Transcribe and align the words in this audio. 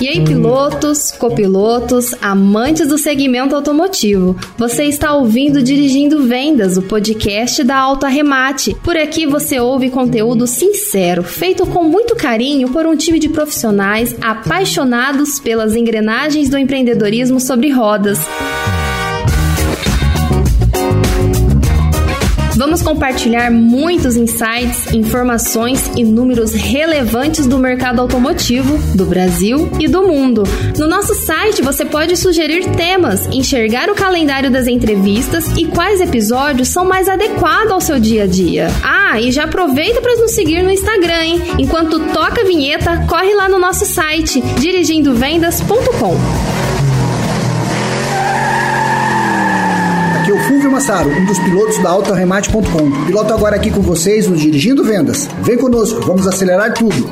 E 0.00 0.08
aí, 0.08 0.24
pilotos, 0.24 1.12
copilotos, 1.12 2.14
amantes 2.20 2.88
do 2.88 2.98
segmento 2.98 3.54
automotivo, 3.54 4.36
você 4.56 4.84
está 4.84 5.14
ouvindo 5.14 5.62
Dirigindo 5.62 6.22
Vendas, 6.24 6.76
o 6.76 6.82
podcast 6.82 7.62
da 7.62 7.76
Alto 7.76 8.06
Arremate. 8.06 8.74
Por 8.82 8.96
aqui 8.96 9.26
você 9.26 9.60
ouve 9.60 9.90
conteúdo 9.90 10.46
sincero, 10.46 11.22
feito 11.22 11.66
com 11.66 11.84
muito 11.84 12.16
carinho 12.16 12.70
por 12.70 12.86
um 12.86 12.96
time 12.96 13.18
de 13.18 13.28
profissionais 13.28 14.16
apaixonados 14.20 15.38
pelas 15.38 15.76
engrenagens 15.76 16.48
do 16.48 16.58
empreendedorismo 16.58 17.38
sobre 17.38 17.70
rodas. 17.70 18.18
Vamos 22.60 22.82
compartilhar 22.82 23.50
muitos 23.50 24.16
insights, 24.16 24.92
informações 24.92 25.90
e 25.96 26.04
números 26.04 26.52
relevantes 26.52 27.46
do 27.46 27.58
mercado 27.58 28.02
automotivo 28.02 28.76
do 28.94 29.06
Brasil 29.06 29.70
e 29.80 29.88
do 29.88 30.02
mundo. 30.02 30.42
No 30.76 30.86
nosso 30.86 31.14
site 31.14 31.62
você 31.62 31.86
pode 31.86 32.18
sugerir 32.18 32.70
temas, 32.72 33.26
enxergar 33.32 33.88
o 33.88 33.94
calendário 33.94 34.50
das 34.50 34.66
entrevistas 34.66 35.46
e 35.56 35.64
quais 35.64 36.02
episódios 36.02 36.68
são 36.68 36.84
mais 36.84 37.08
adequados 37.08 37.72
ao 37.72 37.80
seu 37.80 37.98
dia 37.98 38.24
a 38.24 38.26
dia. 38.26 38.68
Ah, 38.84 39.18
e 39.18 39.32
já 39.32 39.44
aproveita 39.44 40.02
para 40.02 40.16
nos 40.16 40.32
seguir 40.32 40.62
no 40.62 40.70
Instagram, 40.70 41.24
hein? 41.24 41.42
Enquanto 41.58 42.12
toca 42.12 42.42
a 42.42 42.44
vinheta, 42.44 43.06
corre 43.08 43.32
lá 43.32 43.48
no 43.48 43.58
nosso 43.58 43.86
site 43.86 44.38
dirigindovendas.com. 44.58 46.49
Aqui 50.70 50.76
o 50.76 50.78
Fulvio 50.78 50.86
Massaro, 50.86 51.10
um 51.10 51.24
dos 51.24 51.38
pilotos 51.38 51.78
da 51.82 51.90
AutoRemate.com. 51.90 53.04
Piloto 53.06 53.32
agora 53.32 53.56
aqui 53.56 53.70
com 53.70 53.80
vocês 53.80 54.28
no 54.28 54.36
Dirigindo 54.36 54.84
Vendas. 54.84 55.28
Vem 55.42 55.56
conosco, 55.56 56.00
vamos 56.02 56.26
acelerar 56.26 56.72
tudo. 56.74 57.10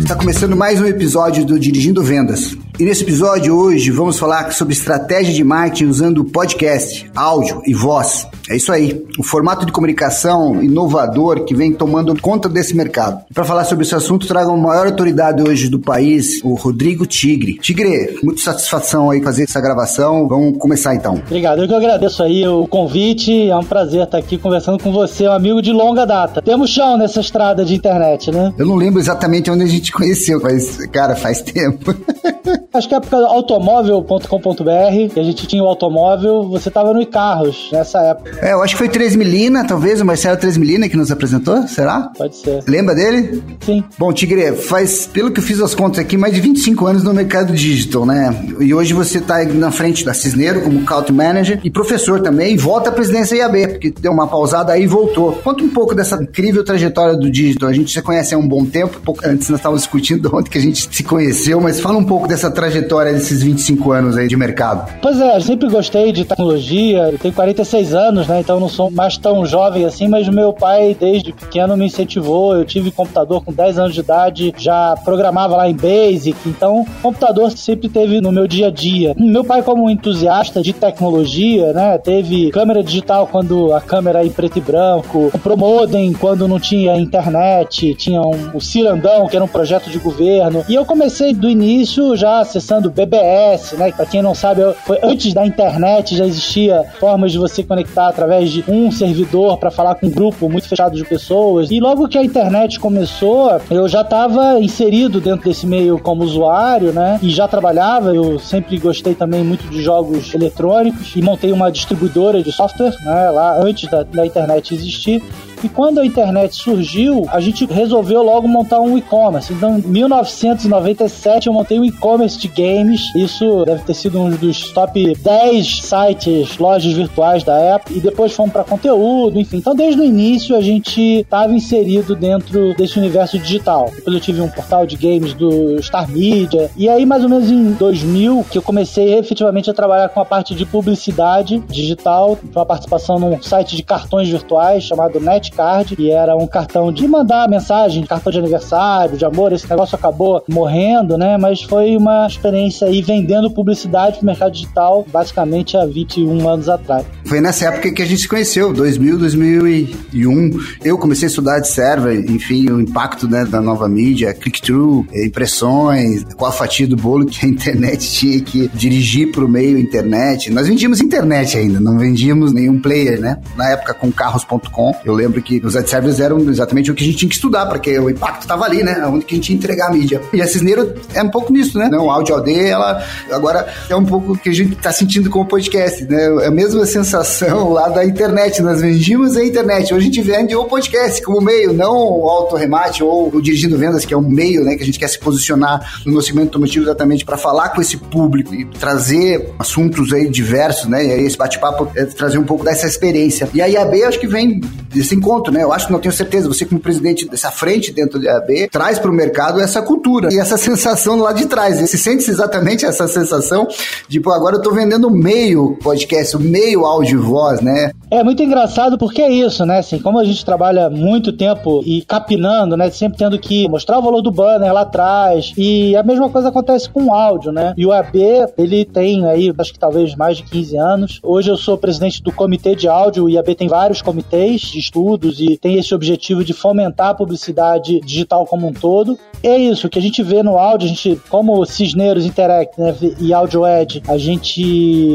Está 0.00 0.14
começando 0.14 0.56
mais 0.56 0.80
um 0.80 0.86
episódio 0.86 1.44
do 1.44 1.58
Dirigindo 1.58 2.02
Vendas. 2.02 2.56
E 2.78 2.84
nesse 2.84 3.02
episódio 3.02 3.54
hoje 3.54 3.90
vamos 3.90 4.18
falar 4.18 4.52
sobre 4.52 4.72
estratégia 4.72 5.34
de 5.34 5.44
marketing 5.44 5.86
usando 5.86 6.24
podcast, 6.24 7.10
áudio 7.14 7.60
e 7.66 7.74
voz. 7.74 8.26
É 8.48 8.56
isso 8.56 8.72
aí, 8.72 9.04
o 9.18 9.22
formato 9.22 9.66
de 9.66 9.72
comunicação 9.72 10.62
inovador 10.62 11.44
que 11.44 11.54
vem 11.54 11.72
tomando 11.72 12.18
conta 12.20 12.48
desse 12.48 12.76
mercado. 12.76 13.24
Para 13.32 13.44
falar 13.44 13.64
sobre 13.64 13.84
esse 13.84 13.94
assunto, 13.94 14.26
trago 14.26 14.50
a 14.50 14.56
maior 14.56 14.86
autoridade 14.86 15.42
hoje 15.42 15.68
do 15.68 15.78
país, 15.78 16.42
o 16.42 16.54
Rodrigo 16.54 17.06
Tigre. 17.06 17.58
Tigre, 17.58 18.18
muita 18.22 18.40
satisfação 18.40 19.10
aí 19.10 19.22
fazer 19.22 19.44
essa 19.44 19.60
gravação. 19.60 20.26
Vamos 20.28 20.58
começar 20.58 20.94
então. 20.94 21.14
Obrigado, 21.26 21.62
eu 21.62 21.68
que 21.68 21.74
agradeço 21.74 22.22
aí 22.22 22.46
o 22.46 22.66
convite. 22.66 23.50
É 23.50 23.56
um 23.56 23.64
prazer 23.64 24.02
estar 24.02 24.18
aqui 24.18 24.38
conversando 24.38 24.82
com 24.82 24.92
você, 24.92 25.28
um 25.28 25.32
amigo 25.32 25.60
de 25.60 25.72
longa 25.72 26.04
data. 26.04 26.40
Temos 26.40 26.70
chão 26.70 26.96
nessa 26.96 27.20
estrada 27.20 27.64
de 27.64 27.74
internet, 27.74 28.30
né? 28.30 28.52
Eu 28.56 28.66
não 28.66 28.76
lembro 28.76 29.00
exatamente 29.00 29.50
onde 29.50 29.64
a 29.64 29.68
gente 29.68 29.92
conheceu, 29.92 30.40
mas, 30.42 30.86
cara, 30.86 31.14
faz 31.14 31.40
tempo. 31.42 31.94
Acho 32.72 32.88
que 32.88 32.94
é 32.94 32.98
época 32.98 33.16
automóvel.com.br, 33.16 35.12
que 35.12 35.18
a 35.18 35.22
gente 35.22 35.46
tinha 35.46 35.62
o 35.62 35.66
automóvel, 35.66 36.48
você 36.48 36.68
estava 36.68 36.92
no 36.92 37.00
e-carros 37.00 37.70
nessa 37.72 38.00
época. 38.00 38.37
É, 38.40 38.52
eu 38.52 38.62
acho 38.62 38.74
que 38.74 38.78
foi 38.78 38.88
Tresmilina, 38.88 39.66
talvez, 39.66 40.00
o 40.00 40.04
Marcelo 40.04 40.36
Tresmilina 40.36 40.88
que 40.88 40.96
nos 40.96 41.10
apresentou, 41.10 41.66
será? 41.66 42.10
Pode 42.16 42.36
ser. 42.36 42.62
Lembra 42.66 42.94
dele? 42.94 43.42
Sim. 43.60 43.82
Bom, 43.98 44.12
Tigre, 44.12 44.52
faz, 44.52 45.06
pelo 45.06 45.30
que 45.30 45.40
eu 45.40 45.44
fiz 45.44 45.60
as 45.60 45.74
contas 45.74 45.98
aqui, 45.98 46.16
mais 46.16 46.34
de 46.34 46.40
25 46.40 46.86
anos 46.86 47.02
no 47.02 47.12
mercado 47.12 47.52
digital, 47.52 48.06
né? 48.06 48.34
E 48.60 48.72
hoje 48.72 48.94
você 48.94 49.18
está 49.18 49.44
na 49.44 49.70
frente 49.70 50.04
da 50.04 50.14
Cisneiro 50.14 50.60
como 50.60 50.84
Count 50.84 51.12
Manager 51.12 51.60
e 51.64 51.70
professor 51.70 52.20
também, 52.20 52.54
e 52.54 52.56
volta 52.56 52.90
à 52.90 52.92
presidência 52.92 53.36
IAB, 53.36 53.68
porque 53.68 53.90
deu 53.90 54.12
uma 54.12 54.28
pausada 54.28 54.72
aí 54.72 54.84
e 54.84 54.86
voltou. 54.86 55.32
Conta 55.32 55.64
um 55.64 55.68
pouco 55.68 55.94
dessa 55.94 56.16
incrível 56.22 56.64
trajetória 56.64 57.16
do 57.16 57.30
digital. 57.30 57.68
A 57.68 57.72
gente 57.72 57.92
já 57.92 58.02
conhece 58.02 58.34
há 58.34 58.38
um 58.38 58.46
bom 58.46 58.64
tempo, 58.64 59.00
pouco 59.04 59.20
antes 59.24 59.48
nós 59.48 59.58
estávamos 59.58 59.82
discutindo 59.82 60.30
onde 60.34 60.48
que 60.48 60.58
a 60.58 60.60
gente 60.60 60.88
se 60.94 61.02
conheceu, 61.02 61.60
mas 61.60 61.80
fala 61.80 61.98
um 61.98 62.04
pouco 62.04 62.28
dessa 62.28 62.50
trajetória 62.50 63.12
desses 63.12 63.42
25 63.42 63.90
anos 63.90 64.16
aí 64.16 64.28
de 64.28 64.36
mercado. 64.36 64.88
Pois 65.02 65.20
é, 65.20 65.36
eu 65.36 65.40
sempre 65.40 65.68
gostei 65.68 66.12
de 66.12 66.24
tecnologia, 66.24 67.10
eu 67.10 67.18
tenho 67.18 67.34
46 67.34 67.94
anos, 67.94 68.27
né? 68.28 68.40
Então 68.40 68.60
não 68.60 68.68
sou 68.68 68.90
mais 68.90 69.16
tão 69.16 69.44
jovem 69.46 69.84
assim, 69.84 70.06
mas 70.06 70.28
meu 70.28 70.52
pai 70.52 70.96
desde 70.98 71.32
pequeno 71.32 71.76
me 71.76 71.86
incentivou. 71.86 72.54
Eu 72.54 72.64
tive 72.64 72.90
computador 72.90 73.42
com 73.42 73.52
10 73.52 73.78
anos 73.78 73.94
de 73.94 74.00
idade, 74.00 74.54
já 74.56 74.94
programava 75.04 75.56
lá 75.56 75.68
em 75.68 75.74
Basic, 75.74 76.36
então 76.46 76.84
computador 77.02 77.50
sempre 77.52 77.88
teve 77.88 78.20
no 78.20 78.30
meu 78.30 78.46
dia 78.46 78.68
a 78.68 78.70
dia. 78.70 79.14
Meu 79.16 79.44
pai 79.44 79.62
como 79.62 79.88
entusiasta 79.88 80.62
de 80.62 80.72
tecnologia, 80.72 81.72
né? 81.72 81.98
Teve 81.98 82.50
câmera 82.50 82.82
digital 82.82 83.26
quando 83.26 83.72
a 83.72 83.80
câmera 83.80 84.18
era 84.18 84.26
em 84.26 84.30
preto 84.30 84.58
e 84.58 84.60
branco, 84.60 85.30
comprou 85.30 85.56
modem 85.56 86.12
quando 86.12 86.48
não 86.48 86.58
tinha 86.58 86.96
internet, 86.96 87.94
tinha 87.94 88.20
um, 88.20 88.50
o 88.54 88.60
Cirandão, 88.60 89.26
que 89.28 89.36
era 89.36 89.44
um 89.44 89.48
projeto 89.48 89.88
de 89.90 89.98
governo. 89.98 90.64
E 90.68 90.74
eu 90.74 90.84
comecei 90.84 91.32
do 91.32 91.48
início 91.48 92.16
já 92.16 92.40
acessando 92.40 92.90
BBS, 92.90 93.76
né? 93.76 93.92
Para 93.92 94.06
quem 94.06 94.22
não 94.22 94.34
sabe, 94.34 94.62
foi 94.84 94.98
antes 95.02 95.32
da 95.32 95.46
internet 95.46 96.16
já 96.16 96.26
existia 96.26 96.84
formas 96.98 97.32
de 97.32 97.38
você 97.38 97.62
conectar 97.62 98.12
através 98.18 98.50
de 98.50 98.64
um 98.66 98.90
servidor 98.90 99.58
para 99.58 99.70
falar 99.70 99.94
com 99.94 100.08
um 100.08 100.10
grupo 100.10 100.48
muito 100.48 100.68
fechado 100.68 100.96
de 100.96 101.04
pessoas. 101.04 101.70
E 101.70 101.78
logo 101.78 102.08
que 102.08 102.18
a 102.18 102.24
internet 102.24 102.80
começou, 102.80 103.60
eu 103.70 103.86
já 103.86 104.00
estava 104.00 104.58
inserido 104.58 105.20
dentro 105.20 105.48
desse 105.48 105.64
meio 105.64 106.00
como 106.00 106.24
usuário, 106.24 106.92
né? 106.92 107.20
E 107.22 107.30
já 107.30 107.46
trabalhava. 107.46 108.12
Eu 108.12 108.40
sempre 108.40 108.76
gostei 108.76 109.14
também 109.14 109.44
muito 109.44 109.68
de 109.68 109.80
jogos 109.80 110.34
eletrônicos 110.34 111.14
e 111.14 111.22
montei 111.22 111.52
uma 111.52 111.70
distribuidora 111.70 112.42
de 112.42 112.50
software, 112.50 112.96
né? 113.04 113.30
Lá 113.30 113.62
antes 113.62 113.88
da, 113.88 114.02
da 114.02 114.26
internet 114.26 114.74
existir. 114.74 115.22
E 115.62 115.68
quando 115.68 115.98
a 115.98 116.06
internet 116.06 116.54
surgiu, 116.54 117.26
a 117.32 117.40
gente 117.40 117.66
resolveu 117.66 118.22
logo 118.22 118.46
montar 118.46 118.80
um 118.80 118.96
e-commerce. 118.96 119.52
Então, 119.52 119.78
em 119.78 119.82
1997, 119.82 121.48
eu 121.48 121.52
montei 121.52 121.80
um 121.80 121.84
e-commerce 121.84 122.38
de 122.38 122.48
games. 122.48 123.02
Isso 123.16 123.64
deve 123.64 123.82
ter 123.82 123.94
sido 123.94 124.20
um 124.20 124.30
dos 124.30 124.70
top 124.70 125.14
10 125.14 125.80
sites, 125.82 126.58
lojas 126.58 126.92
virtuais 126.92 127.42
da 127.42 127.58
época. 127.58 127.92
E 127.92 128.00
depois 128.00 128.32
fomos 128.32 128.52
para 128.52 128.62
conteúdo, 128.62 129.38
enfim. 129.38 129.56
Então, 129.56 129.74
desde 129.74 130.00
o 130.00 130.04
início, 130.04 130.56
a 130.56 130.60
gente 130.60 131.20
estava 131.20 131.52
inserido 131.52 132.14
dentro 132.14 132.74
desse 132.74 132.98
universo 132.98 133.38
digital. 133.38 133.90
Depois 133.94 134.14
eu 134.14 134.20
tive 134.20 134.40
um 134.40 134.48
portal 134.48 134.86
de 134.86 134.96
games 134.96 135.34
do 135.34 135.82
Star 135.82 136.08
Media. 136.08 136.70
E 136.76 136.88
aí, 136.88 137.04
mais 137.04 137.24
ou 137.24 137.28
menos 137.28 137.50
em 137.50 137.72
2000, 137.72 138.46
que 138.50 138.58
eu 138.58 138.62
comecei 138.62 139.18
efetivamente 139.18 139.68
a 139.68 139.74
trabalhar 139.74 140.08
com 140.08 140.20
a 140.20 140.24
parte 140.24 140.54
de 140.54 140.64
publicidade 140.64 141.58
digital, 141.68 142.38
com 142.52 142.60
a 142.60 142.66
participação 142.66 143.18
num 143.18 143.42
site 143.42 143.74
de 143.74 143.82
cartões 143.82 144.28
virtuais 144.28 144.84
chamado 144.84 145.18
Net 145.18 145.47
Card, 145.50 145.96
e 145.98 146.10
era 146.10 146.36
um 146.36 146.46
cartão 146.46 146.92
de 146.92 147.06
mandar 147.06 147.48
mensagem, 147.48 148.04
cartão 148.04 148.32
de 148.32 148.38
aniversário, 148.38 149.16
de 149.16 149.24
amor. 149.24 149.52
Esse 149.52 149.68
negócio 149.68 149.94
acabou 149.94 150.42
morrendo, 150.48 151.16
né? 151.16 151.36
Mas 151.36 151.62
foi 151.62 151.96
uma 151.96 152.26
experiência 152.26 152.86
aí 152.86 153.02
vendendo 153.02 153.50
publicidade 153.50 154.18
pro 154.18 154.26
mercado 154.26 154.52
digital, 154.52 155.04
basicamente 155.10 155.76
há 155.76 155.84
21 155.84 156.48
anos 156.48 156.68
atrás. 156.68 157.04
Foi 157.24 157.40
nessa 157.40 157.66
época 157.66 157.92
que 157.92 158.02
a 158.02 158.06
gente 158.06 158.22
se 158.22 158.28
conheceu, 158.28 158.72
2000, 158.72 159.18
2001. 159.18 160.50
Eu 160.84 160.98
comecei 160.98 161.26
a 161.26 161.30
estudar 161.30 161.60
de 161.60 161.68
server, 161.68 162.30
enfim, 162.30 162.70
o 162.70 162.80
impacto 162.80 163.28
né, 163.28 163.44
da 163.44 163.60
nova 163.60 163.88
mídia, 163.88 164.32
click-through, 164.32 165.06
impressões, 165.14 166.24
qual 166.36 166.50
a 166.50 166.54
fatia 166.54 166.86
do 166.86 166.96
bolo 166.96 167.26
que 167.26 167.44
a 167.44 167.48
internet 167.48 168.08
tinha 168.12 168.40
que 168.40 168.68
dirigir 168.74 169.30
pro 169.32 169.48
meio 169.48 169.78
internet. 169.78 170.50
Nós 170.50 170.68
vendíamos 170.68 171.00
internet 171.00 171.56
ainda, 171.56 171.80
não 171.80 171.98
vendíamos 171.98 172.52
nenhum 172.52 172.80
player, 172.80 173.20
né? 173.20 173.38
Na 173.56 173.70
época 173.70 173.94
com 173.94 174.10
carros.com, 174.10 174.94
eu 175.04 175.14
lembro 175.14 175.37
que 175.40 175.60
os 175.64 175.76
ad 175.76 175.88
servers 175.88 176.20
eram 176.20 176.38
exatamente 176.48 176.90
o 176.90 176.94
que 176.94 177.02
a 177.02 177.06
gente 177.06 177.18
tinha 177.18 177.28
que 177.28 177.34
estudar, 177.34 177.66
porque 177.66 177.98
o 177.98 178.10
impacto 178.10 178.42
estava 178.42 178.64
ali, 178.64 178.82
né? 178.82 179.04
Onde 179.06 179.24
que 179.24 179.34
a 179.34 179.36
gente 179.36 179.50
ia 179.50 179.56
entregar 179.56 179.88
a 179.88 179.90
mídia. 179.90 180.20
E 180.32 180.42
a 180.42 180.46
Cisneiro 180.46 180.94
é 181.14 181.22
um 181.22 181.30
pouco 181.30 181.52
nisso, 181.52 181.78
né? 181.78 181.88
O 181.98 182.10
áudio 182.10 182.36
AD, 182.36 182.52
ela 182.54 183.02
agora 183.30 183.66
é 183.88 183.96
um 183.96 184.04
pouco 184.04 184.32
o 184.32 184.38
que 184.38 184.48
a 184.48 184.52
gente 184.52 184.74
está 184.74 184.92
sentindo 184.92 185.30
com 185.30 185.40
o 185.40 185.46
podcast, 185.46 186.04
né? 186.04 186.26
É 186.42 186.46
a 186.46 186.50
mesma 186.50 186.84
sensação 186.86 187.70
lá 187.70 187.88
da 187.88 188.04
internet. 188.04 188.62
Nós 188.62 188.80
vendíamos 188.80 189.36
a 189.36 189.44
internet. 189.44 189.92
Hoje 189.94 190.02
a 190.02 190.10
gente 190.10 190.22
vende 190.22 190.54
o 190.54 190.64
podcast 190.64 191.22
como 191.22 191.40
meio, 191.40 191.72
não 191.72 191.94
o 191.94 192.28
auto-remate 192.28 193.02
ou 193.02 193.34
o 193.34 193.40
dirigindo 193.40 193.76
vendas, 193.78 194.04
que 194.04 194.12
é 194.12 194.16
um 194.16 194.28
meio, 194.28 194.64
né? 194.64 194.76
Que 194.76 194.82
a 194.82 194.86
gente 194.86 194.98
quer 194.98 195.08
se 195.08 195.18
posicionar 195.18 196.00
no 196.04 196.20
segmento 196.20 196.48
automotivo 196.48 196.84
exatamente 196.84 197.24
para 197.24 197.36
falar 197.36 197.70
com 197.70 197.80
esse 197.80 197.96
público 197.96 198.54
e 198.54 198.64
trazer 198.64 199.52
assuntos 199.58 200.12
aí 200.12 200.28
diversos, 200.28 200.86
né? 200.86 201.04
E 201.06 201.12
aí 201.12 201.26
esse 201.26 201.36
bate-papo 201.36 201.90
é 201.94 202.04
trazer 202.04 202.38
um 202.38 202.44
pouco 202.44 202.64
dessa 202.64 202.86
experiência. 202.86 203.48
E 203.54 203.62
a 203.62 203.66
IAB 203.66 204.02
acho 204.04 204.18
que 204.18 204.26
vem 204.26 204.60
desse 204.92 205.14
encontro 205.14 205.27
encontro, 205.28 205.52
né? 205.52 205.62
Eu 205.62 205.72
acho 205.72 205.86
que 205.86 205.92
não 205.92 206.00
tenho 206.00 206.12
certeza, 206.12 206.48
você 206.48 206.64
como 206.64 206.80
presidente 206.80 207.28
dessa 207.28 207.50
frente 207.50 207.92
dentro 207.92 208.18
da 208.18 208.38
AB, 208.38 208.68
traz 208.70 208.98
para 208.98 209.10
o 209.10 209.14
mercado 209.14 209.60
essa 209.60 209.82
cultura 209.82 210.32
e 210.32 210.38
essa 210.38 210.56
sensação 210.56 211.16
lá 211.16 211.32
de 211.32 211.46
trás. 211.46 211.78
Você 211.80 211.98
sente 211.98 212.28
exatamente 212.30 212.86
essa 212.86 213.06
sensação 213.06 213.68
de, 214.08 214.20
pô, 214.20 214.32
agora 214.32 214.56
eu 214.56 214.62
tô 214.62 214.70
vendendo 214.70 215.10
meio 215.10 215.76
podcast, 215.82 216.36
o 216.36 216.40
meio 216.40 216.86
áudio 216.86 217.20
e 217.20 217.22
voz, 217.22 217.60
né? 217.60 217.90
É 218.10 218.24
muito 218.24 218.42
engraçado 218.42 218.96
porque 218.96 219.20
é 219.20 219.30
isso, 219.30 219.66
né? 219.66 219.80
Assim, 219.80 219.98
como 219.98 220.18
a 220.18 220.24
gente 220.24 220.42
trabalha 220.44 220.88
muito 220.88 221.32
tempo 221.32 221.82
e 221.84 222.02
capinando, 222.02 222.76
né? 222.76 222.90
Sempre 222.90 223.18
tendo 223.18 223.38
que 223.38 223.68
mostrar 223.68 223.98
o 223.98 224.02
valor 224.02 224.22
do 224.22 224.30
banner 224.30 224.72
lá 224.72 224.80
atrás. 224.80 225.52
E 225.58 225.94
a 225.94 226.02
mesma 226.02 226.30
coisa 226.30 226.48
acontece 226.48 226.88
com 226.88 227.06
o 227.06 227.14
áudio, 227.14 227.52
né? 227.52 227.74
E 227.76 227.84
o 227.84 227.92
AB, 227.92 228.18
ele 228.56 228.86
tem 228.86 229.26
aí, 229.26 229.52
acho 229.58 229.72
que 229.72 229.78
talvez 229.78 230.14
mais 230.14 230.38
de 230.38 230.44
15 230.44 230.76
anos. 230.78 231.20
Hoje 231.22 231.50
eu 231.50 231.56
sou 231.56 231.76
presidente 231.76 232.22
do 232.22 232.32
comitê 232.32 232.74
de 232.74 232.88
áudio. 232.88 233.24
O 233.24 233.28
IAB 233.28 233.54
tem 233.54 233.68
vários 233.68 234.00
comitês 234.00 234.62
de 234.62 234.78
e 235.26 235.56
tem 235.56 235.76
esse 235.76 235.94
objetivo 235.94 236.44
de 236.44 236.52
fomentar 236.52 237.08
a 237.08 237.14
publicidade 237.14 238.00
digital 238.00 238.46
como 238.46 238.66
um 238.66 238.72
todo. 238.72 239.18
É 239.42 239.56
isso, 239.56 239.88
que 239.88 239.98
a 239.98 240.02
gente 240.02 240.22
vê 240.22 240.42
no 240.42 240.58
áudio, 240.58 240.86
a 240.86 240.88
gente, 240.88 241.20
como 241.28 241.64
Cisneiros 241.64 242.26
Interact 242.26 242.80
né, 242.80 242.94
e 243.20 243.32
AudioEd, 243.32 244.02
a 244.08 244.18
gente 244.18 244.62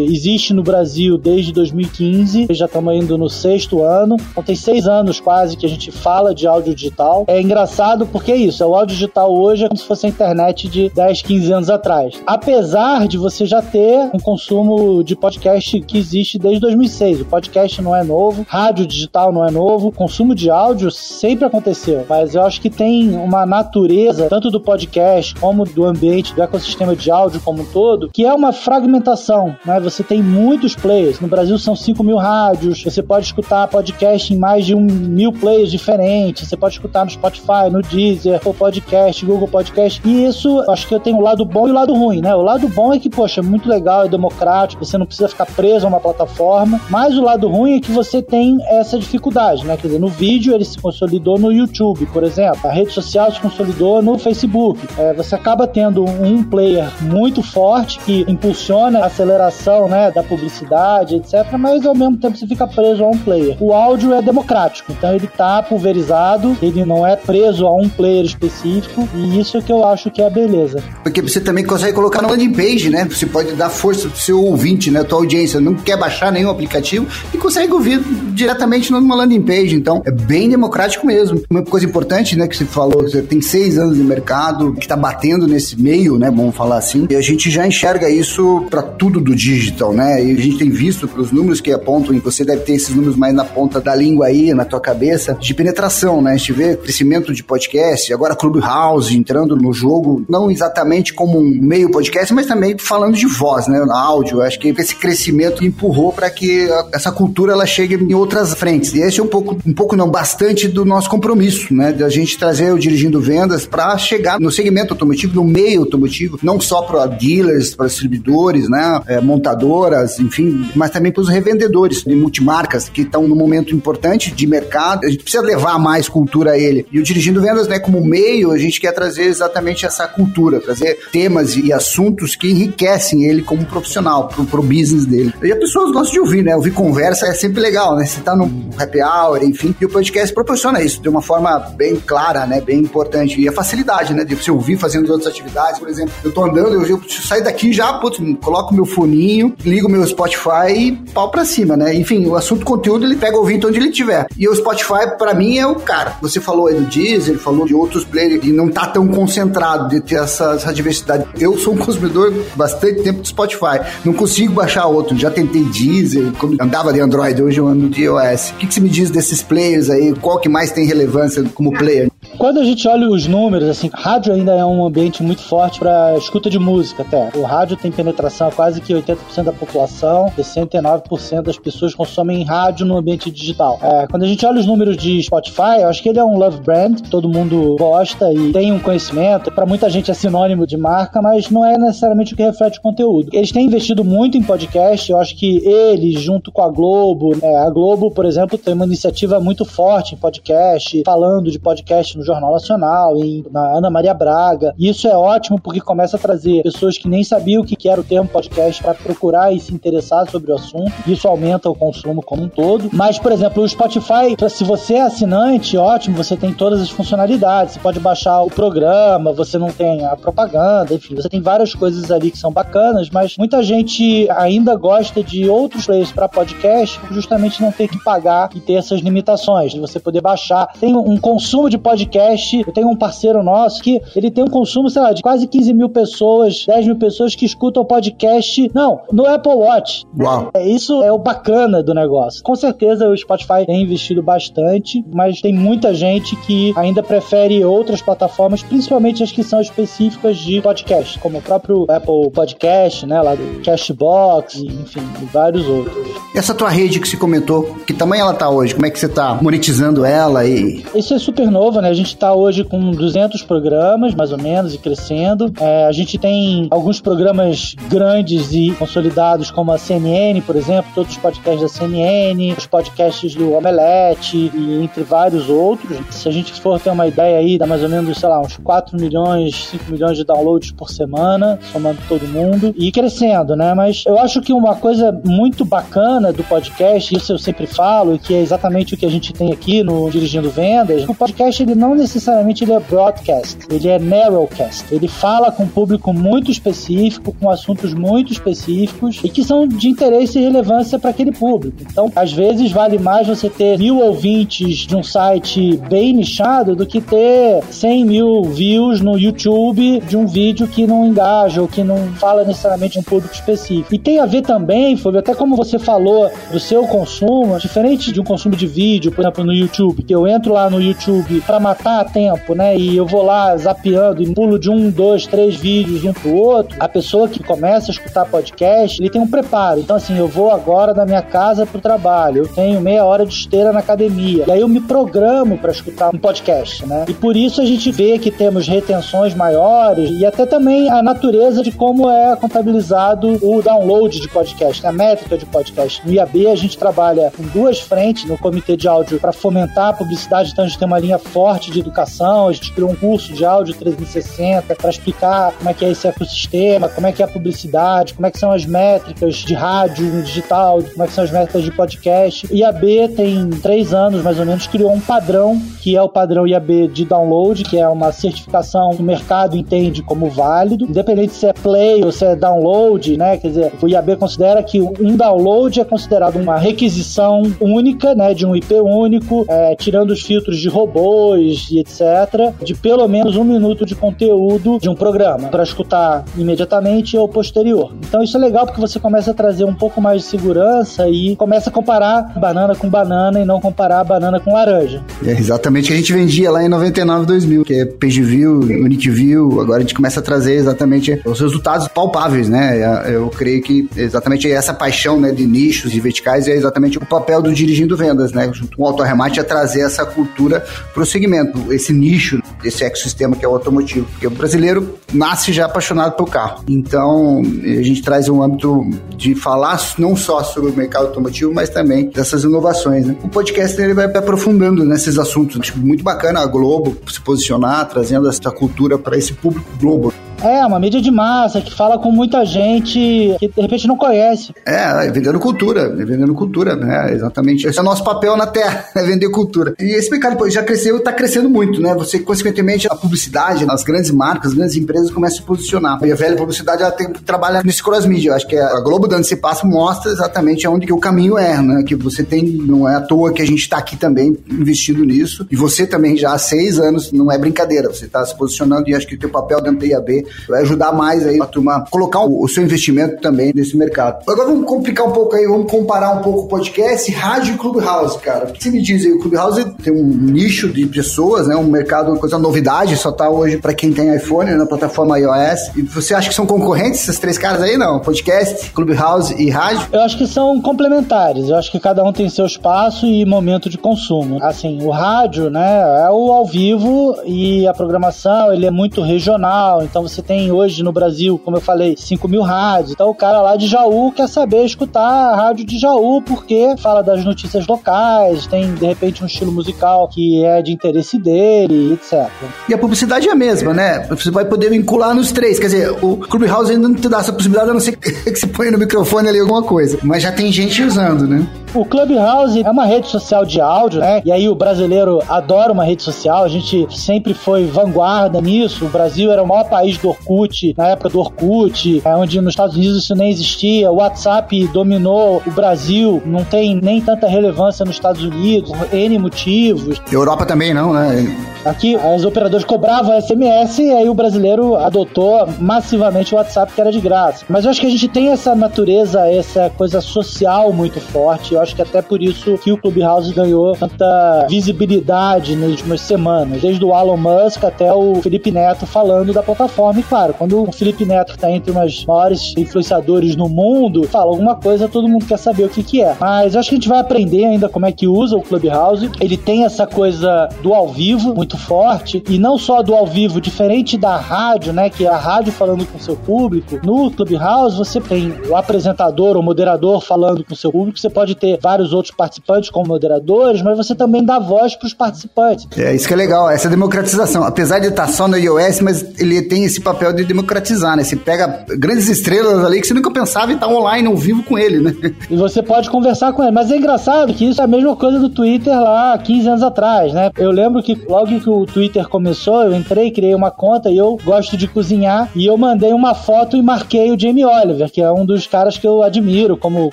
existe 0.09 0.53
no 0.53 0.63
Brasil 0.63 1.17
desde 1.17 1.51
2015, 1.51 2.47
já 2.51 2.65
estamos 2.65 2.95
indo 2.95 3.17
no 3.17 3.29
sexto 3.29 3.83
ano, 3.83 4.15
então 4.31 4.44
tem 4.44 4.55
seis 4.55 4.88
anos 4.88 5.19
quase 5.19 5.57
que 5.57 5.65
a 5.65 5.69
gente 5.69 5.91
fala 5.91 6.33
de 6.33 6.47
áudio 6.47 6.73
digital. 6.73 7.25
É 7.27 7.41
engraçado 7.41 8.07
porque 8.07 8.31
é 8.31 8.38
isso, 8.38 8.63
o 8.65 8.75
áudio 8.75 8.95
digital 8.95 9.33
hoje 9.33 9.65
é 9.65 9.67
como 9.67 9.77
se 9.77 9.85
fosse 9.85 10.05
a 10.05 10.09
internet 10.09 10.69
de 10.69 10.89
10, 10.89 11.21
15 11.21 11.51
anos 11.51 11.69
atrás. 11.69 12.21
Apesar 12.25 13.07
de 13.07 13.17
você 13.17 13.45
já 13.45 13.61
ter 13.61 14.09
um 14.13 14.19
consumo 14.19 15.03
de 15.03 15.15
podcast 15.15 15.81
que 15.81 15.97
existe 15.97 16.39
desde 16.39 16.61
2006, 16.61 17.21
o 17.21 17.25
podcast 17.25 17.81
não 17.81 17.95
é 17.95 18.03
novo, 18.03 18.45
rádio 18.47 18.85
digital 18.85 19.31
não 19.31 19.45
é 19.45 19.51
novo, 19.51 19.92
consumo 19.93 20.35
de 20.35 20.49
áudio 20.49 20.91
sempre 20.91 21.45
aconteceu, 21.45 22.05
mas 22.07 22.35
eu 22.35 22.43
acho 22.43 22.59
que 22.61 22.69
tem 22.69 23.15
uma 23.15 23.45
natureza 23.45 24.27
tanto 24.29 24.49
do 24.49 24.59
podcast 24.59 25.35
como 25.35 25.65
do 25.65 25.85
ambiente, 25.85 26.33
do 26.33 26.41
ecossistema 26.41 26.95
de 26.95 27.09
áudio 27.11 27.41
como 27.41 27.61
um 27.61 27.65
todo, 27.65 28.09
que 28.09 28.25
é 28.25 28.33
uma 28.33 28.51
fragmentação, 28.51 29.55
né? 29.65 29.79
Você 29.79 30.03
tem 30.03 30.21
muitos 30.21 30.75
players. 30.75 31.19
No 31.19 31.27
Brasil 31.27 31.57
são 31.57 31.75
5 31.75 32.03
mil 32.03 32.17
rádios, 32.17 32.83
você 32.83 33.01
pode 33.01 33.25
escutar 33.25 33.67
podcast 33.67 34.33
em 34.33 34.37
mais 34.37 34.65
de 34.65 34.75
um 34.75 34.81
mil 34.81 35.31
players 35.31 35.71
diferentes, 35.71 36.47
você 36.47 36.57
pode 36.57 36.75
escutar 36.75 37.05
no 37.05 37.11
Spotify, 37.11 37.69
no 37.71 37.81
Deezer, 37.81 38.39
o 38.45 38.53
Podcast, 38.53 39.25
Google 39.25 39.47
Podcast, 39.47 40.01
e 40.05 40.25
isso, 40.25 40.61
acho 40.69 40.87
que 40.87 40.95
eu 40.95 40.99
tenho 40.99 41.17
o 41.17 41.21
lado 41.21 41.45
bom 41.45 41.67
e 41.67 41.71
o 41.71 41.73
lado 41.73 41.93
ruim, 41.93 42.21
né? 42.21 42.35
O 42.35 42.41
lado 42.41 42.67
bom 42.67 42.93
é 42.93 42.99
que, 42.99 43.09
poxa, 43.09 43.41
é 43.41 43.43
muito 43.43 43.67
legal, 43.69 44.05
é 44.05 44.07
democrático, 44.07 44.85
você 44.85 44.97
não 44.97 45.05
precisa 45.05 45.29
ficar 45.29 45.45
preso 45.45 45.85
a 45.85 45.89
uma 45.89 45.99
plataforma, 45.99 46.79
mas 46.89 47.17
o 47.17 47.21
lado 47.21 47.47
ruim 47.47 47.77
é 47.77 47.79
que 47.79 47.91
você 47.91 48.21
tem 48.21 48.57
essa 48.67 48.97
dificuldade, 48.97 49.65
né? 49.65 49.77
Quer 49.83 49.88
dizer, 49.88 50.00
no 50.00 50.07
vídeo 50.07 50.53
ele 50.56 50.63
se 50.63 50.77
consolidou 50.77 51.38
no 51.38 51.51
YouTube, 51.51 52.06
por 52.06 52.24
exemplo, 52.24 52.69
a 52.69 52.71
rede 52.71 52.94
social 52.94 53.30
se 53.33 53.41
consolidou 53.41 54.01
no 54.01 54.18
Facebook. 54.18 54.80
É, 54.97 55.13
você 55.13 55.35
acaba 55.35 55.68
tendo 55.68 56.06
um 56.06 56.41
player 56.41 56.89
muito 57.01 57.44
forte 57.44 58.00
que 58.00 58.24
impulsiona 58.25 59.00
a 59.00 59.07
aceleração 59.07 59.89
né, 59.89 60.09
da 60.09 60.24
publicidade, 60.24 61.15
etc., 61.18 61.57
mas 61.59 61.85
ao 61.85 61.94
mesmo 61.94 62.15
tempo 62.15 62.38
você 62.38 62.47
fica 62.47 62.65
preso 62.65 63.03
a 63.03 63.09
um 63.09 63.18
player. 63.18 63.57
O 63.59 63.74
áudio 63.74 64.13
é 64.13 64.21
democrático, 64.21 64.94
então 64.94 65.13
ele 65.13 65.25
está 65.25 65.62
pulverizado, 65.62 66.57
ele 66.62 66.86
não 66.86 67.06
é 67.06 67.18
preso 67.18 67.68
a 67.68 67.75
um 67.75 67.89
player 67.89 68.24
específico, 68.24 69.06
e 69.13 69.38
isso 69.38 69.57
é 69.57 69.62
que 69.62 69.71
eu 69.74 69.86
acho 69.86 70.09
que 70.09 70.21
é 70.21 70.27
a 70.27 70.29
beleza. 70.29 70.81
Porque 71.03 71.21
você 71.21 71.41
também 71.41 71.65
consegue 71.65 71.91
colocar 71.91 72.21
no 72.21 72.29
landing 72.29 72.53
page, 72.53 72.89
né? 72.89 73.03
Você 73.03 73.25
pode 73.25 73.51
dar 73.51 73.69
força 73.69 74.07
pro 74.07 74.18
seu 74.18 74.41
ouvinte, 74.41 74.89
né? 74.89 75.03
Tua 75.03 75.18
audiência 75.18 75.59
não 75.59 75.74
quer 75.74 75.97
baixar 75.97 76.31
nenhum 76.31 76.50
aplicativo 76.50 77.06
e 77.33 77.38
consegue 77.38 77.74
ouvir 77.74 78.00
diretamente 78.33 78.89
numa 78.89 79.13
landing 79.13 79.41
page. 79.41 79.72
Então, 79.73 80.01
é 80.05 80.11
bem 80.11 80.49
democrático 80.49 81.05
mesmo. 81.05 81.41
Uma 81.49 81.63
coisa 81.63 81.85
importante, 81.85 82.37
né, 82.37 82.47
que 82.47 82.55
você 82.55 82.65
falou, 82.65 83.01
você 83.03 83.21
tem 83.21 83.41
seis 83.41 83.77
anos 83.77 83.97
de 83.97 84.03
mercado 84.03 84.73
que 84.73 84.81
está 84.81 84.95
batendo 84.95 85.47
nesse 85.47 85.79
meio, 85.81 86.17
né? 86.17 86.29
Vamos 86.29 86.55
falar 86.55 86.77
assim. 86.77 87.07
E 87.09 87.15
a 87.15 87.21
gente 87.21 87.49
já 87.49 87.65
enxerga 87.65 88.09
isso 88.09 88.65
para 88.69 88.81
tudo 88.81 89.19
do 89.19 89.35
digital, 89.35 89.93
né? 89.93 90.23
E 90.23 90.31
a 90.31 90.41
gente 90.41 90.57
tem 90.57 90.69
visto 90.69 91.07
pelos 91.07 91.31
números 91.31 91.61
que 91.61 91.71
apontam, 91.71 92.13
e 92.13 92.19
você 92.19 92.43
deve 92.43 92.61
ter 92.61 92.73
esses 92.73 92.95
números 92.95 93.15
mais 93.15 93.33
na 93.33 93.45
ponta 93.45 93.79
da 93.79 93.95
língua 93.95 94.27
aí, 94.27 94.53
na 94.53 94.65
tua 94.65 94.79
cabeça, 94.79 95.37
de 95.39 95.53
penetração, 95.53 96.21
né? 96.21 96.31
A 96.31 96.37
gente 96.37 96.53
vê 96.53 96.75
crescimento 96.75 97.33
de 97.33 97.43
podcast, 97.43 98.13
agora 98.13 98.35
Clubhouse 98.35 99.15
entrando 99.15 99.55
no 99.55 99.73
jogo, 99.73 100.23
não 100.27 100.49
exatamente 100.49 101.13
como 101.13 101.39
um 101.39 101.49
meio 101.61 101.89
podcast, 101.89 102.33
mas 102.33 102.45
também 102.45 102.77
falando 102.77 103.15
de 103.15 103.25
voz, 103.25 103.67
né? 103.67 103.83
Áudio. 103.89 104.41
Acho 104.41 104.59
que 104.59 104.69
esse 104.69 104.95
crescimento 104.95 105.63
empurrou 105.63 106.11
para 106.11 106.29
que 106.29 106.67
essa 106.93 107.11
cultura 107.11 107.53
ela 107.53 107.65
chegue 107.65 107.95
em 107.95 108.13
outras 108.13 108.53
frentes. 108.53 108.93
E 108.93 109.01
esse 109.01 109.19
é 109.19 109.23
um 109.23 109.27
pouco, 109.27 109.57
um 109.65 109.74
pouco 109.74 109.95
não, 109.95 110.10
bastante 110.10 110.68
do 110.68 110.86
nosso 110.86 111.10
compromisso, 111.10 111.74
né? 111.74 111.92
Da 111.92 112.10
gente 112.10 112.38
trazer 112.38 112.74
o 112.74 112.80
Dirigindo 112.80 113.19
Vendas 113.21 113.65
para 113.65 113.98
chegar 113.98 114.39
no 114.39 114.51
segmento 114.51 114.94
automotivo, 114.94 115.36
no 115.36 115.44
meio 115.44 115.81
automotivo, 115.81 116.39
não 116.42 116.60
só 116.60 116.81
para 116.81 117.06
dealers, 117.06 117.75
para 117.75 117.88
distribuidores, 117.88 118.69
né, 118.69 119.01
é, 119.07 119.21
montadoras, 119.21 120.19
enfim, 120.19 120.69
mas 120.75 120.92
também 120.92 121.12
para 121.12 121.21
os 121.21 121.30
revendedores 121.30 122.04
de 122.04 122.15
multimarcas 122.15 122.89
que 122.89 123.01
estão 123.01 123.27
num 123.27 123.36
momento 123.36 123.75
importante 123.75 124.31
de 124.31 124.48
mercado. 124.48 125.06
A 125.06 125.10
gente 125.10 125.24
precisa 125.24 125.44
levar 125.44 125.80
mais 125.80 126.10
cultura 126.10 126.51
a 126.51 126.57
ele. 126.57 126.86
E 126.92 127.00
o 127.00 127.04
Dirigindo 127.04 127.42
Vendas, 127.42 127.68
né, 127.68 127.80
como 127.80 128.04
meio, 128.04 128.51
a 128.51 128.57
gente 128.57 128.80
quer 128.80 128.92
trazer 128.92 129.24
exatamente 129.24 129.86
essa 129.86 130.07
cultura, 130.07 130.60
trazer 130.60 131.00
temas 131.12 131.56
e 131.56 131.71
assuntos 131.71 132.36
que 132.36 132.50
enriquecem 132.50 133.24
ele 133.24 133.42
como 133.42 133.65
profissional, 133.65 134.27
para 134.27 134.60
o 134.60 134.63
business 134.63 135.06
dele. 135.06 135.33
E 135.42 135.51
as 135.51 135.60
pessoas 135.60 135.92
gostam 135.92 136.13
de 136.13 136.19
ouvir, 136.19 136.44
né? 136.44 136.56
Ouvir 136.56 136.71
conversa 136.71 137.27
é 137.27 137.33
sempre 137.33 137.62
legal, 137.62 137.95
né? 137.95 138.06
Você 138.06 138.21
tá 138.21 138.36
no 138.36 138.45
happy 138.77 139.01
hour, 139.01 139.42
enfim, 139.43 139.75
e 139.79 139.85
o 139.85 139.89
podcast 139.89 140.33
proporciona 140.33 140.81
isso 140.81 141.01
de 141.01 141.09
uma 141.09 141.21
forma 141.21 141.59
bem 141.75 141.95
clara, 141.95 142.45
né? 142.45 142.61
Bem 142.61 142.79
importante. 142.79 143.39
E 143.39 143.47
a 143.47 143.51
facilidade, 143.51 144.13
né? 144.13 144.23
De 144.23 144.35
você 144.35 144.51
ouvir 144.51 144.77
fazendo 144.77 145.09
outras 145.11 145.27
atividades, 145.27 145.79
por 145.79 145.89
exemplo, 145.89 146.13
eu 146.23 146.31
tô 146.31 146.43
andando, 146.43 146.73
eu, 146.73 146.85
eu 146.85 147.01
saio 147.09 147.43
daqui 147.43 147.71
já, 147.73 147.93
putz, 147.93 148.19
coloco 148.41 148.73
meu 148.73 148.85
foninho, 148.85 149.55
ligo 149.63 149.89
meu 149.89 150.05
Spotify 150.05 150.71
e 150.75 150.91
pau 151.13 151.29
pra 151.29 151.45
cima, 151.45 151.75
né? 151.75 151.93
Enfim, 151.93 152.25
o 152.27 152.35
assunto 152.35 152.65
conteúdo 152.65 153.05
ele 153.05 153.15
pega 153.15 153.37
ouvinte 153.37 153.65
onde 153.65 153.77
ele 153.77 153.91
tiver. 153.91 154.27
E 154.37 154.47
o 154.47 154.55
Spotify, 154.55 155.17
para 155.17 155.33
mim, 155.33 155.57
é 155.57 155.67
o 155.67 155.75
cara. 155.75 156.17
Você 156.21 156.39
falou 156.39 156.67
aí 156.67 156.75
do 156.75 156.85
Deezer, 156.85 157.37
falou 157.37 157.65
de 157.65 157.73
outros 157.73 158.03
players 158.03 158.43
e 158.43 158.51
não 158.51 158.69
tá 158.69 158.87
tão 158.87 159.07
concentrado 159.07 159.89
de 159.89 160.01
ter 160.01 160.15
essa, 160.15 160.53
essa 160.53 160.73
diversidade. 160.73 161.25
Eu 161.39 161.57
sou 161.57 161.73
um 161.73 161.77
consumidor 161.77 162.33
bastante 162.55 163.01
tempo 163.03 163.21
do 163.21 163.27
Spotify. 163.27 163.79
Não 164.03 164.13
consigo 164.13 164.53
baixar 164.53 164.85
outro. 164.87 165.17
Já 165.17 165.29
tentei 165.29 165.63
Deezer, 165.63 166.31
quando 166.37 166.61
andava 166.61 166.93
de 166.93 166.99
Android, 166.99 167.41
hoje 167.41 167.59
eu 167.59 167.67
ando 167.67 167.89
de 167.89 168.03
iOS. 168.03 168.51
O 168.51 168.53
que, 168.55 168.67
que 168.67 168.73
você 168.73 168.79
me 168.79 168.89
diz 168.89 169.09
desses 169.33 169.44
players 169.44 169.89
aí? 169.89 170.13
Qual 170.13 170.39
que 170.39 170.47
mais 170.47 170.71
tem 170.71 170.85
relevância 170.85 171.44
como 171.56 171.71
player? 171.71 172.09
Quando 172.38 172.59
a 172.59 172.63
gente 172.63 172.88
olha 172.88 173.07
os 173.09 173.27
números, 173.27 173.69
assim, 173.69 173.89
rádio 173.94 174.33
ainda 174.33 174.53
é 174.53 174.65
um 174.65 174.85
ambiente 174.85 175.21
muito 175.21 175.41
forte 175.41 175.80
para 175.80 176.18
escuta 176.18 176.50
de 176.50 176.57
música 176.57 177.03
até. 177.03 177.30
O 177.35 177.44
rádio 177.44 177.77
tem 177.77 177.91
penetração 177.91 178.50
quase 178.51 178.81
que 178.81 178.94
80% 178.94 179.44
da 179.44 179.53
população, 179.53 180.31
69% 180.38 181.41
das 181.44 181.57
pessoas 181.57 181.94
consomem 181.94 182.44
rádio 182.44 182.85
no 182.85 182.97
ambiente 182.97 183.30
digital. 183.30 183.80
É, 183.81 184.07
quando 184.07 184.24
a 184.24 184.27
gente 184.27 184.45
olha 184.45 184.59
os 184.59 184.65
números 184.65 184.97
de 184.97 185.21
Spotify, 185.21 185.81
eu 185.81 185.88
acho 185.88 186.01
que 186.01 186.09
ele 186.09 186.19
é 186.19 186.24
um 186.24 186.38
love 186.38 186.59
brand, 186.62 187.01
todo 187.09 187.30
mundo 187.30 187.75
gosta 187.77 188.31
e 188.33 188.51
tem 188.51 188.71
um 188.71 188.79
conhecimento. 188.79 189.51
Para 189.51 189.65
muita 189.65 189.89
gente 189.89 190.09
é 190.09 190.13
sinônimo 190.13 190.65
de 190.65 190.75
marca, 190.75 191.21
mas 191.21 191.50
não 191.50 191.63
é 191.63 191.77
necessariamente 191.77 192.33
o 192.33 192.38
que 192.38 192.44
reflete 192.44 192.79
o 192.79 192.81
conteúdo. 192.81 193.29
Eles 193.31 193.51
têm 193.51 193.65
investido 193.65 194.03
muito 194.03 194.38
em 194.38 194.44
podcast, 194.44 195.12
eu 195.12 195.19
acho 195.19 195.36
que 195.36 195.57
eles, 195.65 196.19
junto 196.19 196.51
com 196.51 196.62
a 196.62 196.69
Globo, 196.69 197.36
né, 197.36 197.56
a 197.57 197.69
Globo, 197.69 198.12
por 198.12 198.25
exemplo, 198.25 198.57
tem 198.57 198.74
uma 198.74 198.86
iniciativa 198.86 199.39
muito 199.39 199.63
forte 199.65 200.15
em 200.15 200.17
podcast, 200.17 201.01
falando 201.05 201.51
de 201.51 201.60
podcast 201.60 202.17
no 202.17 202.23
Jornal 202.24 202.53
Nacional, 202.53 203.18
em, 203.18 203.44
na 203.51 203.77
Ana 203.77 203.89
Maria 203.89 204.13
Braga. 204.13 204.74
E 204.77 204.89
isso 204.89 205.08
é 205.08 205.15
ótimo 205.15 205.60
porque 205.60 205.80
começa 205.80 206.18
a 206.18 206.20
trazer 206.20 206.63
pessoas 206.63 206.98
que 206.98 207.08
nem 207.08 207.24
sabiam 207.24 207.62
o 207.62 207.65
que 207.65 207.89
era 207.89 208.00
o 208.00 208.03
termo 208.03 208.27
podcast 208.27 208.82
para 208.82 208.94
procurar 208.94 209.53
e 209.53 209.60
se 209.60 209.74
interessar 209.74 210.30
sobre 210.30 210.51
o 210.51 210.56
assunto. 210.56 210.92
Isso 211.08 211.27
aumenta 211.27 211.70
o 211.70 211.75
consumo 211.75 212.22
como 212.22 212.44
um 212.44 212.50
todo. 212.50 212.89
Mas, 212.94 213.20
por 213.20 213.32
exemplo, 213.32 213.63
o 213.63 213.70
Spotify, 213.70 214.36
se 214.50 214.63
você 214.63 214.96
é 214.96 215.01
assinante, 215.01 215.77
ótimo, 215.77 216.18
você 216.18 216.36
tem 216.36 216.53
todas 216.53 216.82
as 216.82 216.89
funcionalidades. 216.89 217.74
Você 217.74 217.80
pode 217.80 218.00
baixar 218.00 218.42
o 218.42 218.50
programa, 218.50 219.34
você 219.34 219.58
não 219.58 219.72
tem 219.72 220.06
a 220.06 220.15
propaganda, 220.15 220.94
enfim, 220.94 221.15
você 221.15 221.30
tem 221.30 221.42
várias 221.42 221.74
coisas 221.74 222.12
ali 222.12 222.32
que 222.32 222.38
são 222.38 222.51
bacanas, 222.51 223.10
mas 223.10 223.38
muita 223.38 223.62
gente 223.63 224.27
ainda 224.32 224.75
gosta 224.75 225.24
de 225.24 225.50
outros 225.50 225.86
players 225.86 226.12
para 226.12 226.27
podcast, 226.27 227.00
justamente 227.12 227.62
não 227.62 227.72
ter 227.72 227.88
que 227.88 228.01
pagar 228.03 228.50
e 228.56 228.60
ter 228.60 228.74
essas 228.74 229.01
limitações, 229.01 229.72
de 229.72 229.80
você 229.80 230.00
poder 230.00 230.22
baixar. 230.22 230.68
Tem 230.80 230.96
um 230.96 231.18
consumo 231.18 231.70
de 231.70 231.77
podcast 231.77 232.12
podcast. 232.13 232.63
Eu 232.65 232.74
tenho 232.74 232.89
um 232.89 232.96
parceiro 232.96 233.43
nosso 233.43 233.82
que 233.82 234.01
ele 234.15 234.29
tem 234.29 234.43
um 234.43 234.48
consumo, 234.48 234.89
sei 234.89 235.01
lá, 235.01 235.12
de 235.12 235.22
quase 235.22 235.48
15 235.48 235.74
mil 235.74 235.89
pessoas, 235.89 236.65
10 236.67 236.86
mil 236.86 236.96
pessoas 236.96 237.36
que 237.36 237.46
escutam 237.46 237.84
o 237.84 237.86
podcast. 237.86 238.70
Não, 238.74 239.01
no 239.12 239.25
Apple 239.25 239.53
Watch. 239.53 240.05
Uau. 240.17 240.51
É, 240.53 240.65
isso 240.65 241.01
é 241.03 241.12
o 241.12 241.17
bacana 241.17 241.82
do 241.82 241.93
negócio. 241.93 242.43
Com 242.43 242.55
certeza 242.55 243.10
o 243.10 243.17
Spotify 243.17 243.65
tem 243.65 243.82
investido 243.82 244.22
bastante, 244.22 245.03
mas 245.13 245.41
tem 245.41 245.53
muita 245.53 245.93
gente 245.93 246.36
que 246.38 246.74
ainda 246.75 247.01
prefere 247.01 247.65
outras 247.65 248.01
plataformas, 248.01 248.62
principalmente 248.62 249.24
as 249.24 249.32
que 249.32 249.43
são 249.43 249.60
específicas 249.60 250.38
de 250.38 250.62
podcast, 250.62 251.17
como 251.20 251.39
o 251.39 251.41
próprio 251.41 251.86
Apple 251.89 252.29
Podcast, 252.32 253.05
né, 253.05 253.22
lá 253.22 253.36
do 253.36 253.62
Cashbox, 253.63 254.55
enfim, 254.58 255.01
e 255.22 255.25
vários 255.25 255.67
outros. 255.67 255.96
Essa 256.36 256.53
tua 256.53 256.70
rede 256.70 257.00
que 257.00 257.08
se 257.08 257.17
comentou, 257.17 257.75
que 257.88 257.93
tamanho 257.93 258.22
ela 258.22 258.34
tá 258.34 258.50
hoje? 258.50 258.74
Como 258.74 258.86
é 258.86 258.89
que 258.89 259.00
você 259.00 259.08
tá 259.08 259.38
monetizando 259.41 260.05
ela 260.05 260.46
e... 260.46 260.84
Isso 260.96 261.13
é 261.13 261.20
super 261.20 261.50
novo, 261.50 261.82
né? 261.82 261.89
A 261.89 261.93
gente 261.93 262.02
tá 262.12 262.33
hoje 262.33 262.63
com 262.63 262.91
200 262.91 263.43
programas, 263.43 264.15
mais 264.15 264.31
ou 264.31 264.38
menos, 264.38 264.74
e 264.74 264.77
crescendo. 264.77 265.53
É, 265.60 265.86
a 265.86 265.91
gente 265.91 266.17
tem 266.17 266.67
alguns 266.72 267.00
programas 267.00 267.75
grandes 267.88 268.51
e 268.51 268.72
consolidados, 268.72 269.51
como 269.51 269.72
a 269.72 269.77
CNN, 269.77 270.41
por 270.41 270.55
exemplo, 270.55 270.91
todos 270.95 271.12
os 271.12 271.17
podcasts 271.17 271.62
da 271.62 271.67
CNN, 271.67 272.53
os 272.57 272.65
podcasts 272.65 273.36
do 273.36 273.53
Omelete, 273.53 274.51
e 274.53 274.83
entre 274.83 275.03
vários 275.03 275.50
outros. 275.50 275.98
Se 276.10 276.27
a 276.27 276.31
gente 276.31 276.51
for 276.60 276.79
ter 276.79 276.89
uma 276.89 277.07
ideia 277.07 277.38
aí, 277.38 277.57
dá 277.57 277.67
mais 277.67 277.83
ou 277.83 277.89
menos, 277.89 278.17
sei 278.17 278.29
lá, 278.29 278.39
uns 278.39 278.57
4 278.57 279.00
milhões, 279.00 279.67
5 279.67 279.91
milhões 279.91 280.17
de 280.17 280.24
downloads 280.24 280.72
por 280.72 280.89
semana, 280.89 281.60
somando 281.72 282.00
todo 282.07 282.27
mundo, 282.27 282.74
e 282.77 282.91
crescendo, 282.91 283.55
né? 283.55 283.74
Mas 283.74 284.03
eu 284.05 284.19
acho 284.19 284.41
que 284.41 284.51
uma 284.51 284.75
coisa 284.75 285.12
muito 285.24 285.63
bacana 285.63 286.33
do 286.33 286.43
podcast, 286.43 287.15
isso 287.15 287.33
eu 287.33 287.38
sempre 287.38 287.67
falo, 287.67 288.17
que 288.17 288.33
é 288.33 288.41
exatamente 288.41 288.93
o 288.93 288.98
que 288.98 289.05
a 289.05 289.10
gente 289.10 289.33
tem 289.33 289.51
aqui 289.51 289.83
no 289.83 290.10
Dirigindo 290.10 290.50
Vendas, 290.50 291.07
o 291.07 291.13
podcast 291.13 291.62
ele 291.62 291.75
não 291.75 291.92
necessariamente 291.95 292.63
ele 292.63 292.73
é 292.73 292.79
broadcast, 292.79 293.57
ele 293.69 293.88
é 293.88 294.00
narrowcast. 294.00 294.85
Ele 294.91 295.07
fala 295.07 295.51
com 295.51 295.63
um 295.63 295.67
público 295.67 296.13
muito 296.13 296.51
específico, 296.51 297.35
com 297.39 297.50
assuntos 297.50 297.93
muito 297.93 298.31
específicos 298.31 299.19
e 299.23 299.29
que 299.29 299.43
são 299.43 299.67
de 299.67 299.89
interesse 299.89 300.39
e 300.39 300.41
relevância 300.41 301.00
para 301.00 301.09
aquele 301.09 301.31
público. 301.31 301.77
Então, 301.81 302.12
às 302.15 302.31
vezes 302.31 302.71
vale 302.71 302.97
mais 302.97 303.27
você 303.27 303.50
ter 303.50 303.77
mil 303.77 304.00
ouvintes 304.00 304.79
de 304.79 304.95
um 304.95 305.03
site 305.03 305.77
bem 305.89 306.13
nichado 306.13 306.75
do 306.75 306.85
que 306.85 307.01
ter 307.01 307.63
100 307.69 308.05
mil 308.05 308.43
views 308.43 309.01
no 309.01 309.17
YouTube 309.17 310.00
de 310.01 310.17
um 310.17 310.25
vídeo 310.25 310.67
que 310.67 310.85
não 310.88 311.05
engaja 311.05 311.62
ou 311.62 311.67
que 311.67 311.83
não 311.83 311.97
fala 312.13 312.43
necessariamente 312.43 313.00
um 313.00 313.03
público 313.03 313.33
específico. 313.33 313.93
E 313.93 314.00
tem 314.00 314.19
a 314.19 314.25
ver 314.25 314.41
também, 314.41 314.97
Fábio, 314.97 315.19
até 315.19 315.33
como 315.33 315.55
você 315.55 315.77
falou 315.77 316.31
do 316.51 316.59
seu 316.59 316.85
consumo, 316.88 317.57
diferente 317.59 318.12
de 318.12 318.19
um 318.19 318.23
consumo 318.23 318.55
de 318.55 318.67
vídeo, 318.67 319.12
por 319.12 319.21
exemplo, 319.21 319.43
no 319.43 319.53
YouTube, 319.53 320.03
que 320.03 320.13
eu 320.13 320.27
entro 320.27 320.53
lá 320.53 320.69
no 320.69 320.81
YouTube 320.81 321.41
para 321.41 321.59
matar 321.59 321.82
tempo, 322.05 322.55
né? 322.55 322.77
E 322.77 322.95
eu 322.95 323.05
vou 323.05 323.23
lá 323.23 323.55
zapeando 323.57 324.21
e 324.21 324.33
pulo 324.33 324.59
de 324.59 324.69
um, 324.69 324.89
dois, 324.89 325.25
três 325.25 325.55
vídeos 325.55 326.03
um 326.05 326.13
pro 326.13 326.33
outro. 326.33 326.77
A 326.79 326.87
pessoa 326.87 327.27
que 327.27 327.43
começa 327.43 327.91
a 327.91 327.93
escutar 327.93 328.25
podcast, 328.25 329.01
ele 329.01 329.09
tem 329.09 329.21
um 329.21 329.27
preparo. 329.27 329.79
Então, 329.79 329.95
assim, 329.95 330.17
eu 330.17 330.27
vou 330.27 330.51
agora 330.51 330.93
da 330.93 331.05
minha 331.05 331.21
casa 331.21 331.65
pro 331.65 331.81
trabalho, 331.81 332.43
eu 332.43 332.47
tenho 332.47 332.79
meia 332.81 333.05
hora 333.05 333.25
de 333.25 333.33
esteira 333.33 333.71
na 333.71 333.79
academia. 333.79 334.45
E 334.47 334.51
aí 334.51 334.61
eu 334.61 334.67
me 334.67 334.79
programo 334.79 335.57
para 335.57 335.71
escutar 335.71 336.13
um 336.13 336.17
podcast, 336.17 336.85
né? 336.85 337.05
E 337.07 337.13
por 337.13 337.35
isso 337.35 337.61
a 337.61 337.65
gente 337.65 337.91
vê 337.91 338.17
que 338.17 338.31
temos 338.31 338.67
retenções 338.67 339.33
maiores 339.33 340.09
e 340.11 340.25
até 340.25 340.45
também 340.45 340.89
a 340.89 341.01
natureza 341.01 341.63
de 341.63 341.71
como 341.71 342.09
é 342.09 342.35
contabilizado 342.35 343.39
o 343.41 343.61
download 343.61 344.19
de 344.19 344.27
podcast, 344.27 344.83
né? 344.83 344.89
a 344.89 344.91
métrica 344.91 345.37
de 345.37 345.45
podcast. 345.45 346.05
No 346.05 346.13
IAB 346.13 346.47
a 346.47 346.55
gente 346.55 346.77
trabalha 346.77 347.31
com 347.35 347.43
duas 347.43 347.79
frentes 347.79 348.25
no 348.25 348.37
comitê 348.37 348.77
de 348.77 348.87
áudio 348.87 349.19
para 349.19 349.33
fomentar 349.33 349.89
a 349.89 349.93
publicidade, 349.93 350.51
então 350.51 350.65
a 350.65 350.67
gente 350.67 350.77
tem 350.77 350.87
uma 350.87 350.99
linha 350.99 351.17
forte 351.17 351.71
de 351.74 351.80
educação, 351.80 352.48
a 352.48 352.53
gente 352.53 352.72
criou 352.72 352.92
um 352.92 352.96
curso 352.96 353.34
de 353.34 353.44
áudio 353.44 353.74
360 353.75 354.75
para 354.75 354.89
explicar 354.89 355.51
como 355.53 355.70
é 355.70 355.74
que 355.74 355.84
é 355.84 355.92
esse 355.92 356.08
ecossistema, 356.08 356.88
como 356.88 357.08
é 357.08 357.12
que 357.12 357.22
é 357.22 357.25
a 357.25 357.27
publicidade, 357.27 358.13
como 358.13 358.25
é 358.25 358.32
que 358.32 358.39
são 358.39 358.51
as 358.51 358.65
métricas 358.65 359.36
de 359.38 359.53
rádio 359.53 360.22
digital, 360.24 360.82
como 360.82 361.03
é 361.03 361.08
que 361.08 361.13
são 361.13 361.24
as 361.24 361.32
métricas 361.32 361.63
de 361.63 361.72
podcast. 361.72 362.48
IAB 362.53 363.10
tem 363.15 363.50
três 363.62 363.94
anos 363.94 364.22
mais 364.22 364.39
ou 364.39 364.46
menos 364.46 364.68
criou 364.68 364.94
um 364.94 365.00
padrão 365.00 365.60
que 365.82 365.96
é 365.98 366.01
o 366.01 366.08
padrão 366.08 366.48
IAB 366.48 366.88
de 366.88 367.06
download, 367.06 367.63
que 367.63 367.77
é 367.77 367.88
uma 367.88 368.12
certificação 368.12 368.92
que 368.92 369.01
o 369.01 369.06
mercado 369.06 369.58
entende 369.58 370.01
como 370.01 370.30
válido, 370.30 370.86
independente 370.86 371.34
se 371.34 371.46
é 371.46 371.53
play 371.53 372.03
ou 372.03 372.12
se 372.12 372.24
é 372.25 372.36
download, 372.36 373.18
né? 373.18 373.38
Quer 373.38 373.48
dizer, 373.50 373.74
o 373.82 373.88
IAB 373.88 374.15
considera 374.18 374.63
que 374.63 374.80
um 374.80 375.18
download 375.18 375.82
é 375.82 375.84
considerado 375.84 376.38
uma 376.38 376.58
requisição 376.58 377.42
única, 377.60 378.15
né? 378.15 378.34
De 378.34 378.46
um 378.46 378.56
IP 378.56 378.74
único, 378.75 379.46
é, 379.50 379.75
tirando 379.75 380.12
os 380.12 380.22
filtros 380.22 380.60
de 380.60 380.70
robôs 380.70 381.62
e 381.72 381.79
etc., 381.79 382.53
de 382.62 382.74
pelo 382.74 383.08
menos 383.08 383.36
um 383.36 383.43
minuto 383.43 383.86
de 383.86 383.96
conteúdo 383.96 384.79
de 384.79 384.89
um 384.89 384.96
programa 384.96 385.48
para 385.48 385.63
escutar 385.63 386.25
imediatamente 386.38 387.17
ou 387.17 387.27
posterior. 387.27 387.93
Então 388.08 388.22
isso 388.24 388.38
é 388.38 388.39
legal 388.39 388.65
porque 388.65 388.82
você 388.82 389.00
começa 389.00 389.32
a 389.32 389.34
trazer 389.34 389.63
um 389.63 389.74
pouco 389.74 390.01
mais 390.01 390.22
de 390.22 390.27
segurança 390.27 391.08
e 391.08 391.36
começa 391.36 391.70
a 391.70 391.74
comparar 391.74 392.34
banana 392.38 392.75
com 392.75 392.89
banana 392.89 393.39
e 393.39 393.46
não 393.46 393.60
comparar 393.60 394.03
banana 394.03 394.39
com 394.39 394.53
laranja. 394.53 395.03
É 395.25 395.32
exatamente 395.32 395.86
o 395.86 395.88
que 395.88 395.93
a 395.93 395.98
gente 395.98 396.13
vendia 396.13 396.51
lá 396.51 396.63
em 396.63 396.70
99, 396.70 397.25
2000, 397.25 397.63
que 397.63 397.74
é 397.74 397.86
page 397.86 398.22
view, 398.22 398.60
unique 398.60 399.10
view. 399.10 399.62
Agora 399.62 399.77
a 399.77 399.82
gente 399.82 399.93
começa 399.93 400.20
a 400.20 400.24
trazer 400.24 400.55
exatamente 400.55 401.22
os 401.25 401.39
resultados 401.39 401.88
palpáveis, 401.88 402.50
né? 402.50 403.13
Eu 403.13 403.29
creio 403.29 403.62
que 403.62 403.89
exatamente 403.96 404.51
essa 404.51 404.74
paixão 404.74 405.20
né, 405.20 405.32
de 405.32 405.46
nichos 405.46 405.93
e 405.93 406.00
verticais 406.00 406.48
é 406.48 406.51
exatamente 406.51 406.98
o 406.98 407.05
papel 407.05 407.41
do 407.41 407.53
dirigindo 407.53 407.96
vendas, 407.96 408.32
né? 408.32 408.50
Junto 408.53 408.77
com 408.77 408.84
o 408.84 408.88
autorremate 408.88 409.39
é 409.39 409.43
trazer 409.43 409.82
essa 409.82 410.05
cultura 410.05 410.65
para 410.93 411.03
o 411.03 411.05
segmento, 411.05 411.42
esse 411.71 411.93
nicho, 411.93 412.41
esse 412.63 412.83
ecossistema 412.83 413.35
que 413.35 413.45
é 413.45 413.47
o 413.47 413.53
automotivo. 413.53 414.05
Porque 414.12 414.27
o 414.27 414.31
brasileiro 414.31 414.97
nasce 415.13 415.51
já 415.51 415.65
apaixonado 415.65 416.15
pelo 416.15 416.27
carro. 416.27 416.63
Então, 416.67 417.41
a 417.63 417.81
gente 417.81 418.01
traz 418.01 418.29
um 418.29 418.41
âmbito 418.41 418.85
de 419.15 419.35
falar 419.35 419.79
não 419.97 420.15
só 420.15 420.43
sobre 420.43 420.71
o 420.71 420.75
mercado 420.75 421.07
automotivo, 421.07 421.53
mas 421.53 421.69
também 421.69 422.09
dessas 422.09 422.43
inovações, 422.43 423.05
né? 423.05 423.15
O 423.23 423.29
podcast 423.29 423.79
ele 423.81 423.93
vai 423.93 424.05
aprofundando 424.05 424.83
nesses 424.83 425.17
assuntos. 425.17 425.59
Acho 425.59 425.77
muito 425.77 426.03
bacana 426.03 426.41
a 426.41 426.45
Globo 426.45 426.97
se 427.07 427.19
posicionar, 427.21 427.88
trazendo 427.88 428.27
essa 428.27 428.51
cultura 428.51 428.97
para 428.97 429.17
esse 429.17 429.33
público 429.33 429.69
Globo. 429.79 430.13
É, 430.43 430.65
uma 430.65 430.77
mídia 430.77 431.01
de 431.01 431.09
massa 431.09 431.62
que 431.62 431.73
fala 431.73 431.97
com 431.97 432.12
muita 432.12 432.45
gente 432.45 433.33
que 433.39 433.47
de 433.47 433.62
repente 433.62 433.88
não 433.88 433.95
conhece. 433.95 434.53
É, 434.65 435.07
é 435.07 435.12
vendendo 435.12 435.39
cultura, 435.39 435.83
é 435.83 436.05
vendendo 436.05 436.33
cultura, 436.33 436.75
né? 436.75 437.13
Exatamente. 437.13 437.65
Esse 437.65 437.79
é 437.79 437.81
o 437.81 437.85
nosso 437.85 438.03
papel 438.03 438.35
na 438.35 438.45
Terra, 438.45 438.85
é 438.93 439.03
vender 439.03 439.29
cultura. 439.29 439.73
E 439.79 439.95
esse 439.95 440.12
mercado 440.12 440.35
pô, 440.35 440.50
já 440.50 440.62
cresceu, 440.62 440.97
está 440.97 441.13
crescendo 441.13 441.50
muito, 441.50 441.81
né? 441.81 441.93
Você, 441.95 442.19
consequentemente, 442.19 442.88
a 442.91 442.95
publicidade, 442.95 443.65
as 443.69 443.83
grandes 443.83 444.12
marcas, 444.12 444.51
as 444.51 444.57
grandes 444.57 444.75
empresas 444.75 445.09
começam 445.12 445.38
a 445.38 445.41
se 445.41 445.47
posicionar. 445.47 446.00
E 446.03 446.12
a 446.12 446.15
velha 446.15 446.35
publicidade, 446.35 446.81
ela 446.81 446.91
tem, 446.91 447.09
trabalha 447.12 447.63
nesse 447.63 447.81
cross-media. 447.81 448.31
Eu 448.31 448.35
acho 448.35 448.47
que 448.47 448.57
a 448.57 448.81
Globo 448.81 449.07
dando 449.07 449.21
esse 449.21 449.38
passo 449.38 449.65
mostra 449.65 450.12
exatamente 450.12 450.67
onde 450.67 450.85
que 450.85 450.93
o 450.93 451.00
caminho 451.00 451.38
é, 451.38 451.62
né? 451.62 451.83
Que 451.88 451.95
você 451.95 452.21
tem, 452.21 452.43
não 452.43 452.88
é 452.88 452.95
à 452.95 453.01
toa 453.01 453.31
que 453.31 453.41
a 453.41 453.45
gente 453.45 453.59
está 453.59 453.77
aqui 453.77 453.95
também 453.95 454.38
investindo 454.50 455.05
nisso. 455.05 455.47
E 455.50 455.55
você 455.55 455.88
também 455.88 456.17
já 456.17 456.33
há 456.33 456.38
seis 456.38 456.79
anos, 456.79 457.13
não 457.13 457.31
é 457.31 457.38
brincadeira, 457.38 457.88
você 457.88 458.05
está 458.05 458.25
se 458.25 458.38
posicionando 458.38 458.89
e 458.89 458.95
acho 458.95 459.07
que 459.07 459.15
o 459.15 459.19
teu 459.19 459.29
papel 459.29 459.62
dentro 459.62 459.79
da 459.79 459.85
IAB 459.85 460.32
vai 460.47 460.61
ajudar 460.61 460.91
mais 460.91 461.25
aí 461.25 461.41
a 461.41 461.45
turma 461.45 461.85
colocar 461.89 462.21
o, 462.21 462.43
o, 462.43 462.47
seu 462.47 462.63
investimento 462.63 463.21
também 463.21 463.51
nesse 463.55 463.75
mercado. 463.77 464.23
Agora 464.27 464.49
vamos 464.49 464.65
complicar 464.65 465.07
um 465.07 465.11
pouco 465.11 465.35
aí, 465.35 465.45
vamos 465.45 465.69
comparar 465.71 466.11
um 466.11 466.21
pouco 466.21 466.41
o 466.41 466.47
podcast, 466.47 467.11
rádio 467.11 467.55
e 467.55 467.57
Clubhouse, 467.57 468.17
cara. 468.19 468.45
O 468.45 468.51
que 468.51 468.63
você 468.63 468.69
me 468.69 468.81
diz 468.81 469.05
aí? 469.05 469.11
O 469.11 469.19
Clubhouse 469.19 469.65
tem 469.83 469.93
um 469.93 470.03
nicho 470.03 470.71
de 470.71 470.85
pessoas, 470.85 471.47
né? 471.47 471.55
Um 471.55 471.63
mercado, 471.63 472.15
coisa 472.17 472.37
novidade, 472.37 472.95
só 472.97 473.11
tá 473.11 473.29
hoje 473.29 473.57
para 473.57 473.73
quem 473.73 473.91
tem 473.91 474.15
iPhone 474.15 474.51
na 474.55 474.65
plataforma 474.65 475.19
iOS. 475.19 475.75
E 475.75 475.81
você 475.81 476.13
acha 476.13 476.29
que 476.29 476.35
são 476.35 476.45
concorrentes 476.45 477.01
esses 477.01 477.19
três 477.19 477.37
caras 477.37 477.61
aí? 477.61 477.77
Não. 477.77 477.99
Podcast, 477.99 478.71
Clubhouse 478.71 479.33
e 479.37 479.49
rádio? 479.49 479.87
Eu 479.91 480.01
acho 480.01 480.17
que 480.17 480.27
são 480.27 480.59
complementares. 480.61 481.49
Eu 481.49 481.55
acho 481.55 481.71
que 481.71 481.79
cada 481.79 482.03
um 482.03 482.11
tem 482.11 482.29
seu 482.29 482.45
espaço 482.45 483.05
e 483.05 483.25
momento 483.25 483.69
de 483.69 483.77
consumo. 483.77 484.41
Assim, 484.41 484.81
o 484.81 484.89
rádio, 484.89 485.49
né, 485.49 486.05
é 486.05 486.09
o 486.09 486.31
ao 486.31 486.45
vivo 486.45 487.15
e 487.25 487.67
a 487.67 487.73
programação, 487.73 488.53
ele 488.53 488.65
é 488.65 488.71
muito 488.71 489.01
regional. 489.01 489.83
Então 489.83 490.01
você 490.01 490.21
tem 490.25 490.51
hoje 490.51 490.84
no 490.84 490.92
Brasil, 490.92 491.39
como 491.44 491.58
eu 491.58 491.62
falei, 491.62 491.96
5 491.98 492.27
mil 492.27 492.42
rádios. 492.42 492.92
Então 492.92 493.10
o 493.10 493.15
cara 493.15 493.42
lá 493.42 493.56
de 493.56 493.68
Jaú 493.68 494.12
quer 494.12 494.27
saber 494.27 494.65
escutar 494.65 495.01
a 495.01 495.36
rádio 495.36 495.65
de 495.65 495.77
Jaú 495.77 496.22
porque 496.22 496.75
fala 496.77 497.01
das 497.01 497.24
notícias 497.24 497.68
locais, 497.68 498.48
tem 498.48 498.74
de 498.74 498.86
repente 498.86 499.24
um 499.24 499.27
estilo 499.27 499.51
musical 499.51 500.08
que 500.08 500.44
é 500.44 500.62
de 500.62 500.72
interesse 500.72 501.18
dele, 501.18 501.94
etc. 501.94 502.30
E 502.68 502.74
a 502.74 502.77
publicidade 502.77 503.27
é 503.27 503.32
a 503.32 503.36
mesma, 503.36 503.74
né? 503.74 504.06
Você 504.10 504.32
vai 504.32 504.46
poder 504.46 504.70
vincular 504.70 505.13
nos 505.13 505.32
três. 505.32 505.60
Quer 505.60 505.68
dizer, 505.68 505.92
o 506.03 506.18
Clubhouse 506.18 506.72
ainda 506.72 506.88
não 506.88 506.96
te 506.96 507.10
dá 507.10 507.20
essa 507.20 507.34
possibilidade, 507.34 507.70
a 507.70 507.74
não 507.74 507.80
ser 507.80 507.98
que 507.98 508.36
você 508.36 508.48
põe 508.48 508.72
no 508.72 508.77
microfone 508.77 509.27
ali 509.27 509.39
alguma 509.39 509.63
coisa. 509.63 510.00
Mas 510.03 510.24
já 510.24 510.32
tem 510.32 510.51
gente 510.51 510.82
usando, 510.84 511.27
né? 511.27 511.46
O 511.74 511.84
Clubhouse 511.84 512.62
é 512.62 512.70
uma 512.70 512.86
rede 512.86 513.08
social 513.08 513.44
de 513.44 513.60
áudio, 513.60 514.00
né? 514.00 514.22
E 514.24 514.32
aí 514.32 514.48
o 514.48 514.53
brasileiro 514.53 515.20
adora 515.27 515.72
uma 515.72 515.84
rede 515.84 516.03
social. 516.03 516.44
A 516.44 516.48
gente 516.48 516.88
sempre 516.96 517.34
foi 517.34 517.65
vanguarda 517.65 518.39
nisso. 518.39 518.86
O 518.86 518.89
Brasil 518.89 519.32
era 519.32 519.42
o 519.42 519.48
maior 519.48 519.63
país 519.63 519.98
do 520.03 520.10
Orkut, 520.10 520.75
na 520.77 520.89
época 520.89 521.10
do 521.10 521.19
Orkut, 521.19 522.01
é, 522.03 522.15
onde 522.15 522.39
nos 522.39 522.51
Estados 522.51 522.75
Unidos 522.75 522.98
isso 522.98 523.15
nem 523.15 523.31
existia, 523.31 523.89
o 523.89 523.95
WhatsApp 523.95 524.67
dominou 524.67 525.41
o 525.45 525.51
Brasil, 525.51 526.22
não 526.25 526.43
tem 526.43 526.75
nem 526.75 527.01
tanta 527.01 527.27
relevância 527.27 527.86
nos 527.86 527.95
Estados 527.95 528.22
Unidos, 528.22 528.72
N 528.91 529.17
motivos. 529.17 530.01
Europa 530.12 530.45
também 530.45 530.74
não, 530.74 530.93
né? 530.93 531.25
Aqui, 531.65 531.95
as 531.95 532.25
operadoras 532.25 532.65
cobravam 532.65 533.19
SMS 533.22 533.79
e 533.79 533.89
aí 533.89 534.10
o 534.10 534.13
brasileiro 534.13 534.75
adotou 534.75 535.48
massivamente 535.60 536.33
o 536.33 536.38
WhatsApp, 536.38 536.74
que 536.74 536.81
era 536.81 536.91
de 536.91 537.00
graça. 537.00 537.45
Mas 537.48 537.63
eu 537.63 537.72
acho 537.72 537.79
que 537.79 537.88
a 537.88 537.89
gente 537.89 538.10
tem 538.10 538.29
essa 538.29 538.53
natureza, 538.53 539.25
essa 539.29 539.69
coisa 539.69 540.01
social 540.01 540.74
muito 540.74 541.00
forte. 541.00 541.53
Eu 541.53 541.62
acho 541.62 541.74
que 541.74 541.81
até 541.81 542.01
por 542.01 542.22
isso 542.22 542.57
que 542.57 542.72
o 542.72 542.77
Clubhouse 542.77 543.33
ganhou 543.33 543.74
tanta 543.77 544.45
visibilidade 544.50 545.55
nas 545.55 545.72
últimas 545.72 546.01
semanas. 546.01 546.62
Desde 546.62 546.83
o 546.83 546.89
Elon 546.89 547.15
Musk 547.15 547.63
até 547.63 547.93
o 547.93 548.15
Felipe 548.15 548.51
Neto 548.51 548.86
falando 548.86 549.31
da 549.31 549.41
plataforma. 549.41 549.92
E 550.00 550.03
claro, 550.03 550.33
quando 550.33 550.62
o 550.62 550.71
Felipe 550.71 551.05
Neto, 551.05 551.33
está 551.33 551.51
entre 551.51 551.71
os 551.71 552.05
maiores 552.05 552.53
influenciadores 552.57 553.35
no 553.35 553.47
mundo, 553.47 554.03
fala 554.07 554.31
alguma 554.31 554.55
coisa, 554.55 554.88
todo 554.88 555.07
mundo 555.07 555.25
quer 555.25 555.38
saber 555.38 555.65
o 555.65 555.69
que, 555.69 555.83
que 555.83 556.01
é. 556.01 556.15
Mas 556.19 556.53
eu 556.53 556.59
acho 556.59 556.69
que 556.69 556.75
a 556.75 556.77
gente 556.77 556.89
vai 556.89 557.00
aprender 557.00 557.45
ainda 557.45 557.69
como 557.69 557.85
é 557.85 557.91
que 557.91 558.07
usa 558.07 558.35
o 558.35 558.41
Clubhouse. 558.41 559.09
Ele 559.19 559.38
tem 559.38 559.65
essa 559.65 559.85
coisa 559.85 560.50
do 560.62 560.73
ao 560.73 560.88
vivo 560.88 561.33
muito 561.33 561.57
forte. 561.57 562.23
E 562.29 562.38
não 562.38 562.57
só 562.57 562.81
do 562.81 562.93
ao 562.93 563.05
vivo, 563.05 563.39
diferente 563.39 563.97
da 563.97 564.17
rádio, 564.17 564.73
né? 564.73 564.89
Que 564.89 565.05
é 565.05 565.09
a 565.09 565.17
rádio 565.17 565.51
falando 565.51 565.85
com 565.85 566.00
seu 566.00 566.15
público. 566.15 566.79
No 566.83 567.12
Clubhouse, 567.12 567.77
você 567.77 568.00
tem 568.00 568.33
o 568.50 568.55
apresentador 568.55 569.35
ou 569.35 569.43
moderador 569.43 570.01
falando 570.01 570.43
com 570.43 570.55
seu 570.55 570.71
público. 570.71 571.00
Você 571.00 571.09
pode 571.09 571.35
ter 571.35 571.59
vários 571.62 571.93
outros 571.93 572.15
participantes 572.15 572.69
como 572.69 572.88
moderadores, 572.88 573.62
mas 573.62 573.77
você 573.77 573.95
também 573.95 574.23
dá 574.23 574.39
voz 574.39 574.75
para 574.75 574.88
os 574.88 574.93
participantes. 574.93 575.67
É 575.77 575.93
isso 575.93 576.07
que 576.07 576.13
é 576.13 576.17
legal, 576.17 576.50
essa 576.50 576.69
democratização. 576.69 577.43
Apesar 577.43 577.79
de 577.79 577.88
estar 577.88 578.07
só 578.07 578.27
no 578.27 578.38
iOS, 578.38 578.81
mas 578.81 579.19
ele 579.19 579.41
tem 579.41 579.63
esse 579.63 579.81
papel 579.83 580.13
de 580.13 580.23
democratizar, 580.23 580.95
né? 580.95 581.03
Você 581.03 581.15
pega 581.15 581.65
grandes 581.77 582.09
estrelas 582.09 582.63
ali 582.63 582.81
que 582.81 582.87
você 582.87 582.93
nunca 582.93 583.11
pensava 583.11 583.51
em 583.51 583.55
estar 583.55 583.67
online, 583.67 584.07
ao 584.07 584.15
vivo 584.15 584.43
com 584.43 584.57
ele, 584.57 584.79
né? 584.79 584.93
E 585.29 585.35
você 585.35 585.63
pode 585.63 585.89
conversar 585.89 586.33
com 586.33 586.43
ele. 586.43 586.51
Mas 586.51 586.71
é 586.71 586.77
engraçado 586.77 587.33
que 587.33 587.45
isso 587.45 587.61
é 587.61 587.63
a 587.63 587.67
mesma 587.67 587.95
coisa 587.95 588.19
do 588.19 588.29
Twitter 588.29 588.73
lá 588.73 589.17
15 589.17 589.47
anos 589.47 589.63
atrás, 589.63 590.13
né? 590.13 590.31
Eu 590.37 590.51
lembro 590.51 590.81
que 590.83 590.95
logo 591.07 591.39
que 591.39 591.49
o 591.49 591.65
Twitter 591.65 592.07
começou, 592.07 592.63
eu 592.63 592.75
entrei, 592.75 593.11
criei 593.11 593.33
uma 593.33 593.51
conta 593.51 593.89
e 593.89 593.97
eu 593.97 594.17
gosto 594.23 594.55
de 594.57 594.67
cozinhar 594.67 595.29
e 595.35 595.45
eu 595.45 595.57
mandei 595.57 595.93
uma 595.93 596.13
foto 596.13 596.55
e 596.55 596.61
marquei 596.61 597.11
o 597.11 597.19
Jamie 597.19 597.45
Oliver, 597.45 597.91
que 597.91 598.01
é 598.01 598.11
um 598.11 598.25
dos 598.25 598.47
caras 598.47 598.77
que 598.77 598.87
eu 598.87 599.01
admiro 599.01 599.57
como 599.57 599.89